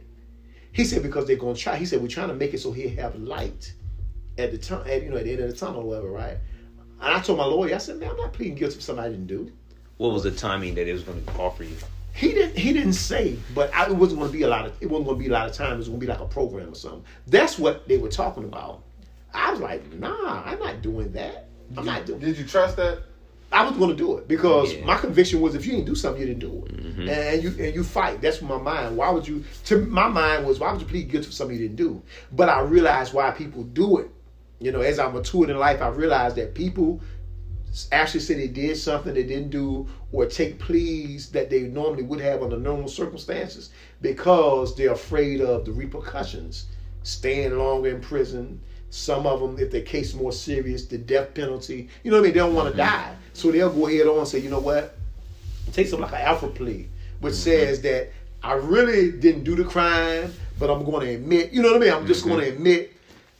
[0.72, 1.76] He said because they're gonna try.
[1.76, 3.74] He said we're trying to make it so he'll have light
[4.38, 6.38] at the time, at, you know, at the end of the tunnel, or whatever, right?
[7.02, 9.10] And I told my lawyer, I said, man, I'm not pleading guilty for something I
[9.10, 9.52] didn't do.
[9.98, 11.76] What was the timing that it was going to offer you?
[12.14, 12.58] He didn't.
[12.58, 14.74] He didn't say, but I, it wasn't going to be a lot of.
[14.80, 15.74] It wasn't going to be a lot of time.
[15.74, 17.04] It was going to be like a program or something.
[17.28, 18.84] That's what they were talking about.
[19.34, 21.50] I was like, nah, I'm not doing that.
[21.76, 22.20] I'm not doing.
[22.20, 23.04] Did you trust that?
[23.56, 24.86] I was going to do it because Yeah.
[24.86, 27.10] my conviction was if you didn't do something, you didn't do it, Mhm.
[27.10, 28.22] and you and you fight.
[28.22, 28.98] That's my mind.
[28.98, 29.44] Why would you?
[29.66, 32.02] To my mind was why would you plead guilty for something you didn't do?
[32.34, 34.10] But I realized why people do it.
[34.60, 37.00] You know, as I matured in life, I realized that people
[37.92, 42.22] actually say they did something they didn't do or take pleas that they normally would
[42.22, 43.70] have under normal circumstances
[44.02, 46.68] because they're afraid of the repercussions,
[47.04, 48.60] staying longer in prison.
[48.96, 51.90] Some of them, if their case more serious, the death penalty.
[52.04, 52.34] You know what I mean?
[52.34, 52.90] They don't want to mm-hmm.
[52.90, 54.96] die, so they'll go ahead on and say, you know what?
[55.74, 56.88] Take something like an Alford plea,
[57.20, 57.44] which mm-hmm.
[57.44, 61.52] says that I really didn't do the crime, but I'm going to admit.
[61.52, 61.94] You know what I mean?
[61.94, 62.56] I'm just going to mm-hmm.
[62.56, 62.94] admit.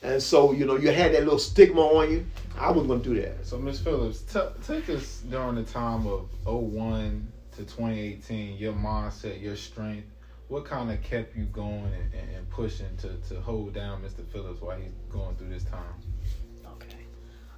[0.04, 2.26] And so, you know, you had that little stigma on you.
[2.60, 3.48] I wasn't going to do that.
[3.48, 8.58] So Miss Phillips, t- take us during the time of 01 to 2018.
[8.58, 10.08] Your mindset, your strength.
[10.48, 14.26] What kind of kept you going and, and, and pushing to, to hold down Mr.
[14.28, 15.82] Phillips while he's going through this time?
[16.74, 16.98] Okay.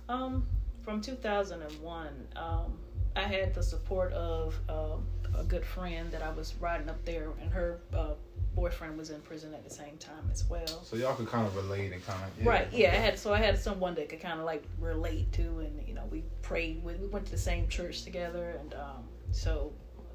[0.08, 0.46] Um,
[0.84, 2.08] from 2001,
[2.38, 2.78] um,
[3.16, 5.06] I had the support of um,
[5.38, 8.14] a good friend that I was riding up there and her uh,
[8.58, 10.84] boyfriend was in prison at the same time as well.
[10.84, 12.68] So y'all could kind of relate and kind of Right.
[12.74, 12.92] Yeah.
[12.92, 15.94] I had so I had someone that could kind of like relate to, and you
[15.94, 16.84] know, we prayed.
[16.84, 19.72] We, we went to the same church together, and um, so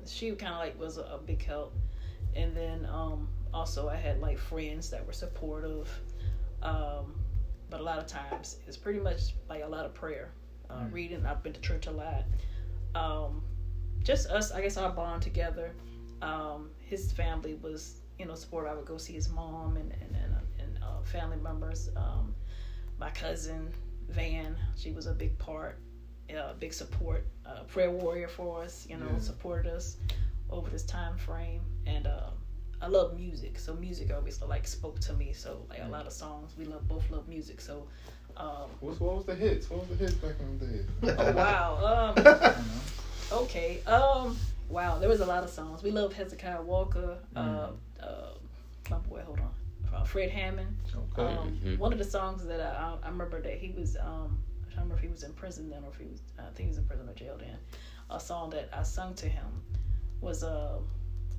[0.07, 1.73] she kind of like was a, a big help.
[2.35, 5.89] And then um, also I had like friends that were supportive.
[6.63, 7.15] Um,
[7.71, 10.31] but a lot of times it's pretty much like a lot of prayer,
[10.71, 10.93] uh, Mm.
[10.93, 11.27] reading.
[11.27, 12.25] I've been to church a lot.
[12.95, 13.43] Um,
[14.03, 15.73] just us, I guess, our bond together.
[16.21, 18.71] Um, his family was, you know, supportive.
[18.71, 21.89] I would go see his mom and and and, and uh, family members.
[21.97, 22.35] Um,
[22.99, 23.73] my cousin
[24.09, 25.79] Van, she was a big part,
[26.37, 28.87] uh, big support, uh, prayer warrior for us.
[28.89, 29.19] You know, Yeah.
[29.19, 29.97] supported us
[30.53, 32.31] over this time frame, and uh,
[32.81, 35.33] I love music, so music always like spoke to me.
[35.33, 37.61] So like a lot of songs, we love both love music.
[37.61, 37.87] So,
[38.37, 39.71] um, What's, what was the hits?
[39.71, 41.15] What was the hits back in the day?
[41.19, 43.39] oh wow, um, I don't know.
[43.43, 44.37] okay, um,
[44.69, 45.83] wow, there was a lot of songs.
[45.83, 47.77] We love Hezekiah Walker, uh, Mm.
[48.03, 48.35] uh,
[48.91, 49.53] my boy, hold on,
[49.95, 50.77] uh, Fred Hammond.
[50.95, 51.23] Okay.
[51.23, 51.79] Um, Mhm.
[51.79, 54.95] One of the songs that I, I remember that he was, um, I don't remember
[54.97, 56.85] if he was in prison then or if he was, I think he was in
[56.85, 57.57] prison or jail then.
[58.11, 59.63] A song that I sung to him
[60.23, 60.79] was, uh,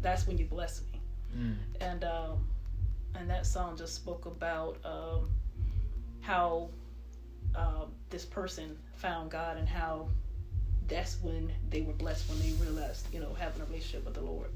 [0.01, 0.99] "That's When You Bless Me,"
[1.38, 1.55] Mm.
[1.81, 2.47] and um,
[3.15, 5.29] and that song just spoke about um,
[6.21, 6.69] how
[7.55, 10.07] uh, this person found God and how
[10.88, 14.21] that's when they were blessed when they realized, you know, having a relationship with the
[14.21, 14.49] Lord.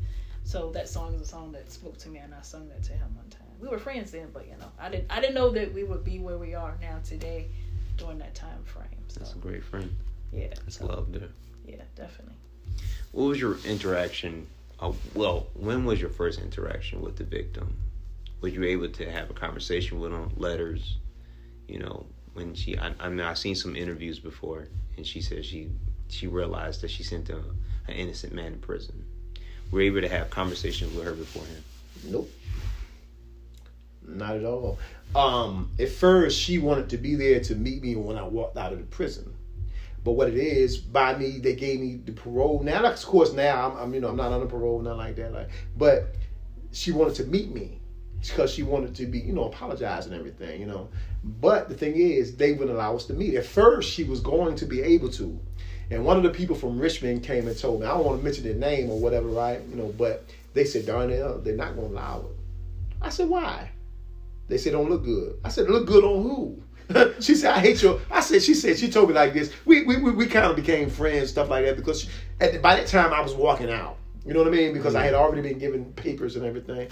[0.43, 2.93] So that song is a song that spoke to me, and I sung that to
[2.93, 3.41] him one time.
[3.59, 6.03] We were friends then, but you know, I didn't I didn't know that we would
[6.03, 7.47] be where we are now today
[7.97, 8.88] during that time frame.
[9.07, 9.91] So That's a great friend.
[10.32, 11.30] yeah, That's so, love there.
[11.65, 12.36] yeah, definitely.
[13.12, 14.47] What was your interaction?
[14.80, 17.76] Uh, well, when was your first interaction with the victim?
[18.41, 20.32] Were you able to have a conversation with him?
[20.38, 20.97] Letters,
[21.68, 22.78] you know, when she.
[22.78, 25.70] I, I mean, I've seen some interviews before, and she said she
[26.10, 27.38] she realized that she sent a,
[27.88, 29.03] an innocent man to prison.
[29.72, 31.64] Were you able to have conversations with her beforehand?
[32.05, 32.32] Nope.
[34.08, 34.80] Not at all.
[35.16, 38.72] Um, at first, she wanted to be there to meet me when I walked out
[38.72, 39.34] of the prison.
[40.08, 42.64] But what it is, by me, they gave me the parole.
[42.64, 45.34] Now, of course, now I'm, I'm you know, I'm not under parole, not like that.
[45.34, 46.16] Like, but
[46.72, 47.82] she wanted to meet me
[48.22, 50.88] because she wanted to be, you know, apologize and everything, you know.
[51.26, 53.36] But the thing is, they wouldn't allow us to meet.
[53.36, 55.38] At first, she was going to be able to.
[55.91, 58.24] And one of the people from Richmond came and told me, I don't want to
[58.24, 59.60] mention their name or whatever, right?
[59.70, 62.36] You know, but they said, Darnell, they're not going to allow it.
[63.01, 63.72] I said, why?
[64.47, 65.38] They said, don't look good.
[65.43, 66.64] I said, look good on who?
[67.19, 67.99] she said, I hate you.
[68.09, 69.51] I said, she said, she told me like this.
[69.65, 72.09] We we, we, we kind of became friends, stuff like that, because she,
[72.39, 73.97] at the, by that time I was walking out.
[74.25, 74.73] You know what I mean?
[74.73, 75.23] Because I had mm-hmm.
[75.23, 76.89] already been given papers and everything.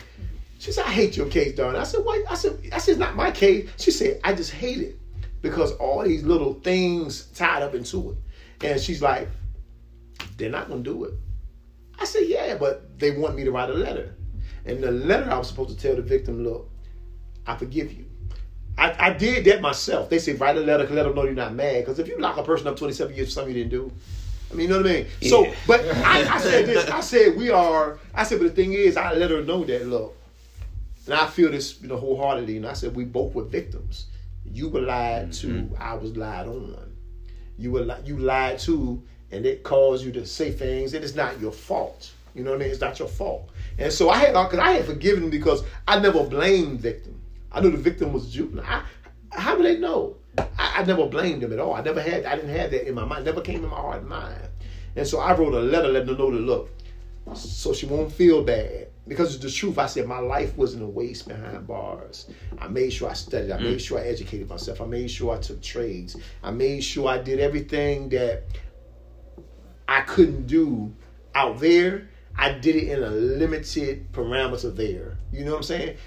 [0.58, 1.76] She said, I hate your case, darn.
[1.76, 2.24] I said, why?
[2.30, 3.70] I said, I said, it's not my case.
[3.78, 5.00] She said, I just hate it
[5.42, 8.18] because all these little things tied up into it.
[8.66, 9.28] And she's like,
[10.38, 11.14] they're not gonna do it.
[12.00, 14.16] I said, yeah, but they want me to write a letter.
[14.66, 16.70] And the letter I was supposed to tell the victim, look,
[17.46, 18.05] I forgive you.
[18.78, 20.10] I, I did that myself.
[20.10, 21.82] They said write a letter, to let them know you're not mad.
[21.82, 23.92] Because if you lock a person up 27 years for something you didn't do,
[24.52, 25.08] I mean, you know what I mean?
[25.24, 26.90] So, but I, I said this.
[26.90, 28.00] I said we are.
[28.14, 30.16] I said, but the thing is, I let her know that look,
[31.06, 32.58] and I feel this, you know, wholeheartedly.
[32.58, 34.08] And I said we both were victims.
[34.46, 35.48] You were lied to.
[35.48, 35.76] Mm-hmm.
[35.80, 36.96] I was lied on.
[37.58, 39.02] You were li- you lied to,
[39.32, 40.94] and it caused you to say things.
[40.94, 42.12] It is not your fault.
[42.34, 42.72] You know what I mean?
[42.72, 43.50] It's not your fault.
[43.78, 47.15] And so I had, on because I had forgiven because I never blamed victim.
[47.56, 48.66] I knew the victim was juvenile.
[48.68, 48.84] I,
[49.32, 50.18] how do they know?
[50.38, 51.74] I, I never blamed them at all.
[51.74, 53.26] I never had, I didn't have that in my mind.
[53.26, 54.50] Never came in my heart and mind.
[54.98, 56.70] And so I wrote a letter letting her know to look,
[57.34, 58.90] so she won't feel bad.
[59.08, 59.78] Because it's the truth.
[59.78, 62.28] I said my life wasn't a waste behind bars.
[62.58, 63.52] I made sure I studied.
[63.52, 63.82] I made mm.
[63.82, 64.82] sure I educated myself.
[64.82, 66.18] I made sure I took trades.
[66.42, 68.44] I made sure I did everything that
[69.88, 70.92] I couldn't do
[71.36, 72.10] out there.
[72.36, 75.18] I did it in a limited parameter there.
[75.32, 75.98] You know what I'm saying?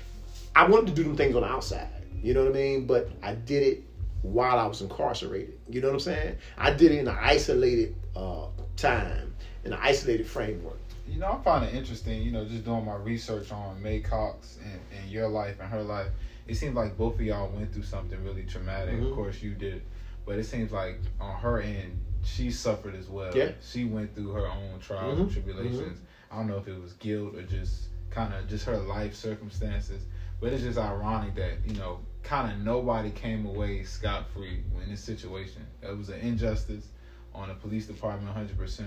[0.59, 1.87] I wanted to do them things on the outside.
[2.21, 2.85] You know what I mean?
[2.85, 3.85] But I did it
[4.23, 5.57] while I was incarcerated.
[5.69, 6.37] You know what I'm saying?
[6.57, 8.47] I did it in an isolated uh,
[8.77, 10.81] time, in an isolated framework.
[11.07, 14.59] You know, I find it interesting, you know, just doing my research on May Cox
[14.61, 16.09] and, and your life and her life.
[16.49, 18.97] It seems like both of y'all went through something really traumatic.
[18.97, 19.11] Mhm.
[19.11, 19.83] Of course, you did.
[20.27, 23.31] But it seems like on her end, she suffered as well.
[23.33, 23.53] Yeah.
[23.63, 25.33] She went through her own trials and Mhm.
[25.33, 26.01] tribulations.
[26.33, 30.03] I don't know if it was guilt or just kind of just her life circumstances.
[30.41, 34.91] But it's just ironic that, you know, kind of nobody came away scot free in
[34.91, 35.67] this situation.
[35.83, 36.87] It was an injustice
[37.35, 38.85] on the police department, 100%.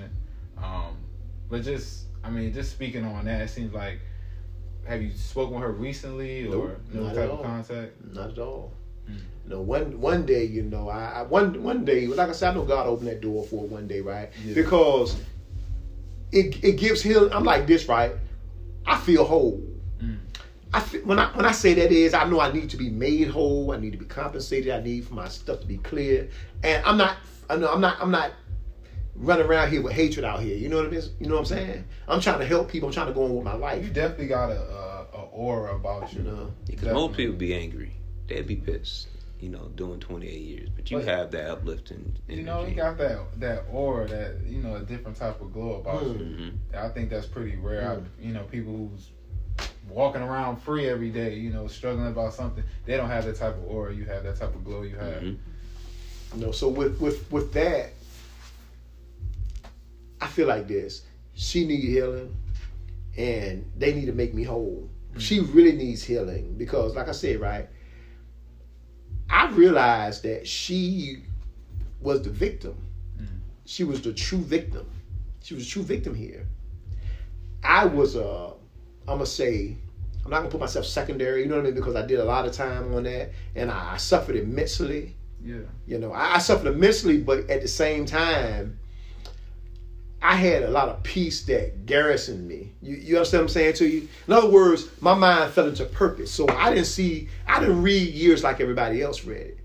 [0.57, 0.97] Um,
[1.49, 3.99] but just, I mean, just speaking on that, it seems like,
[4.85, 7.93] have you spoken with her recently or Nope, no type of contact?
[8.13, 8.73] Not at all.
[9.09, 9.17] Mm.
[9.43, 12.51] You know, one one day, you know, I, I one one day, like I said,
[12.51, 14.29] I know God opened that door for one day, right?
[14.43, 14.55] Yeah.
[14.55, 15.15] Because
[16.31, 17.31] it it gives healing.
[17.33, 18.11] I'm like this, right?
[18.85, 19.61] I feel whole.
[20.01, 20.17] Mm.
[20.73, 22.89] I fe- when I when I say that is I know I need to be
[22.89, 23.71] made whole.
[23.73, 24.71] I need to be compensated.
[24.73, 26.29] I need for my stuff to be clear.
[26.63, 27.17] And I'm not.
[27.49, 27.97] I know I'm not.
[28.01, 28.31] I'm not
[29.15, 30.55] running around here with hatred out here.
[30.55, 31.01] You know what I mean?
[31.19, 31.83] You know what I'm saying?
[32.07, 32.87] I'm trying to help people.
[32.87, 33.83] I'm trying to go on with my life.
[33.83, 36.19] You definitely got a, a, a aura about you.
[36.19, 36.53] You know.
[36.65, 37.91] Because most people be angry.
[38.27, 39.09] They'd be pissed,
[39.41, 40.69] you know, doing 28 years.
[40.73, 42.39] But you But- have that uplifting energy.
[42.39, 45.81] You know, you got that that aura, that you know, a different type of glow
[45.81, 46.13] about you.
[46.13, 46.53] Mhm.
[46.77, 47.81] I think that's pretty rare.
[47.81, 48.05] Mm.
[48.05, 49.09] I, you know, people who's
[49.89, 53.55] walking around free every day, you know, struggling about something, they don't have that type
[53.55, 53.93] of aura.
[53.93, 55.21] You have that type of glow you have.
[55.21, 55.37] Mhm.
[56.35, 56.51] You know.
[56.51, 57.93] So with with with that,
[60.19, 61.01] I feel like this.
[61.33, 62.35] She need healing,
[63.17, 64.89] and they need to make me whole.
[65.17, 67.67] She really needs healing because, like I said, right.
[69.29, 71.23] I realized that she
[71.99, 72.75] was the victim.
[73.19, 73.27] Mm.
[73.65, 74.85] She was the true victim.
[75.41, 76.45] She was a true victim here.
[77.63, 78.53] I was uh
[79.07, 79.77] I'm gonna say
[80.23, 82.25] I'm not gonna put myself secondary, you know what I mean, because I did a
[82.25, 85.15] lot of time on that and I, I suffered immensely.
[85.43, 85.61] Yeah.
[85.87, 88.77] You know, I, I suffered immensely, but at the same time,
[90.21, 92.71] I had a lot of peace that garrisoned me.
[92.81, 94.07] You, you understand what I'm saying to you?
[94.27, 96.31] In other words, my mind fell into purpose.
[96.31, 99.59] So I didn't see, I didn't read years like everybody else read it.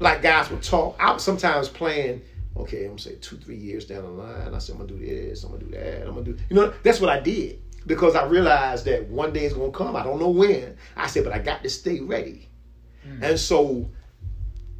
[0.00, 0.96] Like guys would talk.
[0.98, 2.22] I was sometimes playing,
[2.56, 4.52] okay, I'm gonna say two, three years down the line.
[4.52, 6.74] I said, I'm gonna do this, I'm gonna do that, I'm gonna do, you know,
[6.82, 7.61] that's what I did.
[7.86, 9.96] Because I realized that one day it's gonna come.
[9.96, 10.76] I don't know when.
[10.96, 12.48] I said, but I got to stay ready.
[13.20, 13.90] And so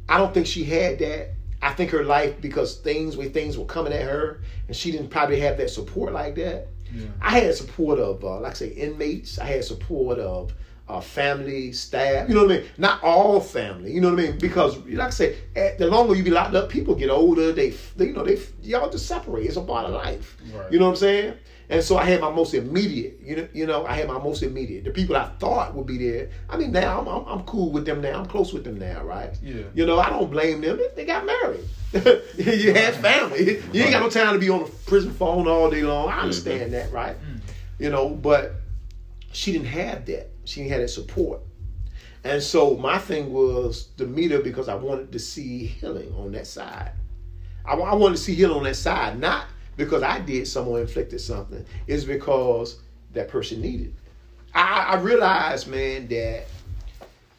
[0.07, 1.31] I don't think she had that.
[1.61, 5.09] I think her life because things where things were coming at her, and she didn't
[5.09, 6.67] probably have that support like that.
[6.93, 7.07] Yeah.
[7.21, 9.39] I had support of, uh, like I say, inmates.
[9.39, 10.53] I had support of
[10.87, 12.27] uh, family, staff.
[12.27, 12.67] You know what I mean?
[12.77, 13.91] Not all family.
[13.93, 14.37] You know what I mean?
[14.37, 17.51] Because, like I say, at, the longer you be locked up, people get older.
[17.51, 19.45] They, they you know, they y'all just separate.
[19.45, 20.37] It's a part of life.
[20.53, 20.71] Right.
[20.71, 21.33] You know what I'm saying?
[21.69, 24.43] And so I had my most immediate, you know, you know, I had my most
[24.43, 24.83] immediate.
[24.83, 26.29] The people I thought would be there.
[26.49, 28.19] I mean, now I'm, I'm, I'm cool with them now.
[28.19, 29.31] I'm close with them now, right?
[29.41, 29.63] Yeah.
[29.73, 30.77] You know, I don't blame them.
[30.77, 31.63] They- They got married.
[32.37, 33.61] you had family.
[33.71, 36.09] You ain't got no time to be on the prison phone all day long.
[36.09, 37.15] I understand that, right?
[37.15, 37.37] Mm-hmm.
[37.79, 38.55] You know, but
[39.31, 40.29] she didn't have that.
[40.45, 41.39] She didn't have that support.
[42.25, 46.31] And so my thing was to meet her because I wanted to see healing on
[46.33, 46.91] that side.
[47.65, 49.45] I, I wanted to see healing on that side, not
[49.77, 51.65] because I did someone inflicted something.
[51.87, 52.79] It's because
[53.13, 53.95] that person needed.
[54.53, 56.45] I, I realized, man, that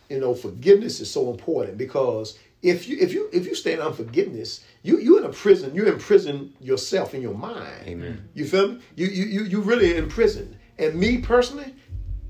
[0.08, 3.80] you know forgiveness is so important because if you if you if you stay in
[3.80, 5.74] unforgiveness, you you in a prison.
[5.74, 7.86] You imprison yourself in your mind.
[7.86, 8.28] Amen.
[8.34, 8.80] You feel me?
[8.96, 10.56] You you you you really in prison.
[10.78, 11.74] And me personally,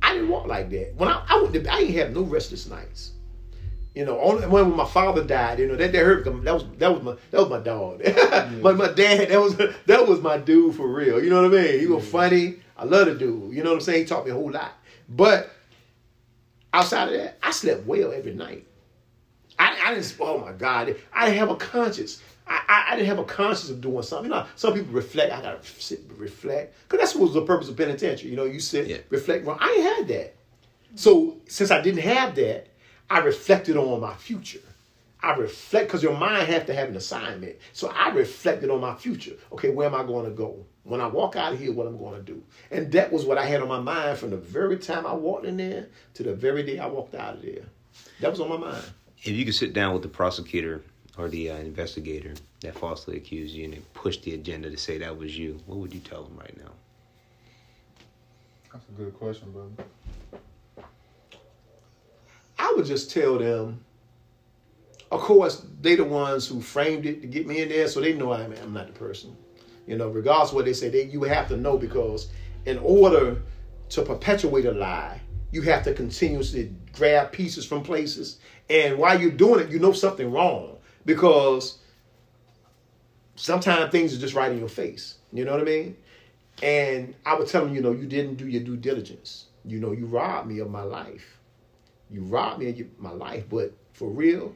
[0.02, 0.94] I didn't walk like that.
[0.97, 3.12] When I I went to, I didn't have no restless nights.
[3.94, 6.24] You know, only when my father died, you know, that, that hurt.
[6.24, 8.02] That was that was my that was my dog.
[8.62, 11.22] but my dad, that was that was my dude for real.
[11.22, 11.80] You know what I mean?
[11.80, 12.56] He was funny.
[12.76, 13.54] I love the dude.
[13.54, 14.00] You know what I'm saying?
[14.00, 14.72] He taught me a whole lot.
[15.08, 15.50] But
[16.72, 18.66] outside of that, I slept well every night.
[19.58, 20.16] I, I didn't.
[20.18, 20.96] Oh my God!
[21.12, 22.20] I didn't have a conscience.
[22.48, 24.24] I, I, I didn't have a conscience of doing something.
[24.30, 25.32] You know, some people reflect.
[25.32, 28.30] I gotta sit and reflect because that's what was the purpose of penitentiary.
[28.30, 28.98] You know, you sit, Yeah.
[29.10, 29.44] reflect.
[29.44, 30.34] Well, I had that.
[30.96, 32.66] So since I didn't have that,
[33.10, 34.60] I reflected on my future.
[35.24, 37.56] I reflect because your mind has to have an assignment.
[37.72, 39.32] So I reflected on my future.
[39.52, 40.66] Okay, where am I going to go?
[40.82, 42.43] When I walk out of here, what I'm going to do?
[42.70, 45.47] And that was what I had on my mind from the very time I walked
[45.47, 47.64] in there to the very day I walked out of there.
[48.20, 48.85] That was on my mind.
[49.22, 50.82] If you could sit down with the prosecutor
[51.16, 54.98] or the uh, investigator that falsely accused you and they push the agenda to say
[54.98, 56.70] that was you, what would you tell them right now?
[58.70, 59.89] That's a good question, brother.
[62.64, 63.84] I would just tell them.
[65.12, 68.14] Of course, they the ones who framed it to get me in there, so they
[68.14, 69.36] know I'm, I'm not the person.
[69.86, 72.28] You know, regardless of what they say, they you have to know because
[72.64, 73.42] in order
[73.90, 75.20] to perpetuate a lie,
[75.52, 78.38] you have to continuously grab pieces from places,
[78.70, 81.78] and while you're doing it, you know something wrong because
[83.36, 85.18] sometimes things are just right in your face.
[85.34, 85.96] You know what I mean?
[86.62, 89.46] And I would tell them, you know, you didn't do your due diligence.
[89.66, 91.38] You know, you robbed me of my life.
[92.10, 94.55] You robbed me of your- my life, but for real,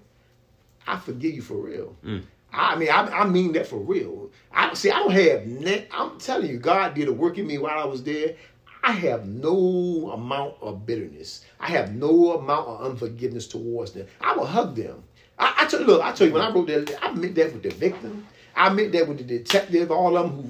[0.87, 1.97] I forgive you for real.
[2.05, 2.23] Mm.
[2.53, 4.31] I mean, I, I mean that for real.
[4.53, 4.91] I see.
[4.91, 5.47] I don't have.
[5.47, 8.37] Ne- I'm telling you, God did a work in me while I was there.
[8.83, 11.45] I have no amount of bitterness.
[11.61, 14.07] I have no amount of unforgiveness towards them.
[14.21, 15.03] I will hug them.
[15.39, 16.01] I, I tell look.
[16.03, 18.27] I tell you, when I wrote that, I meant that with the victim.
[18.57, 20.49] I meant that with the detective, all of them who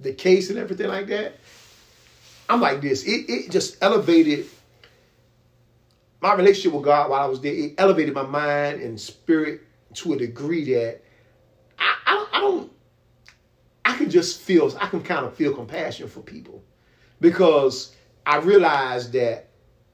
[0.00, 1.34] the case and everything like that.
[2.48, 3.04] I'm like this.
[3.04, 4.46] It it just elevated
[6.20, 7.52] my relationship with God while I was there.
[7.54, 9.60] It elevated my mind and spirit
[9.94, 11.02] to a degree that
[11.78, 12.72] I, I, don't- I don't,
[13.84, 16.62] I can just feel, I can kind of feel compassion for people
[17.20, 17.94] because
[18.26, 19.46] I realized that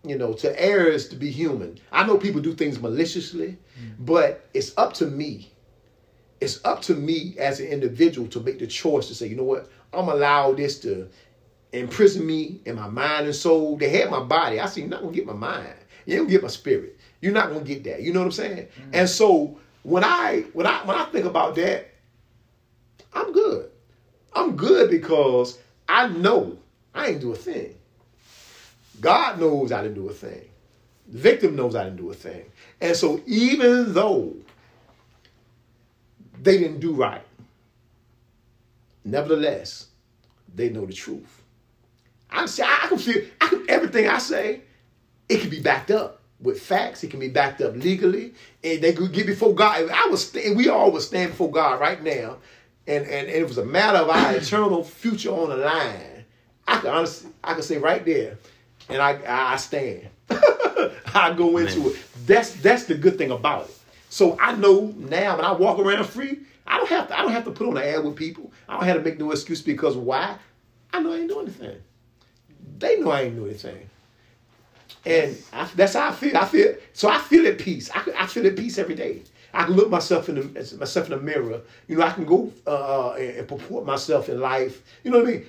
[0.07, 1.79] You know, to err is to be human.
[1.91, 3.95] I know people do things maliciously, mm.
[3.99, 5.51] but it's up to me.
[6.41, 9.45] It's up to me as an individual to make the choice to say, you know
[9.45, 11.09] what, I'm allow this to
[11.73, 13.79] imprison me in my mind and soul.
[13.79, 14.61] They had my body.
[14.61, 15.75] I said, you're not gonna get my mind.
[16.07, 16.99] You gonna get my spirit.
[17.21, 18.03] You're not gonna get that.
[18.03, 18.67] You know what I'm saying?
[18.67, 18.91] Mm.
[18.93, 21.93] And so when I when I when I think about that,
[23.13, 23.71] I'm good.
[24.33, 25.59] I'm good because
[25.89, 26.59] I know
[26.95, 27.75] I ain't do a thing.
[29.01, 30.49] God knows I didn't do a thing.
[31.09, 32.45] The victim knows I didn't do a thing.
[32.81, 34.35] And so even though
[36.41, 37.25] they didn't do right,
[39.05, 39.89] nevertheless,
[40.55, 41.43] they know the truth.
[42.31, 44.63] I say I can feel I can everything I say,
[45.29, 47.03] it can be backed up with facts.
[47.05, 49.89] It can be backed up legally, and they could get before God.
[49.91, 52.37] I was st- we all would stand before God right now,
[52.87, 56.25] and, and and it was a matter of our eternal future on the line.
[56.67, 58.39] I can honestly I can say right there,
[58.89, 60.09] and I I stand.
[61.15, 61.91] I go into Man.
[61.91, 61.97] it.
[62.27, 63.79] That's that's the good thing about it.
[64.11, 67.33] So I know now when I walk around free, I don't have to I don't
[67.33, 68.53] have to put on an ad with people.
[68.69, 70.37] I don't have to make no excuse because why?
[70.93, 71.81] I know I ain't doing anything.
[72.79, 73.91] They know I ain't doing anything.
[75.07, 76.37] And I, that's how I feel.
[76.37, 77.09] I feel so.
[77.09, 77.91] I feel at peace.
[77.95, 79.23] I, I feel at peace every day.
[79.53, 81.61] I can look myself in the myself in the mirror.
[81.87, 84.83] You know, I can go uh, and, and purport myself in life.
[85.03, 85.47] You know what I mean?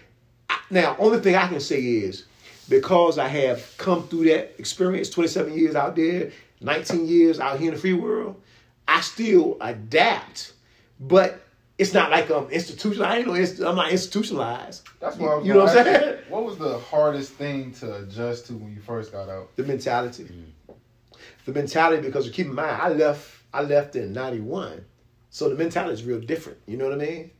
[0.49, 2.25] I, now, only thing I can say is
[2.69, 7.69] because I have come through that experience, 27 years out there, 19 years out here
[7.69, 8.41] in the free world,
[8.87, 10.53] I still adapt.
[10.99, 11.44] But
[11.77, 13.05] it's not like um, I'm institutional.
[13.05, 13.33] I ain't no.
[13.33, 14.87] inst- I'm not institutionalized.
[14.99, 16.17] That's what I was you know what I'm saying?
[16.29, 19.55] What was the hardest thing to adjust to when you first got out?
[19.55, 20.23] the mentality.
[20.23, 20.75] Mm.
[21.45, 24.85] The mentality because keep in mind, I left I left in ninety one.
[25.29, 26.59] So the mentality is real different.
[26.65, 27.31] You know what I mean?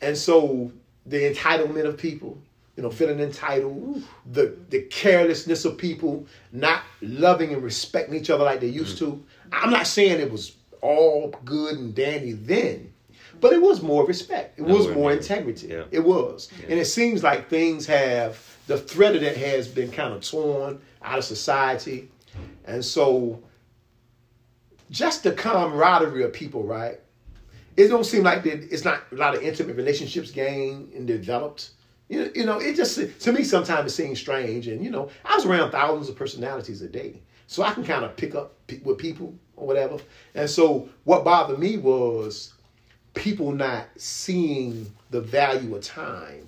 [0.00, 0.72] And so
[1.04, 2.38] the entitlement of people,
[2.76, 8.44] you know, feeling entitled, the the carelessness of people not loving and respecting each other
[8.44, 9.00] like they used mm.
[9.00, 9.24] to.
[9.52, 12.91] I'm not saying it was all good and dandy then,
[13.42, 14.56] but it was more respect.
[14.56, 15.18] It was more near.
[15.18, 15.66] integrity.
[15.66, 15.84] Yeah.
[15.90, 16.48] It was.
[16.68, 20.80] And it seems like things have the thread of that has been kind of torn
[21.02, 22.08] out of society.
[22.64, 23.42] And so
[24.92, 27.00] just the camaraderie of people, right?
[27.76, 31.70] It don't seem like that it's not a lot of intimate relationships gained and developed.
[32.08, 34.68] You know, you know, it just to me sometimes it seems strange.
[34.68, 38.04] And you know, I was around thousands of personalities a day, so I can kind
[38.04, 38.54] of pick up
[38.84, 39.96] with people or whatever.
[40.36, 42.52] And so what bothered me was
[43.14, 46.46] people not seeing the value of time.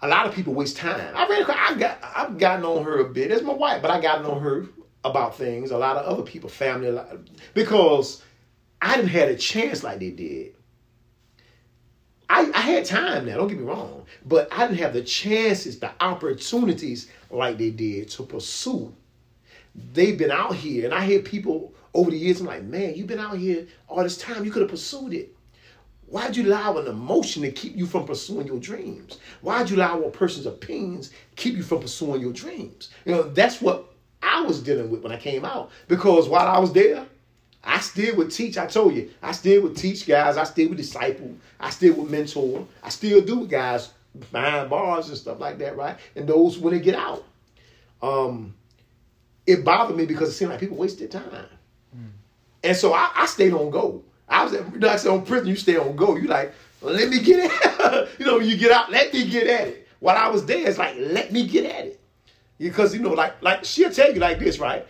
[0.00, 1.14] A lot of people waste time.
[1.16, 3.30] I read, I got, I've gotten on her a bit.
[3.30, 4.66] It's my wife, but I gotten on her
[5.04, 5.70] about things.
[5.70, 7.16] A lot of other people, family, lot,
[7.54, 8.22] because
[8.80, 10.54] I didn't have a chance like they did.
[12.30, 15.78] I, I had time now, don't get me wrong, but I didn't have the chances,
[15.78, 18.94] the opportunities like they did to pursue.
[19.94, 23.08] They've been out here, and I hear people over the years, I'm like, man, you've
[23.08, 25.34] been out here all this time, you could have pursued it.
[26.06, 29.18] Why'd you allow an emotion to keep you from pursuing your dreams?
[29.42, 32.90] Why'd you allow a person's opinions keep you from pursuing your dreams?
[33.04, 33.92] You know, that's what
[34.22, 35.70] I was dealing with when I came out.
[35.88, 37.04] Because while I was there,
[37.62, 38.56] I still would teach.
[38.56, 40.36] I told you, I still would teach guys.
[40.36, 41.34] I still would disciple.
[41.60, 42.66] I still would mentor.
[42.82, 43.90] I still do guys
[44.30, 45.98] behind bars and stuff like that, right?
[46.16, 47.24] And those when they get out.
[48.00, 48.54] Um,
[49.46, 51.46] it bothered me because it seemed like people wasted time.
[52.62, 54.04] And so I, I stayed on go.
[54.28, 56.16] I was at, like on prison, you stay on go.
[56.16, 56.52] You like,
[56.82, 58.08] let me get it.
[58.18, 59.88] you know, you get out, let me get at it.
[60.00, 62.00] While I was there, it's like, let me get at it.
[62.58, 64.86] Because, you know, like, like she'll tell you like this, right?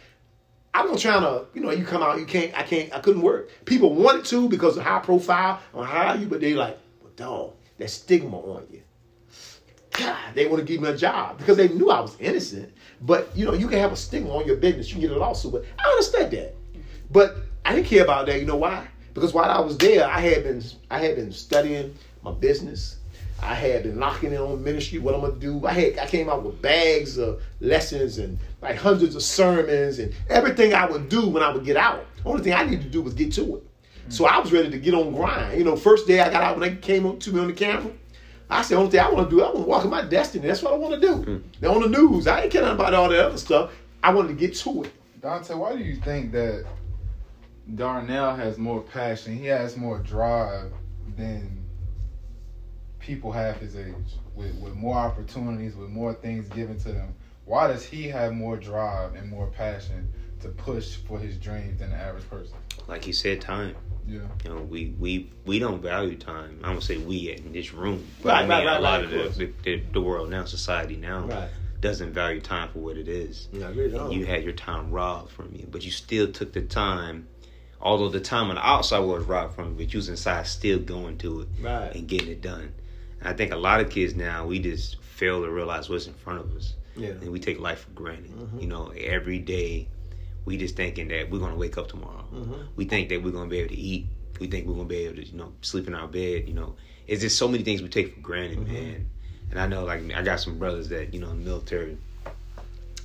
[0.74, 3.22] I wasn't trying to, you know, you come out, you can't, I can't, I couldn't
[3.22, 3.50] work.
[3.64, 7.52] People wanted to because of high profile, want hire you, but they like, well, dog,
[7.78, 8.82] that stigma on you.
[9.92, 12.72] God, they want to give me a job because they knew I was innocent.
[13.00, 15.18] But you know, you can have a stigma on your business, you can get a
[15.18, 15.52] lawsuit.
[15.52, 16.54] But I understand that.
[17.10, 17.36] But
[17.68, 18.40] I didn't care about that.
[18.40, 18.88] You know why?
[19.12, 22.96] Because while I was there, I had been I had been studying my business.
[23.42, 25.66] I had been locking in on ministry, what I'm gonna do.
[25.66, 30.14] I had I came out with bags of lessons and like hundreds of sermons and
[30.30, 32.06] everything I would do when I would get out.
[32.24, 33.64] Only thing I needed to do was get to it.
[34.08, 34.12] Mm.
[34.14, 35.58] So I was ready to get on grind.
[35.58, 37.52] You know, first day I got out when they came up to me on the
[37.52, 37.92] camera.
[38.48, 40.46] I said, only thing I want to do, I want to walk in my destiny.
[40.46, 41.16] That's what I want to do.
[41.16, 41.42] Mm.
[41.60, 43.72] Now on the news, I ain't caring about all the other stuff.
[44.02, 44.92] I wanted to get to it.
[45.20, 46.64] Dante, why do you think that
[47.74, 49.36] Darnell has more passion?
[49.36, 50.72] He has more drive
[51.16, 51.64] than
[52.98, 53.94] people half his age,
[54.34, 57.14] with with more opportunities, with more things given to them.
[57.44, 61.90] Why does he have more drive and more passion to push for his dreams than
[61.90, 62.56] the average person?
[62.86, 63.74] Like he said, time.
[64.06, 64.20] Yeah.
[64.44, 66.60] You know, we we we don't value time.
[66.64, 69.00] I don't say we in this room, but Right, I mean right, right, a lot
[69.04, 71.26] right, of of the, the the world now, society now.
[71.26, 71.50] Right.
[71.80, 73.48] doesn't value time for what it is.
[73.52, 74.10] Yeah, I really don't.
[74.12, 77.28] You had your time robbed from you, but you still took the time.
[77.80, 80.78] Although the time on the outside was robbed from you, but you was inside still
[80.80, 81.94] going to it Right.
[81.94, 82.72] and getting it done.
[83.20, 86.14] And I think a lot of kids now we just fail to realize what's in
[86.14, 87.10] front of us, Yeah.
[87.10, 88.32] and we take life for granted.
[88.32, 88.62] Mhm.
[88.62, 89.86] You know, every day
[90.44, 92.24] we just thinking that we're gonna wake up tomorrow.
[92.34, 92.66] Mhm.
[92.74, 94.06] We think that we're gonna be able to eat.
[94.40, 96.48] We think we're gonna be able to, you know, sleep in our bed.
[96.48, 96.74] You know,
[97.06, 98.72] it's just so many things we take for granted, Mhm.
[98.72, 99.06] man.
[99.50, 101.96] And I know, like, I got some brothers that you know in the military,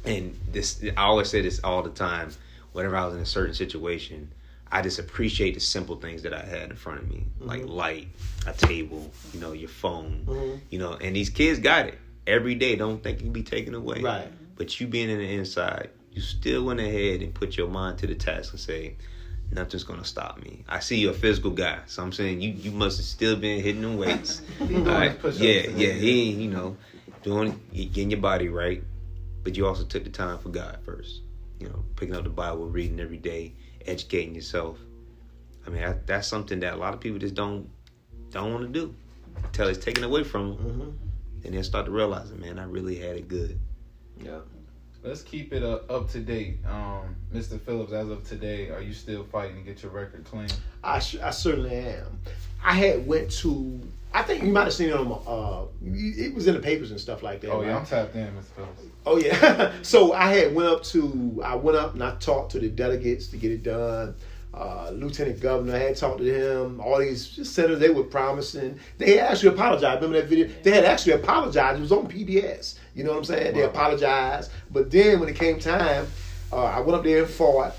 [0.05, 2.31] and this I always say this all the time.
[2.73, 4.29] Whenever I was in a certain situation,
[4.73, 7.69] I just appreciate the simple things that I had in front of me, like Mhm.
[7.69, 8.07] light,
[8.47, 10.61] a table, you know, your phone, Mhm.
[10.71, 10.93] you know.
[10.93, 12.75] And these kids got it every day.
[12.75, 14.01] Don't think it can be taken away.
[14.01, 14.31] Right.
[14.55, 18.07] But you being in the inside, you still went ahead and put your mind to
[18.07, 18.95] the task and say,
[19.51, 20.63] nothing's gonna stop me.
[20.67, 23.61] I see you're a physical guy, so I'm saying you you must have still been
[23.61, 24.41] hitting them weights.
[24.57, 25.35] He doing All his right?
[25.35, 26.77] Yeah, yeah, he you know,
[27.21, 28.83] doing getting your body right,
[29.43, 31.21] but you also took the time for God first.
[31.59, 33.53] You know, picking up the Bible, reading every day,
[33.87, 34.77] educating yourself.
[35.65, 37.69] I mean, that, that's something that a lot of people just don't
[38.31, 38.93] don't want to do
[39.43, 40.57] until it's taken away from them,
[41.41, 41.45] Mhm.
[41.45, 43.59] and then start to realize, man, I really had it good.
[44.23, 44.39] Yeah.
[45.03, 46.59] Let's keep it uh, up to date.
[46.65, 47.59] Um, Mr.
[47.59, 50.47] Phillips, as of today, are you still fighting to get your record clean?
[50.83, 52.19] I, sh- I certainly am.
[52.63, 53.79] I had went to.
[54.13, 55.11] I think you might have seen it on.
[55.25, 57.51] Uh, it was in the papers and stuff like that.
[57.51, 57.77] Oh, yeah.
[57.77, 58.43] I'm tapped in, Mr.
[58.55, 58.81] Phillips.
[59.05, 59.71] Oh yeah.
[59.81, 63.27] so I had went up to I went up and I talked to the delegates
[63.27, 64.15] to get it done.
[64.53, 66.79] Uh, Lieutenant Governor I had talked to him.
[66.79, 68.79] All these senators they were promising.
[68.99, 70.01] They had actually apologized.
[70.01, 70.47] Remember that video?
[70.61, 71.79] They had actually apologized.
[71.79, 72.77] It was on PBS.
[72.93, 73.55] You know what I'm saying?
[73.55, 74.51] They apologized.
[74.69, 76.05] But then when it came time,
[76.51, 77.75] uh, I went up there and fought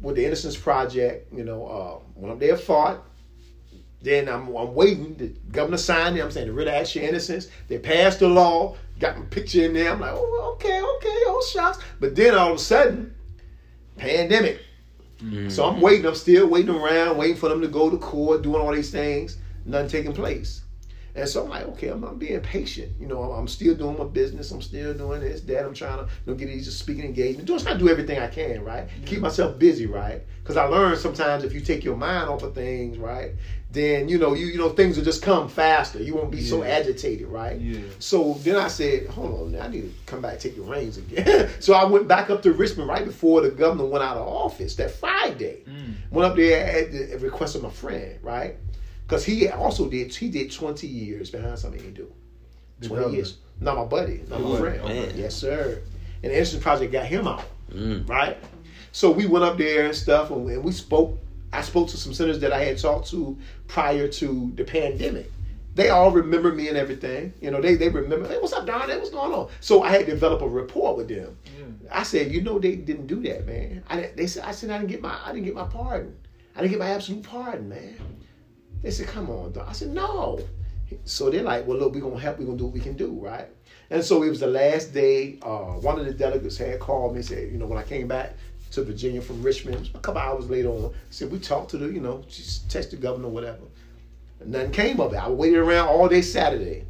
[0.00, 1.30] with the Innocence Project.
[1.32, 3.04] You know, uh, went up there and fought.
[4.02, 5.14] Then I'm, I'm waiting.
[5.16, 6.22] The governor signed it.
[6.22, 7.48] I'm saying the writ of actual innocence.
[7.68, 8.76] They passed the law.
[8.98, 9.92] Got my picture in there.
[9.92, 11.78] I'm like, oh, okay, okay, oh shots.
[12.00, 13.14] But then all of a sudden,
[13.96, 14.60] pandemic.
[15.48, 15.80] So I'm mm.
[15.80, 16.06] waiting.
[16.06, 19.36] I'm still waiting around, waiting for them to go to court, doing all these things.
[19.66, 20.59] Nothing taking place.
[21.14, 22.92] And so I'm like, okay, I'm, I'm being patient.
[23.00, 24.50] You know, I'm, I'm still doing my business.
[24.50, 25.64] I'm still doing this, that.
[25.64, 27.46] I'm trying to you know, get these speaking engagement.
[27.46, 28.88] Doing, trying to do everything I can, right?
[29.06, 30.22] Keep myself busy, right?
[30.42, 33.32] Because I learned sometimes if you take your mind off of things, right,
[33.72, 36.02] then you know, you you know, things will just come faster.
[36.02, 37.60] You won't be so agitated, right?
[37.60, 37.80] Yeah.
[37.98, 40.96] So then I said, hold on, I need to come back and take the reins
[40.96, 41.50] again.
[41.60, 44.74] so I went back up to Richmond right before the governor went out of office
[44.76, 45.62] that Friday.
[45.68, 45.94] Mm.
[46.10, 48.56] Went up there at the request of my friend, right?
[49.10, 52.12] Because he also did he did 20 years behind something he do.
[52.82, 53.16] 20 governor.
[53.16, 53.38] years.
[53.60, 54.80] Not my buddy, not my friend.
[54.82, 55.12] okay.
[55.16, 55.82] Yes, sir.
[56.22, 58.08] And the Innocence Project got him out Mm.
[58.08, 58.36] right?
[58.92, 61.16] So we went up there and stuff, and we, and we spoke.
[61.52, 63.36] I spoke to some senators that I had talked to
[63.68, 65.30] prior to the pandemic.
[65.76, 67.32] They all remember me and everything.
[67.40, 68.28] You know, they they remember.
[68.28, 68.88] Hey, what's up, Don?
[68.88, 69.48] Hey, what's going on?
[69.60, 71.36] So I had to develop a rapport with them.
[71.44, 71.64] Yeah.
[71.90, 73.82] I said, you know, they didn't do that, man.
[73.88, 76.16] I they said, I said I didn't get my I didn't get my pardon.
[76.56, 77.96] I didn't get my absolute pardon, man.
[78.82, 79.68] They said, come on, Don.
[79.68, 80.40] I said, no.
[81.04, 82.38] So they're like, well, look, we're gonna help.
[82.38, 83.48] We're gonna do what we can do, right?
[83.90, 85.38] And so it was the last day.
[85.42, 88.08] Uh, one of the delegates had called me and said, you know, when I came
[88.08, 88.34] back
[88.72, 92.00] to Virginia from Richmond, a couple hours later on, said, we talked to the, you
[92.00, 93.62] know, just text the governor, whatever.
[94.40, 95.18] And nothing came of it.
[95.18, 96.84] I waited around all day Saturday.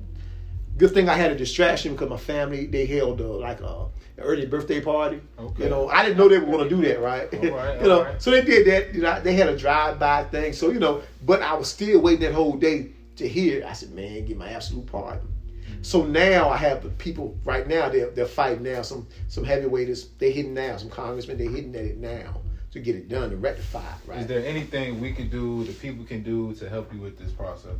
[0.79, 4.00] Good thing I had a distraction because my family, they held uh, like a an
[4.21, 5.21] early birthday party.
[5.39, 5.65] Okay.
[5.65, 7.33] You know, I didn't know they were going to do that, right?
[7.33, 8.23] All right, you know, all right.
[8.23, 8.95] so they did that.
[8.95, 10.53] You know, they had a drive-by thing.
[10.53, 13.65] So you know, but I was still waiting that whole day to hear.
[13.67, 15.83] I said, "Man, get my absolute pardon." Mm-hmm.
[15.83, 17.89] So now I have the people right now.
[17.89, 18.83] They're they're fighting now.
[18.83, 20.77] Some some heavyweights they're hitting now.
[20.77, 22.41] Some congressmen they're hitting at it now
[22.73, 23.95] to get it done and rectified.
[24.07, 24.21] Right?
[24.21, 27.33] Is there anything we can do, the people can do to help you with this
[27.33, 27.77] process?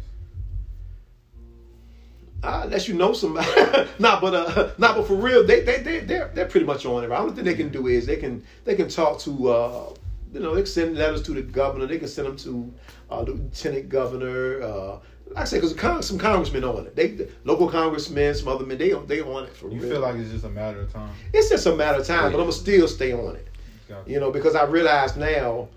[2.43, 3.47] Uh, unless you know somebody.
[3.99, 7.05] nah, but uh, nah, but for real, they they they they're they're pretty much on
[7.05, 7.09] it.
[7.09, 7.17] Right?
[7.17, 9.95] The only thing they can do is they can they can talk to uh,
[10.33, 11.87] you know they can send letters to the governor.
[11.87, 12.75] They can send them to
[13.11, 14.63] uh, the lieutenant governor.
[14.63, 14.99] Uh,
[15.29, 16.97] like I say, because con- some congressmen on it.
[16.97, 19.85] They the local congressmen, some other men, they they on it for You real.
[19.85, 21.15] You feel like it's just a matter of time?
[21.35, 23.49] it's just a matter of time, but I'm gonna still stay on it.
[24.07, 25.69] You know, because I realize now.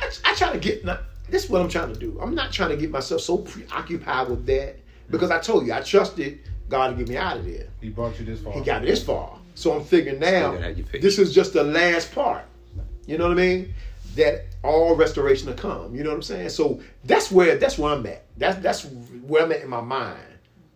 [0.00, 0.84] I, I try to get.
[0.84, 2.18] Not, this is what I'm trying to do.
[2.20, 4.76] I'm not trying to get myself so preoccupied with that
[5.10, 7.66] because I told you I trusted God to get me out of there.
[7.80, 8.52] He brought you this far.
[8.52, 11.02] He got me this far, so I'm figuring now gotta have your patience.
[11.02, 12.44] this is just the last part.
[13.06, 13.74] You know what I mean?
[14.16, 15.94] That all restoration will come.
[15.94, 16.50] You know what I'm saying?
[16.50, 18.24] So that's where that's where I'm at.
[18.36, 20.20] That's that's where I'm at in my mind.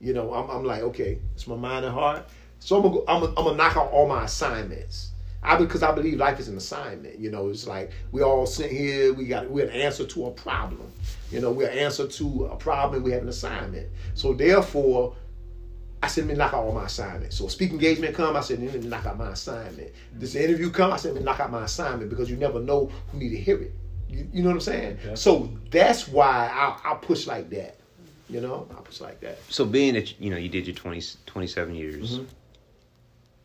[0.01, 2.27] You know, I'm, I'm like, okay, it's my mind and heart.
[2.59, 5.11] So I'm gonna go, I'm gonna, I'm gonna knock out all my assignments.
[5.43, 7.19] I because I believe life is an assignment.
[7.19, 9.13] You know, it's like we all sit here.
[9.13, 10.91] We got we're an answer to a problem.
[11.33, 13.03] You know, we're an answer to a problem.
[13.03, 13.89] We have an assignment.
[14.15, 15.17] So therefore,
[16.03, 17.37] I said, let me knock out all my assignments.
[17.39, 19.93] So a speaking engagement come, I said, let me knock out my assignment.
[20.15, 22.91] This interview come, I said, let me knock out my assignment because you never know
[23.11, 23.73] who need to hear it.
[24.11, 24.99] You, you know what I'm saying?
[25.07, 25.15] Yeah.
[25.15, 27.77] So that's why I, I push like that.
[28.29, 29.39] You know, I push like that.
[29.49, 32.19] So being that you know you did your 20, 27 years.
[32.19, 32.27] Mhm.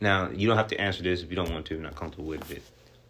[0.00, 1.74] Now you don't have to answer this if you don't want to.
[1.74, 2.62] You're not comfortable with it.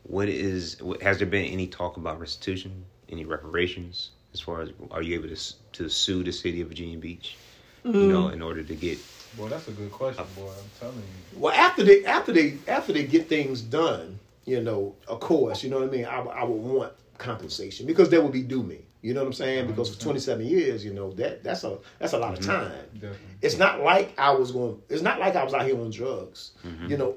[0.04, 0.80] What is?
[1.02, 2.84] Has there been any talk about restitution?
[3.08, 4.10] Any reparations?
[4.34, 7.36] As far as are you able to to sue the city of Virginia Beach?
[7.84, 8.08] You mm.
[8.08, 8.98] know, in order to get
[9.36, 10.48] Boy, that's a good question, boy.
[10.48, 11.38] I'm telling you.
[11.38, 15.70] Well, after they after they after they get things done, you know, of course, you
[15.70, 16.04] know what I mean.
[16.06, 18.78] I, would- I would want compensation because that would be due me.
[19.02, 19.68] You know what I'm saying?
[19.68, 22.50] Because for 27 years, you know that that's a that's a lot of mm-hmm.
[22.50, 22.84] time.
[22.94, 23.18] Definitely.
[23.42, 24.80] It's not like I was going.
[24.88, 26.52] It's not like I was out here on drugs.
[26.66, 26.90] Mm-hmm.
[26.90, 27.16] You know,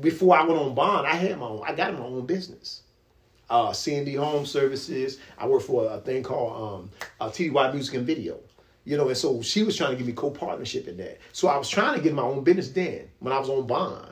[0.00, 1.62] before I went on bond, I had my own.
[1.66, 2.81] I got my own business.
[3.52, 5.18] Uh, C&D Home Services.
[5.36, 8.40] I worked for a thing called um, uh, TDY Music and Video.
[8.84, 11.18] You know, and so she was trying to give me co-partnership in that.
[11.32, 14.08] So I was trying to get my own business then when I was on bond.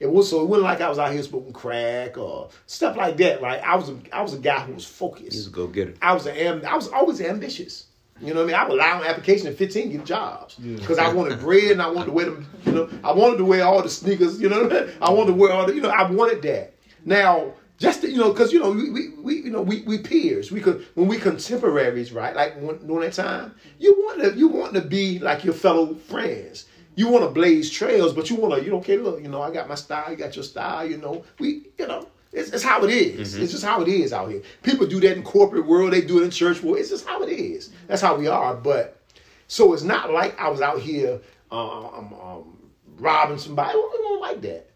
[0.00, 3.16] It was so it wasn't like I was out here smoking crack or stuff like
[3.18, 3.42] that.
[3.42, 3.60] Right?
[3.62, 5.36] I was a, I was a guy who was focused.
[5.46, 5.96] you go get it.
[6.00, 7.86] I was a, am- I was always ambitious.
[8.20, 8.54] You know what I mean?
[8.56, 11.88] I would lie on application at 15 get jobs because I wanted bread and I
[11.88, 12.46] wanted to wear them.
[12.64, 14.40] You know, I wanted to wear all the sneakers.
[14.40, 14.94] You know, what I mean?
[15.00, 15.74] I wanted to wear all the.
[15.74, 16.74] You know, I wanted that.
[17.04, 19.98] Now, just to, you know, because you know, we, we, we you know we, we
[19.98, 20.50] peers.
[20.50, 22.34] We could when we contemporaries, right?
[22.34, 25.94] Like when, during that time, you want to you want to be like your fellow
[25.94, 26.66] friends.
[26.96, 28.98] You want to blaze trails, but you want to you don't care.
[28.98, 30.10] Look, you know, I got my style.
[30.10, 30.84] You got your style.
[30.84, 32.08] You know, we you know.
[32.30, 33.36] It's, it's how it is.
[33.36, 34.42] It's just how it is out here.
[34.62, 35.94] People do that in corporate world.
[35.94, 36.76] They do it in church world.
[36.76, 37.70] It's just how it is.
[37.86, 38.54] That's how we are.
[38.54, 39.00] But
[39.46, 42.58] so it's not like I was out here um, um,
[42.98, 43.78] robbing somebody.
[43.78, 44.70] It wasn't like that.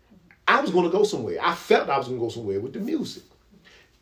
[0.46, 1.38] I was going to go somewhere.
[1.40, 3.22] I felt I was going to go somewhere with the music.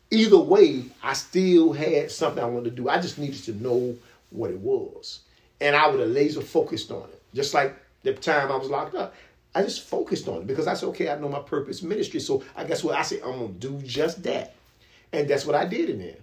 [0.09, 2.89] Either way, I still had something I wanted to do.
[2.89, 3.95] I just needed to know
[4.31, 5.21] what it was.
[5.61, 7.21] And I would have laser focused on it.
[7.33, 9.13] Just like the time I was locked up.
[9.53, 12.19] I just focused on it because I said, okay, I know my purpose ministry.
[12.19, 14.55] So I guess what I said, I'm gonna do just that.
[15.11, 16.17] And that's what I did in there.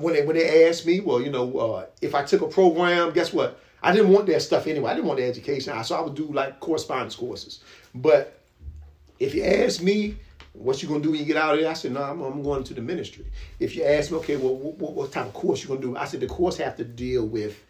[0.00, 3.12] When they when they asked me, well, you know, uh, if I took a program,
[3.12, 3.60] guess what?
[3.82, 4.90] I didn't want that stuff anyway.
[4.90, 5.84] I didn't want the education.
[5.84, 7.60] So I would do like correspondence courses.
[7.94, 8.40] But
[9.18, 10.16] if you ask me,
[10.52, 11.70] what you gonna do when you get out of there?
[11.70, 13.26] I said, no, I'm, I'm going to the ministry.
[13.58, 15.96] If you ask me, okay, well, what, what, type of course you gonna do?
[15.96, 17.62] I said, the course have to deal with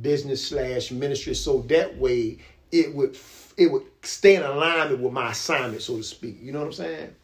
[0.00, 2.38] business slash ministry, so that way
[2.72, 3.16] it would
[3.56, 6.38] it would stay in alignment with my assignment, so to speak.
[6.40, 7.14] You know what I'm saying?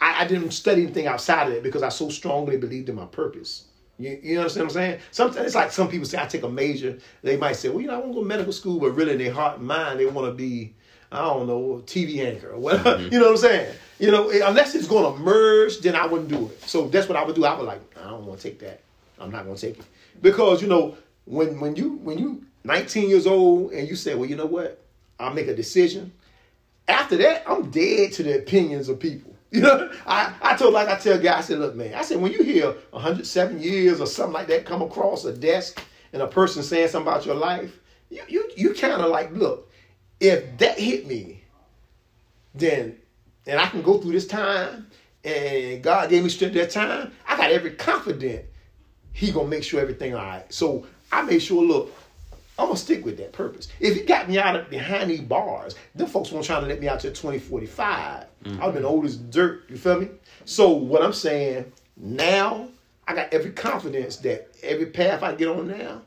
[0.00, 3.06] I, I didn't study anything outside of it because I so strongly believed in my
[3.06, 3.66] purpose.
[3.98, 5.00] You, you understand what I'm saying?
[5.10, 6.98] Sometimes it's like some people say I take a major.
[7.22, 9.12] They might say, well, you know, I want to go to medical school, but really
[9.12, 10.74] in their heart and mind, they want to be,
[11.12, 12.96] I don't know, TV anchor or whatever.
[12.96, 13.08] Mm-hmm.
[13.12, 13.74] You know what I'm saying?
[13.98, 16.62] You know, unless it's going to merge, then I wouldn't do it.
[16.62, 17.44] So that's what I would do.
[17.44, 18.80] I would like, I don't want to take that.
[19.18, 19.84] I'm not going to take it
[20.22, 24.28] because you know when when you when you 19 years old and you say, well,
[24.28, 24.82] you know what,
[25.18, 26.12] I'll make a decision.
[26.88, 29.32] After that, I'm dead to the opinions of people.
[29.52, 32.20] You know, I, I told like I tell guys, I said, look, man, I said
[32.20, 35.80] when you hear 107 years or something like that come across a desk
[36.12, 37.78] and a person saying something about your life,
[38.10, 39.70] you you you kind of like, look,
[40.20, 41.42] if that hit me,
[42.54, 42.96] then
[43.46, 44.88] and I can go through this time
[45.24, 48.46] and God gave me strength that time, I got every confidence
[49.12, 50.52] he gonna make sure everything all right.
[50.52, 51.90] So I made sure, look,
[52.58, 53.68] I'm gonna stick with that purpose.
[53.80, 56.80] If he got me out of behind these bars, them folks won't try to let
[56.80, 58.26] me out till 2045.
[58.44, 58.60] Mm.
[58.60, 60.08] I've been old as dirt, you feel me?
[60.44, 62.68] So what I'm saying, now
[63.08, 66.02] I got every confidence that every path I get on now,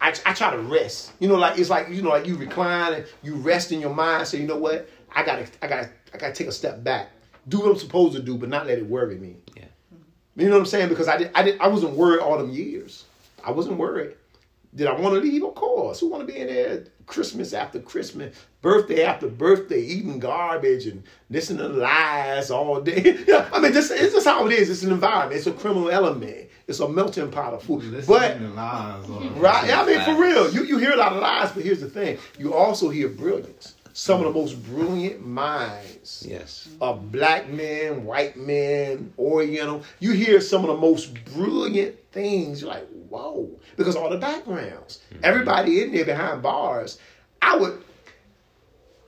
[0.00, 1.12] I, I try to rest.
[1.20, 3.94] You know, like it's like you know, like you recline and you rest in your
[3.94, 4.28] mind.
[4.28, 4.88] Say, you know what?
[5.14, 7.10] I gotta, I gotta, I gotta take a step back.
[7.48, 9.36] Do what I'm supposed to do, but not let it worry me.
[9.56, 9.64] Yeah.
[10.36, 10.88] You know what I'm saying?
[10.90, 13.04] Because I did, I did, I wasn't worried all them years.
[13.42, 14.14] I wasn't worried.
[14.74, 15.42] Did I want to leave?
[15.42, 16.00] Of course.
[16.00, 21.02] Who want to be in there Christmas after Christmas, birthday after birthday, eating garbage and
[21.30, 23.16] listening to lies all day?
[23.28, 24.68] yeah, I mean, this it's just how it is.
[24.70, 25.36] It's an environment.
[25.38, 26.48] It's a criminal element.
[26.66, 27.84] It's a melting pot of food.
[27.84, 29.08] Listening but to lies.
[29.08, 29.70] or- Right.
[29.72, 30.52] I mean, for real.
[30.52, 32.18] You you hear a lot of lies, but here's the thing.
[32.38, 33.74] You also hear brilliance.
[33.92, 36.68] Some of the most brilliant minds Yes.
[36.82, 39.84] of black men, white men, Oriental.
[40.00, 42.60] You hear some of the most brilliant things.
[42.60, 45.00] You're like, whoa, because all the backgrounds.
[45.22, 46.98] Everybody in there behind bars.
[47.42, 47.82] I would.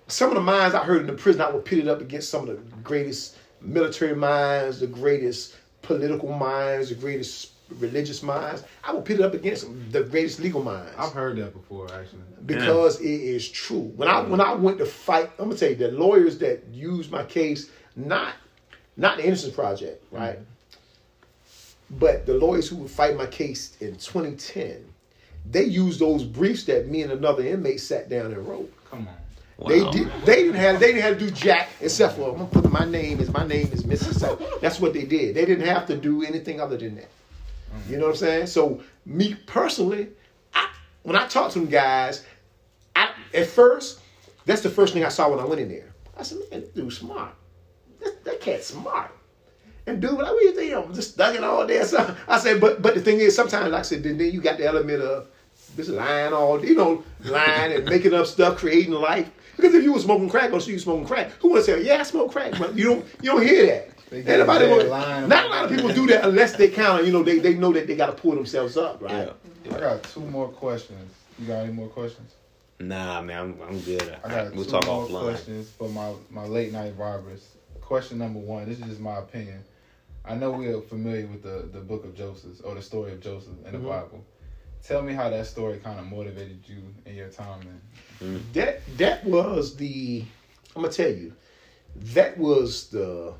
[0.06, 2.30] Some of the minds I heard in the prison, I would pit it up against
[2.30, 8.64] some of the greatest military minds, the greatest political minds, the greatest religious minds.
[8.84, 12.22] I would pit it up against the greatest legal minds I've heard that before, actually.
[12.46, 13.92] because it is true.
[13.96, 17.10] When I when I went to fight, I'm gonna tell you the lawyers that used
[17.10, 18.34] my case, not
[18.96, 20.36] not the Innocence Project, right?
[20.36, 20.44] Mm-hmm.
[21.90, 24.85] But the lawyers who would fight my case in 2010,
[25.51, 28.73] they used those briefs that me and another inmate sat down and wrote.
[28.90, 29.15] Come on.
[29.66, 30.09] They did.
[30.24, 30.78] They didn't have.
[30.78, 33.44] They didn't have to do jack except for I'm gonna put my name is my
[33.44, 34.44] name is Mississippi.
[34.60, 35.35] That's what they did.
[35.35, 37.09] They didn't have to do anything other than that.
[37.89, 38.47] You know what I'm saying?
[38.47, 40.10] So me personally,
[40.55, 40.69] I,
[41.02, 42.24] when I talked to them guys,
[42.94, 44.01] I at first
[44.44, 45.93] that's the first thing I saw when I went in there.
[46.16, 47.35] I said, man, this dude's smart.
[48.01, 49.10] That, that cat's smart.
[49.89, 50.74] And dude, like, what you think?
[50.74, 51.85] I'm just stuck it all there.
[51.85, 54.40] So I said, but but the thing is, sometimes, like I said, then, then you
[54.40, 55.28] got the element of
[55.77, 59.31] this lying all, you know, lying and making up stuff, creating life.
[59.56, 61.98] Because if you were smoking crack, or see you smoking crack, who would say, yeah,
[62.01, 62.52] I smoke crack?
[62.59, 63.90] But you don't, you don't hear that.
[64.12, 67.12] Anybody a bad not a lot of people do that unless they kind of, you
[67.12, 69.28] know, they, they know that they got to pull themselves up, right?
[69.65, 69.77] Yeah.
[69.77, 71.12] I got two more questions.
[71.39, 72.32] You got any more questions?
[72.81, 74.16] Nah, man, I'm, I'm good.
[74.24, 75.23] I got we'll two talk more offline.
[75.23, 77.48] questions for my, my late night robbers.
[77.81, 78.69] Question number one.
[78.69, 79.62] This is just my opinion.
[80.28, 83.20] I know we are familiar with the, the book of Joseph or the story of
[83.20, 83.88] Joseph in the Mhm.
[83.88, 84.24] Bible.
[84.84, 87.60] Tell me how that story kind of motivated you in your time
[88.20, 88.44] then.
[88.52, 90.24] That that was the
[90.76, 91.32] I'm gonna tell you,
[92.14, 93.34] that was the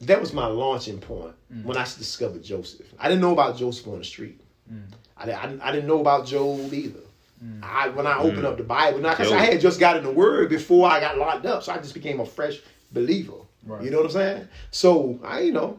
[0.00, 1.64] that was my launching point Mm.
[1.64, 2.86] when I discovered Joseph.
[2.98, 4.40] I didn't know about Joseph on the street.
[4.72, 4.82] Mm.
[5.16, 7.00] I, I, didn't- I didn't know about Job either.
[7.44, 7.60] Mm.
[7.62, 8.50] I when I opened Mm.
[8.52, 9.38] up the Bible, now 'cause Job.
[9.40, 11.94] I had just got in the Word before I got locked up, so I just
[11.94, 12.60] became a fresh
[12.92, 13.40] believer.
[13.68, 13.84] Right.
[13.84, 14.48] You know what I'm saying?
[14.70, 15.78] So I, you know,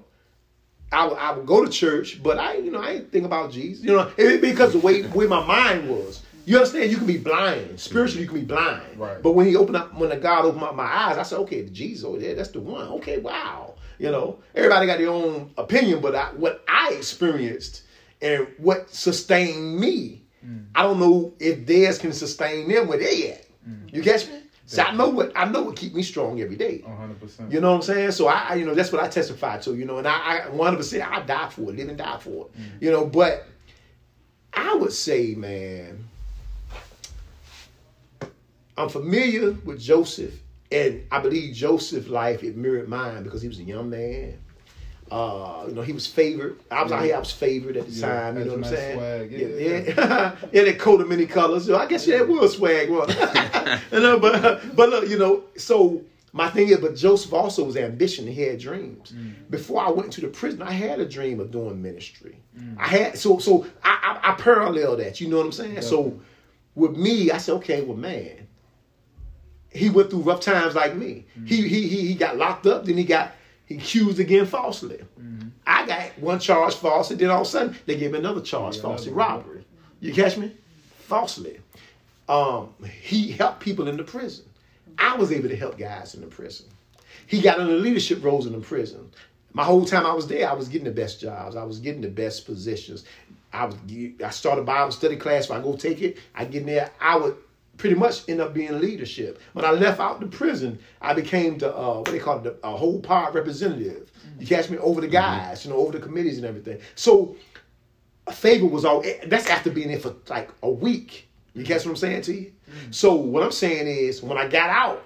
[0.92, 3.52] I would, I would go to church, but I, you know, I didn't think about
[3.52, 3.84] Jesus.
[3.84, 6.24] You know, it, because the way where my mind was.
[6.46, 6.90] You understand?
[6.90, 8.24] You can be blind spiritually.
[8.24, 8.98] You can be blind.
[8.98, 9.22] Right.
[9.22, 11.68] But when he opened up, when the God opened up my eyes, I said, okay,
[11.70, 12.88] Jesus oh, over there, that's the one.
[12.88, 13.76] Okay, wow.
[14.00, 17.84] You know, everybody got their own opinion, but I, what I experienced
[18.22, 20.66] and what sustained me, mm.
[20.74, 23.46] I don't know if theirs can sustain them where they at.
[23.68, 23.94] Mm.
[23.94, 24.40] You catch me?
[24.70, 26.84] So I know what I know what keep me strong every day.
[26.86, 27.52] 100%.
[27.52, 28.12] You know what I'm saying?
[28.12, 29.76] So I, I you know, that's what I testify to.
[29.76, 32.46] You know, and I, I 100 percent I die for it, live and die for
[32.46, 32.52] it.
[32.80, 33.48] You know, but
[34.54, 36.08] I would say, man,
[38.78, 40.36] I'm familiar with Joseph,
[40.72, 44.38] and I believe Joseph's life it mirrored mine because he was a young man.
[45.12, 46.60] Uh, you know, he was favored.
[46.70, 48.38] I was out here, I was favored at the Yeah, time.
[48.38, 48.98] You know what I'm saying?
[48.98, 50.36] swag, Yeah, yeah, yeah.
[50.52, 51.66] yeah, that coat of many colors.
[51.66, 53.10] So I guess yeah, that was swag, was
[53.92, 57.76] you know, but but look, you know, so my thing is, but Joseph also was
[57.76, 58.28] ambition.
[58.28, 59.12] He had dreams.
[59.12, 59.50] Mm.
[59.50, 62.38] Before I went to the prison, I had a dream of doing ministry.
[62.58, 62.76] Mm.
[62.78, 65.20] I had so so I, I I parallel that.
[65.20, 65.82] You know what I'm saying?
[65.82, 66.20] So
[66.76, 68.48] with me, I said, okay, well, man,
[69.72, 71.26] he went through rough times like me.
[71.40, 71.48] Mm.
[71.48, 73.34] He, he he he got locked up, then he got
[73.70, 75.00] he accused again falsely.
[75.66, 78.76] I got one charge falsely, then all of a sudden they gave me another charge
[78.76, 79.64] Yeah, falsely, robbery.
[80.02, 80.52] You catch me?
[80.98, 81.60] Falsely.
[82.28, 84.46] Um, he helped people in the prison.
[84.98, 86.66] I was able to help guys in the prison.
[87.28, 89.10] He got into leadership roles in the prison.
[89.54, 91.56] My whole time I was there, I was getting the best jobs.
[91.56, 93.06] I was getting the best positions.
[93.54, 93.76] I was
[94.24, 95.46] I started Bible study class.
[95.46, 96.92] If I go take it, I get in there.
[97.00, 97.38] I would
[97.80, 99.42] pretty much end up being leadership.
[99.54, 102.68] When I left out the prison, I became the uh, what they call it, the
[102.68, 104.12] a whole power representative.
[104.38, 106.80] You catch me over the guys, you know, over the committees and everything.
[106.96, 107.36] So
[108.28, 111.28] a favor was all that's after being there for like a week.
[111.56, 112.54] You catch what I'm saying to you?
[112.92, 115.06] So what I'm saying is when I got out,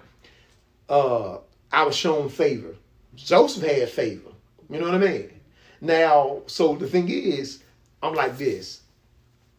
[0.89, 1.37] uh,
[1.71, 2.75] I was shown favor.
[3.15, 4.31] Joseph had favor.
[4.69, 5.29] You know what I mean?
[5.79, 7.61] Now, so the thing is,
[8.01, 8.81] I'm like this.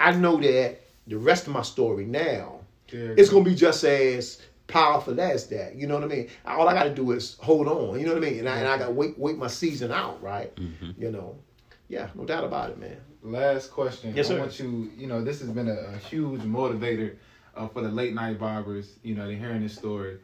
[0.01, 2.61] I know that the rest of my story now,
[2.95, 3.15] Yeah.
[3.17, 5.75] it's gonna be just as powerful as that.
[5.75, 6.29] You know what I mean?
[6.47, 7.99] All I gotta do is hold on.
[7.99, 8.39] You know what I mean?
[8.41, 10.53] And I, and I gotta wait wait my season out, right?
[10.99, 11.37] You know,
[11.89, 12.97] yeah, no doubt about it, man.
[13.23, 14.15] Last question.
[14.15, 14.37] Yes, sir.
[14.37, 17.17] I want you, you know, this has been a, a huge motivator
[17.57, 20.19] uh, for the late night vibers, you know, they're hearing this story.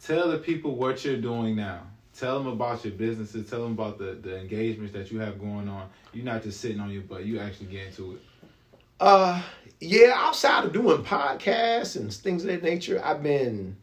[0.00, 1.82] Tell the people what you're doing now.
[2.14, 3.48] Tell them about your businesses.
[3.50, 5.88] Tell them about the, the engagements that you have going on.
[6.12, 7.24] You're not just sitting on your butt.
[7.24, 8.22] You actually get into it.
[9.00, 9.42] Uh,
[9.80, 13.76] yeah, outside of doing podcasts and things of that nature, I've been,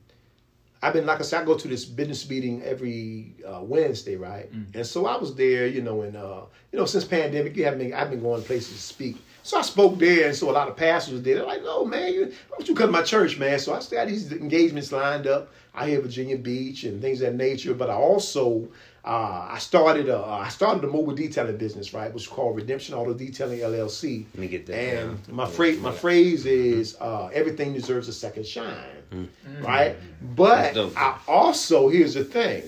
[0.82, 4.50] I've been like I said, I go to this business meeting every uh, Wednesday, right?
[4.74, 6.42] And so I was there, you know, and uh,
[6.72, 9.18] you know, since pandemic, you have been, I've been going places to speak.
[9.44, 11.36] So I spoke there, and so a lot of pastors were there.
[11.36, 13.80] They're like, "Oh man, you, why don't you come to my church, man?" So I
[13.80, 15.52] still got these engagements lined up.
[15.74, 18.68] I hear Virginia Beach and things of that nature, but I also
[19.04, 22.94] uh, I started a I started a mobile detailing business, right, which is called Redemption
[22.94, 24.26] Auto Detailing LLC.
[24.34, 24.76] Let me get that.
[24.76, 25.36] And down.
[25.36, 29.28] my phrase, my phrase is uh, everything deserves a second shine,
[29.62, 29.96] right?
[30.36, 32.64] But I also here's the thing,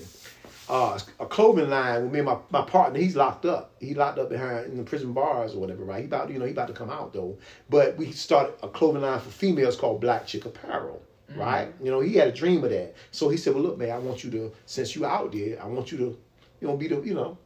[0.68, 2.98] uh, a clothing line with me and my, my partner.
[2.98, 3.72] He's locked up.
[3.78, 6.00] He locked up behind in the prison bars or whatever, right?
[6.00, 7.38] He about you know he about to come out though.
[7.70, 11.00] But we started a clothing line for females called Black Chick Apparel.
[11.34, 13.90] Right, you know he had a dream of that, so he said, "Well, look, man,
[13.90, 16.18] I want you to, since you out there, I want you to,
[16.64, 17.36] you know, be the, you know,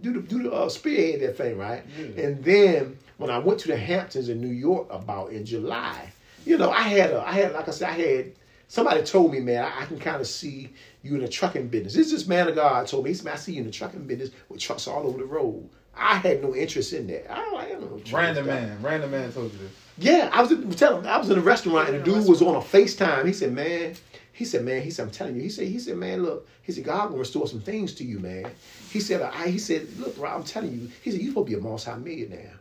[0.00, 1.82] do the do the uh, spearhead that thing, right?
[1.98, 2.22] Yeah.
[2.22, 6.12] And then when I went to the Hamptons in New York about in July,
[6.46, 8.32] you know, I had a I had like I said, I had
[8.68, 10.70] somebody told me, man, I, I can kind of see
[11.02, 11.94] you in the trucking business.
[11.94, 13.10] This is this man of God told me.
[13.10, 15.24] He said, man, I see you in the trucking business with trucks all over the
[15.24, 15.68] road.
[15.96, 17.28] I had no interest in that.
[17.32, 18.60] I don't I don't know Random stuff.
[18.60, 18.82] man.
[18.82, 19.72] Random man told you this.
[19.98, 22.40] Yeah, I was in, tell him, I was in a restaurant and the dude was
[22.40, 23.26] on a FaceTime.
[23.26, 23.96] He said, man,
[24.40, 25.42] he said, man, he said, I'm telling you.
[25.42, 28.18] He said, he said, man, look, he said, God will restore some things to you,
[28.20, 28.50] man.
[28.90, 30.90] He said, I, he said, look, bro, I'm telling you.
[31.02, 32.54] He said, you're supposed to be a multi-millionaire.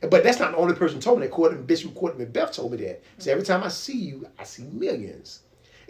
[0.00, 1.32] But that's not the only person told me that.
[1.34, 3.02] Courtney, Bishop Courtney Beth told me that.
[3.18, 5.40] So every time I see you, I see millions.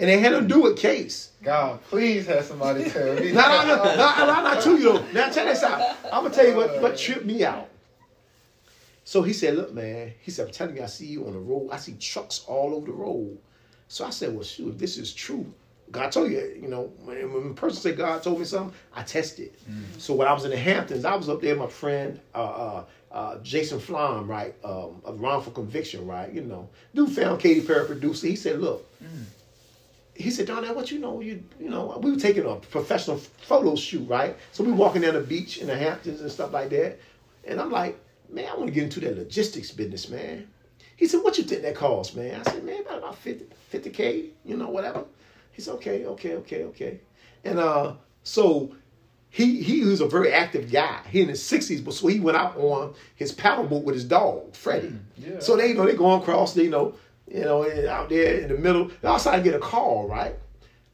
[0.01, 1.31] And they had to do with case.
[1.45, 3.31] God, please have somebody tell me.
[3.33, 4.95] No, no, no, no, no, no, not to you.
[5.13, 5.97] Now check this out.
[6.13, 7.69] I'm gonna tell you what, what tripped me out.
[9.05, 11.39] So he said, "Look, man," he said, "I'm telling you, I see you on the
[11.39, 11.69] road.
[11.71, 13.39] I see trucks all over the road."
[13.89, 15.47] So I said, "Well, shoot, if this is true,
[15.93, 19.03] God told you, you know, when, when a person say God told me something, I
[19.03, 19.55] test it."
[19.99, 22.39] So when I was in the Hamptons, I was up there, with my friend uh,
[22.39, 27.61] uh, uh, Jason Flom, right, um, of wrongful conviction, right, you know, dude found Katy
[27.63, 28.27] Perry producer.
[28.27, 28.87] He said, "Look."
[30.19, 31.21] he said, Darnell, what you know?
[31.21, 34.37] You you know, we were taking a professional photo shoot, right?
[34.53, 36.99] So we walking down the beach in the Hamptons and stuff like that.
[37.45, 37.99] And I'm like,
[38.31, 40.49] man, I want to get into that logistics business, man.
[40.97, 42.41] He said, what you think that cost, man?
[42.41, 45.05] I said, man, about about 50, 50K, you know, whatever.
[45.53, 47.01] He said, okay, okay, okay, okay.
[47.45, 48.75] And uh, so
[49.31, 51.01] he he was a very active guy.
[51.11, 54.05] He in his 60s, but so he went out on his paddle boat with his
[54.05, 54.95] dog, Freddie.
[55.19, 55.39] yeah.
[55.41, 56.95] So they, you know, they going across, they, you know,
[57.31, 58.83] you know, out there in the middle.
[58.85, 60.35] And all of a sudden I get a call, right?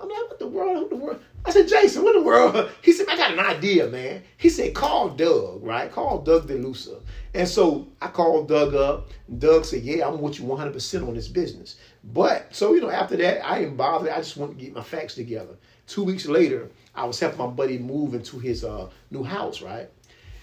[0.00, 0.80] I'm like, what the world?
[0.80, 1.20] What the world?
[1.44, 2.70] I said, Jason, what in the world?
[2.82, 4.22] He said, I got an idea, man.
[4.36, 5.90] He said, call Doug, right?
[5.90, 7.00] Call Doug DeLusa.
[7.34, 9.10] And so I called Doug up.
[9.38, 11.76] Doug said, yeah, I'm with you 100% on this business.
[12.04, 14.12] But, so, you know, after that, I didn't bother.
[14.12, 15.56] I just wanted to get my facts together.
[15.86, 19.88] Two weeks later, I was helping my buddy move into his uh, new house, right?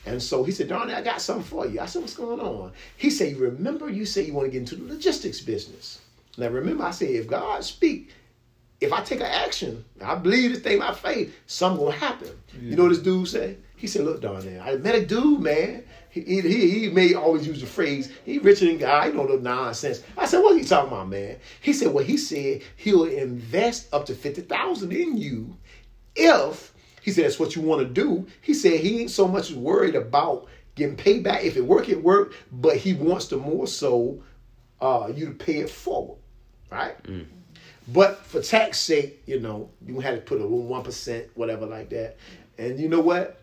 [0.05, 1.79] And so he said, Darnell, I got something for you.
[1.79, 2.71] I said, what's going on?
[2.97, 6.01] He said, remember you said you want to get into the logistics business.
[6.37, 8.11] Now remember, I said, if God speak,
[8.81, 12.29] if I take an action, I believe this thing by faith, something will happen.
[12.61, 13.61] You know what this dude said?
[13.75, 15.83] He said, look, Darnell, I met a dude, man.
[16.09, 20.01] He, he, he may always use the phrase, he richer than God, don't know nonsense.
[20.17, 21.37] I said, what are you talking about, man?
[21.61, 25.55] He said, well, he said he'll invest up to 50000 in you
[26.15, 28.27] if he said that's what you want to do.
[28.41, 31.43] He said he ain't so much worried about getting paid back.
[31.43, 32.33] If it work, it work.
[32.51, 34.21] But he wants to more so
[34.81, 36.17] uh, you to pay it forward,
[36.71, 36.95] right?
[37.93, 41.89] But for tax sake, you know, you had to put a one percent, whatever like
[41.89, 42.17] that.
[42.57, 43.41] And you know what?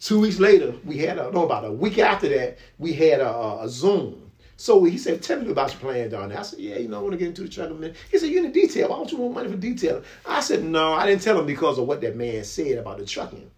[0.00, 3.28] Two weeks later, we had a no about a week after that, we had a,
[3.28, 4.30] a, a Zoom.
[4.56, 6.98] So he said, "Tell me about your plan, down there." I said, "Yeah, you know,
[6.98, 8.88] I want to get into the truck man." He said, "You in the detail?
[8.88, 11.78] Why don't you want money for detail?" I said, "No, I didn't tell him because
[11.78, 13.50] of what that man said about the trucking."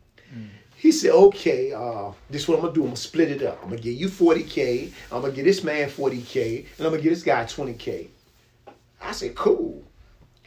[0.83, 2.81] He said, okay, uh, this is what I'm gonna do.
[2.81, 3.61] I'm gonna split it up.
[3.63, 4.91] I'm gonna give you 40K.
[5.13, 8.09] I'm gonna give this man 40K, and I'm gonna give this guy 20K.
[9.01, 9.85] I said, cool.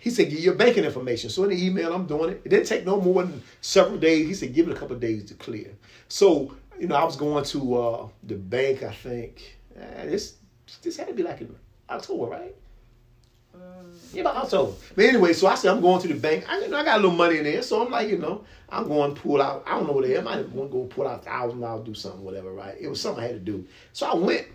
[0.06, 1.32] He said, give your banking information.
[1.32, 2.42] So in the email, I'm doing it.
[2.46, 4.28] It didn't take no more than several days.
[4.28, 5.72] He said, give it a couple days to clear.
[6.10, 9.58] So, you know, I was going to uh, the bank, I think.
[9.76, 10.36] Uh, this
[10.84, 11.56] this had to be like in
[11.90, 12.56] October, right?
[14.14, 14.74] Yeah, about October.
[14.96, 16.46] But anyway, so I said I'm going to the bank.
[16.48, 18.46] I, you know, I got a little money in there, so I'm like, you know,
[18.70, 19.64] I'm going to pull out.
[19.66, 20.20] I don't know what it is.
[20.20, 22.54] I might want to go pull out a thousand dollars, do something, whatever.
[22.54, 22.76] Right?
[22.80, 23.66] It was something I had to do.
[23.92, 24.46] So I went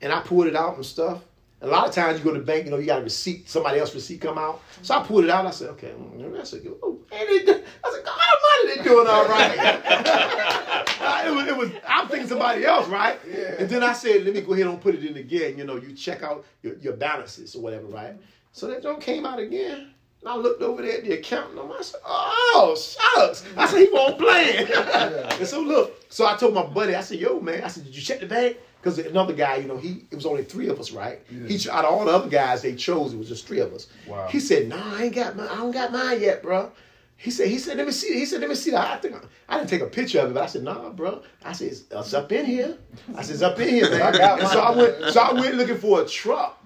[0.00, 1.24] and I pulled it out and stuff.
[1.62, 3.48] A lot of times you go to the bank, you know, you got a receipt,
[3.48, 4.62] somebody else receipt come out.
[4.82, 5.44] So I pulled it out.
[5.46, 5.92] I said, okay,
[6.32, 6.74] that's a good.
[6.82, 7.48] Oh, and it,
[7.84, 9.56] I said, God Almighty, they doing all right.
[11.26, 11.70] it was, it was.
[11.86, 13.18] I'm thinking somebody else, right?
[13.58, 15.58] And then I said, let me go ahead and put it in again.
[15.58, 18.14] You know, you check out your, your balances or whatever, right?
[18.52, 19.90] So that joint came out again.
[20.20, 21.58] And I looked over there at the accountant.
[21.58, 24.66] and I said, "Oh shucks!" I said, "He won't play."
[25.38, 27.96] and so look, so I told my buddy, I said, "Yo, man," I said, "Did
[27.96, 30.80] you check the bank?" Because another guy, you know, he it was only three of
[30.80, 31.20] us, right?
[31.28, 33.88] He out of all the other guys they chose, it was just three of us.
[34.06, 34.28] Wow.
[34.28, 35.48] He said, "Nah, I ain't got mine.
[35.50, 36.72] I don't got mine yet, bro."
[37.18, 39.16] He said, "He said, let me see." He said, "Let me see that." I think
[39.48, 41.84] I didn't take a picture of it, but I said, "Nah, bro." I said, "It's,
[41.90, 42.78] it's up in here."
[43.14, 45.54] I said, "It's up in here, man." I and so I went, so I went
[45.56, 46.56] looking for a truck.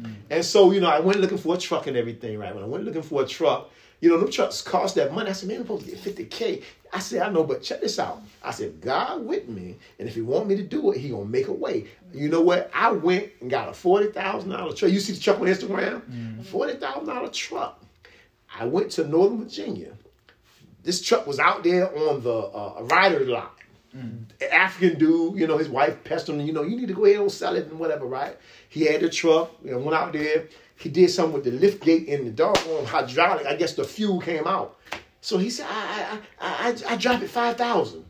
[0.00, 0.14] Mm.
[0.30, 2.54] And so, you know, I went looking for a truck and everything, right?
[2.54, 3.70] When I went looking for a truck,
[4.00, 5.30] you know, them trucks cost that money.
[5.30, 6.62] I said, man, I'm supposed to get 50K.
[6.94, 8.22] I said, I know, but check this out.
[8.42, 11.24] I said, God with me, and if he want me to do it, he gonna
[11.24, 11.86] make a way.
[12.12, 12.70] You know what?
[12.72, 14.92] I went and got a $40,000 truck.
[14.92, 16.02] You see the truck on Instagram?
[16.44, 17.82] $40,000 truck.
[18.56, 19.92] I went to Northern Virginia.
[20.84, 23.58] This truck was out there on the uh, Ryder lot.
[24.52, 27.20] African dude, you know, his wife pestered him, you know, you need to go ahead
[27.20, 28.36] and sell it and whatever, right?
[28.68, 30.48] He had the truck, you know, went out there.
[30.76, 33.46] He did something with the lift gate and the dark doggone hydraulic.
[33.46, 34.78] I guess the fuel came out.
[35.24, 38.04] So he said, I I I I, I drop it five thousand.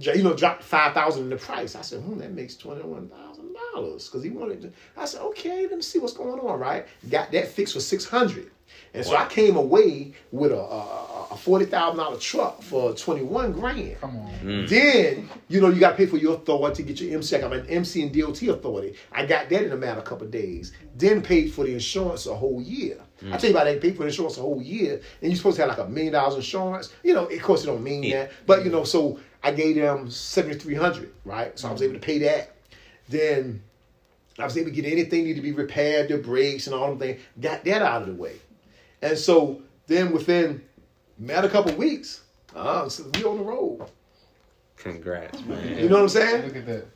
[0.00, 1.74] you know, dropped five thousand in the price.
[1.74, 3.33] I said, hmm, that makes twenty one thousand
[3.74, 4.62] dollars because he wanted.
[4.62, 6.58] To, I said, okay, let me see what's going on.
[6.58, 8.50] Right, got that fixed for six hundred,
[8.94, 13.22] and so I came away with a, a, a forty thousand dollar truck for twenty
[13.22, 14.00] one grand.
[14.00, 14.32] Come on.
[14.42, 14.68] Mm.
[14.68, 17.36] Then you know you got to pay for your authority to get your MC.
[17.36, 18.94] I'm an MC and DOT authority.
[19.12, 20.72] I got that in a matter of couple of days.
[20.96, 22.98] Then paid for the insurance a whole year.
[23.32, 23.80] I tell you about that.
[23.80, 26.12] Paid for the insurance a whole year, and you're supposed to have like a million
[26.12, 26.92] dollars insurance.
[27.02, 28.24] You know, of course it don't mean Yeah.
[28.24, 31.58] that, but you know, so I gave them seventy three hundred, right?
[31.58, 32.53] So I was able to pay that.
[33.08, 33.62] Then
[34.38, 36.98] I was able to get anything need to be repaired, the brakes and all them
[36.98, 37.20] things.
[37.40, 38.36] Got that out of the way,
[39.02, 40.62] and so then within
[41.18, 42.22] matter a couple of weeks,
[42.54, 43.86] uh, so we on the road.
[44.76, 45.78] Congrats, man.
[45.78, 46.44] You know what I'm saying?
[46.44, 46.86] Look at that.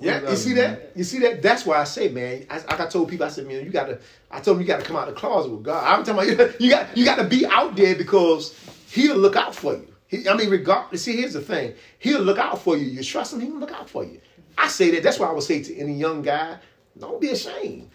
[0.00, 0.92] Yeah, you see that?
[0.96, 1.42] You see that?
[1.42, 2.46] That's why I say, man.
[2.48, 3.98] I, like I told people, I said, man, you gotta.
[4.30, 5.84] I told them you gotta come out of the closet with God.
[5.84, 8.58] I'm talking about you got you got to be out there because
[8.90, 9.94] He'll look out for you.
[10.08, 11.04] He, I mean, regardless.
[11.04, 11.74] See, here's the thing.
[11.98, 12.86] He'll look out for you.
[12.86, 14.20] You trust Him, He'll look out for you.
[14.60, 15.02] I say that.
[15.02, 16.58] That's why I would say to any young guy,
[16.98, 17.90] don't be ashamed.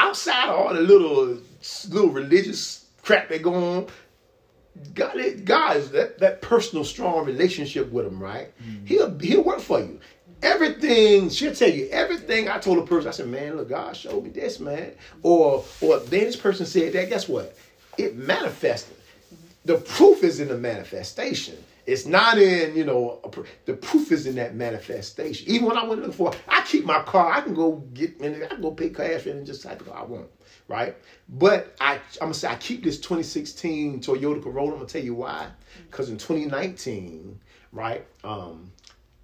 [0.00, 1.38] Outside of all the little
[1.90, 3.86] little religious crap that go on,
[4.94, 8.48] God, God is that, that personal, strong relationship with him, right?
[8.62, 8.86] Mm-hmm.
[8.86, 10.00] He'll he'll work for you.
[10.42, 11.88] Everything she'll tell you.
[11.90, 14.92] Everything I told a person, I said, "Man, look, God showed me this, man,"
[15.22, 17.10] or or then this person said that.
[17.10, 17.54] Guess what?
[17.98, 18.96] It manifested.
[19.66, 21.62] The proof is in the manifestation.
[21.86, 25.48] It's not in you know pr- the proof is in that manifestation.
[25.50, 27.32] Even when I went looking for, I keep my car.
[27.32, 28.20] I can go get.
[28.22, 30.28] I can go pay cash and just type I want,
[30.68, 30.96] right?
[31.28, 34.72] But I I'm gonna say I keep this 2016 Toyota Corolla.
[34.72, 35.48] I'm gonna tell you why.
[35.90, 37.40] Because in 2019,
[37.72, 38.06] right?
[38.22, 38.72] Um,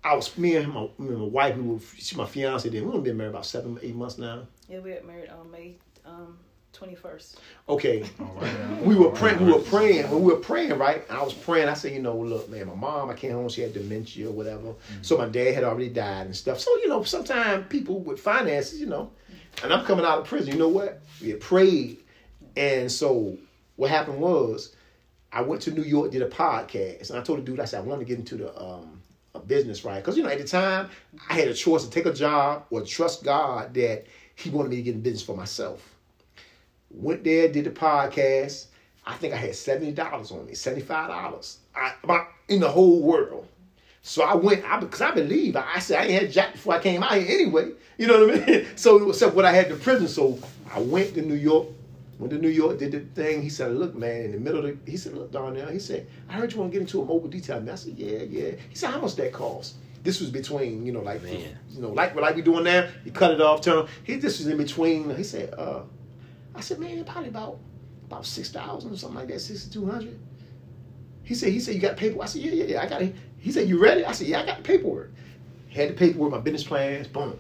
[0.02, 1.56] I was me and my, me and my wife.
[1.56, 2.68] We were she's my fiance.
[2.68, 4.47] Then we've been married about seven eight months now.
[4.68, 5.76] Yeah, we got married on May
[6.09, 6.39] um,
[6.74, 7.36] 21st.
[7.69, 8.09] Okay,
[8.82, 9.45] we were praying.
[9.45, 10.11] We were praying.
[10.11, 11.05] We were praying, right?
[11.11, 11.69] I was praying.
[11.69, 13.49] I said, you know, look, man, my mom, I came home.
[13.49, 14.74] She had dementia or whatever.
[15.03, 16.61] So my dad had already died and stuff.
[16.61, 19.11] So you know, sometimes people with finances, you know,
[19.62, 20.53] and I'm coming out of prison.
[20.53, 21.01] You know what?
[21.20, 21.99] We had prayed,
[22.57, 23.36] and so
[23.77, 24.74] what happened was,
[25.32, 27.78] I went to New York, did a podcast, and I told the dude, I said,
[27.78, 29.01] I want to get into the um,
[29.35, 29.97] a business, right?
[29.97, 30.90] Because you know, at the time,
[31.28, 34.77] I had a choice to take a job or trust God that He wanted me
[34.77, 35.98] to get in business for myself
[36.90, 38.66] went there, did the podcast.
[39.06, 41.59] I think I had seventy dollars on me, seventy five dollars.
[42.48, 43.47] In the whole world.
[44.02, 45.56] So I went, I because I believe.
[45.56, 47.73] I, I said I ain't had jack before I came out here anyway.
[47.98, 48.66] You know what I mean?
[48.77, 50.09] So except what I had in prison.
[50.09, 50.39] So
[50.73, 51.69] I went to New York.
[52.19, 53.43] Went to New York, did the thing.
[53.43, 56.09] He said, "Look, man, in the middle of the," he said, "Look, Darnell." He said,
[56.28, 58.74] "I heard you want to get into a mobile detailing." I said, "Yeah, yeah." He
[58.74, 61.56] said, "How much that cost?" This was between, you know, like Man.
[61.70, 62.89] you know, like what like we doing now.
[63.05, 63.86] He cut it off, turn.
[64.05, 65.15] He this was in between.
[65.15, 65.82] He said, uh,
[66.55, 67.59] I said, man, probably about
[68.07, 70.19] about six thousand or something like that, sixty two hundred.
[71.23, 72.25] He said, he said, you got paperwork.
[72.25, 72.83] I said, yeah, yeah, yeah.
[72.83, 73.15] I got it.
[73.39, 74.05] He said, you ready?
[74.05, 75.12] I said, yeah, I got the paperwork.
[75.70, 77.39] Had the paperwork, my business plans, boom.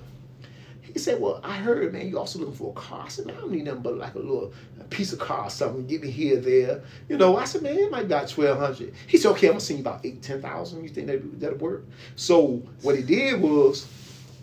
[0.82, 3.04] He said, well, I heard, man, you also looking for a car.
[3.06, 5.44] I said, man, I don't need nothing but like a little a piece of car
[5.44, 6.82] or something, get me here, there.
[7.08, 8.92] You know, I said, man, it might be about twelve hundred.
[9.06, 10.28] He said, okay, I'm gonna send you about eight.
[10.28, 11.86] You think that that'll work?
[12.16, 13.86] So what he did was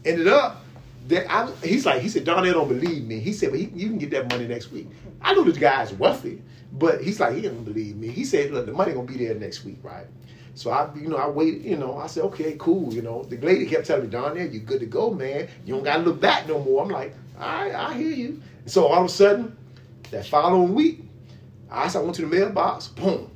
[0.04, 0.65] ended up
[1.07, 3.19] that I, he's like, he said, Don, they don't believe me.
[3.19, 4.88] He said, but he, you can get that money next week.
[5.22, 6.41] I know this guy's wealthy,
[6.73, 8.10] but he's like, he don't believe me.
[8.10, 10.07] He said, look, the money gonna be there next week, right?
[10.56, 13.23] So I, you know, I waited, you know, I said, okay, cool, you know.
[13.23, 15.49] The lady kept telling me, Don, there, you good to go, man.
[15.65, 16.82] You don't gotta look back no more.
[16.82, 18.41] I'm like, all right, I hear you.
[18.65, 19.56] So all of a sudden,
[20.11, 21.03] that following week,
[21.69, 23.30] I said, I went to the mailbox, boom.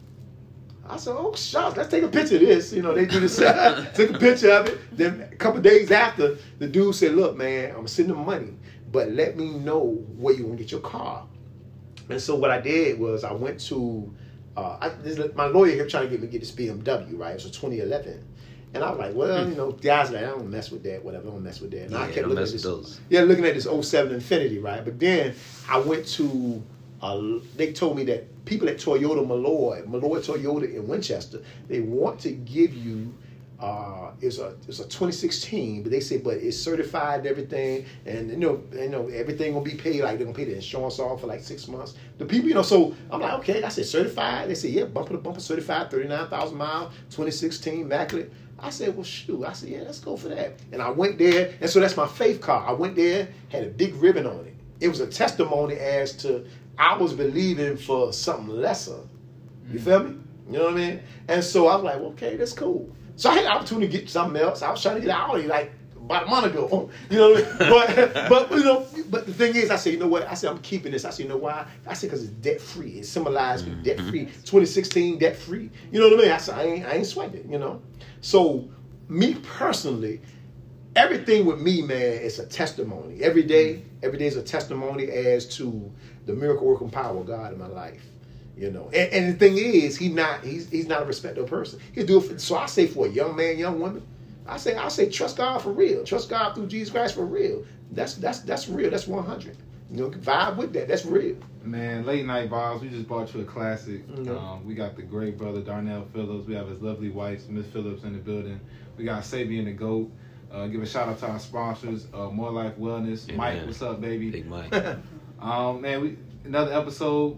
[0.87, 2.73] I said, oh, shucks, let's take a picture of this.
[2.73, 3.35] You know, they do this,
[3.95, 4.79] took a picture of it.
[4.91, 8.53] Then couple days after, the dude said, look, man, I'm sending the money,
[8.91, 11.25] but let me know where you want to get your car.
[12.09, 14.13] And so what I did was I went to,
[14.57, 17.31] uh, I, this, my lawyer kept trying to get me to get this BMW, right?
[17.31, 18.25] It was a 2011.
[18.73, 21.29] And I was like, well, you know, guys like, I don't mess with that, whatever,
[21.29, 21.85] I don't mess with that.
[21.85, 22.99] And I kept looking at this, those.
[23.09, 24.85] yeah, looking at this 07 Infiniti, right?
[24.85, 25.33] But then
[25.67, 26.61] I went to,
[27.01, 32.19] uh, they told me that people at Toyota Malloy, Malloy Toyota in Winchester, they want
[32.21, 33.11] to give you,
[33.59, 38.29] uh, it's a it's a 2016, but they say, but it's certified and everything, and
[38.29, 40.01] you know, you know, everything gonna be paid.
[40.01, 41.95] Like they're gonna pay the insurance off for like six months.
[42.19, 44.49] The people, you know, so I'm like, okay, I said certified.
[44.49, 48.31] They said, yeah, bumper to bumper certified, 39,000 miles, 2016, immaculate.
[48.57, 49.43] I said, well, shoot.
[49.43, 50.59] I said, yeah, let's go for that.
[50.71, 52.65] And I went there, and so that's my faith car.
[52.65, 54.55] I went there, had a big ribbon on it.
[54.79, 56.45] It was a testimony as to
[56.77, 59.01] I was believing for something lesser.
[59.69, 60.15] You feel me?
[60.49, 61.01] You know what I mean?
[61.27, 62.89] And so I was like, well, okay, that's cool.
[63.19, 64.61] So I had the opportunity to get something else.
[64.61, 66.89] I was trying to get out of here like about a month ago.
[67.09, 68.29] You know what I mean?
[68.29, 70.25] But but you know, but the thing is, I said, you know what?
[70.25, 71.03] I said I'm keeping this.
[71.03, 71.67] I said, you know why?
[71.85, 72.99] I said because it's debt free.
[72.99, 73.83] It symbolized me mm-hmm.
[73.83, 74.25] debt free.
[74.25, 75.69] 2016 debt free.
[75.91, 76.31] You know what I mean?
[76.31, 77.45] I said I ain't I ain't sweating it.
[77.45, 77.81] You know.
[78.21, 78.69] So
[79.09, 80.21] me personally,
[80.95, 83.21] everything with me, man, is a testimony.
[83.21, 84.05] Every day, mm-hmm.
[84.05, 85.91] every day is a testimony as to
[86.25, 88.01] the miracle working power of God in my life.
[88.59, 91.79] You know, and, and the thing is, he not he's he's not a respectable person.
[91.93, 92.21] He do it.
[92.23, 94.05] For, so I say for a young man, young woman,
[94.45, 96.03] I say I say trust God for real.
[96.03, 97.63] Trust God through Jesus Christ for real.
[97.91, 98.89] That's that's that's real.
[98.89, 99.55] That's one hundred.
[99.89, 100.89] You know, vibe with that.
[100.89, 101.37] That's real.
[101.63, 102.81] Man, late night vibes.
[102.81, 104.05] We just bought you a classic.
[104.07, 104.29] Mhm.
[104.37, 106.45] Um, we got the great brother Darnell Phillips.
[106.45, 108.59] We have his lovely wife Miss Phillips in the building.
[108.97, 110.11] We got Sabian the Goat.
[110.51, 113.29] Uh, give a shout out to our sponsors, uh, More Life Wellness.
[113.29, 113.67] Yeah, Mike, man.
[113.67, 114.31] what's up, baby?
[114.31, 114.73] Big Mike.
[115.41, 117.37] Um, man, we another episode.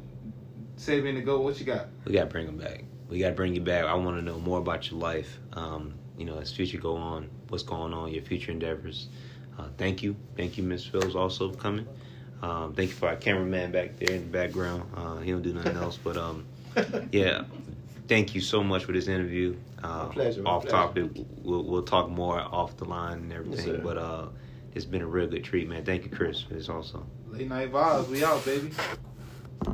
[0.81, 1.43] Sabian the Goat.
[1.43, 1.87] What you got?
[2.05, 2.83] we gotta bring him back.
[3.07, 3.85] We gotta bring you back.
[3.85, 5.39] I want to know more about your life.
[5.53, 9.07] Um, you know, as future go on, what's going on, your future endeavors.
[9.59, 11.87] Uh, thank you, thank you, Miss Phil's also for coming.
[12.41, 14.89] Um, thank you for our cameraman back there in the background.
[14.95, 16.45] Uh, he don't do nothing else, but um,
[17.11, 17.43] yeah.
[18.07, 19.55] Thank you so much for this interview.
[19.83, 21.11] Uh, My pleasure, off topic,
[21.43, 23.65] we'll we'll talk more off the line and everything.
[23.65, 23.81] sir.
[23.83, 24.27] but uh,
[24.73, 25.85] it's been a real good treat, man.
[25.85, 27.05] Thank you, Chris, for this also.
[27.29, 28.07] Late night vibes.
[28.07, 28.71] We out, baby.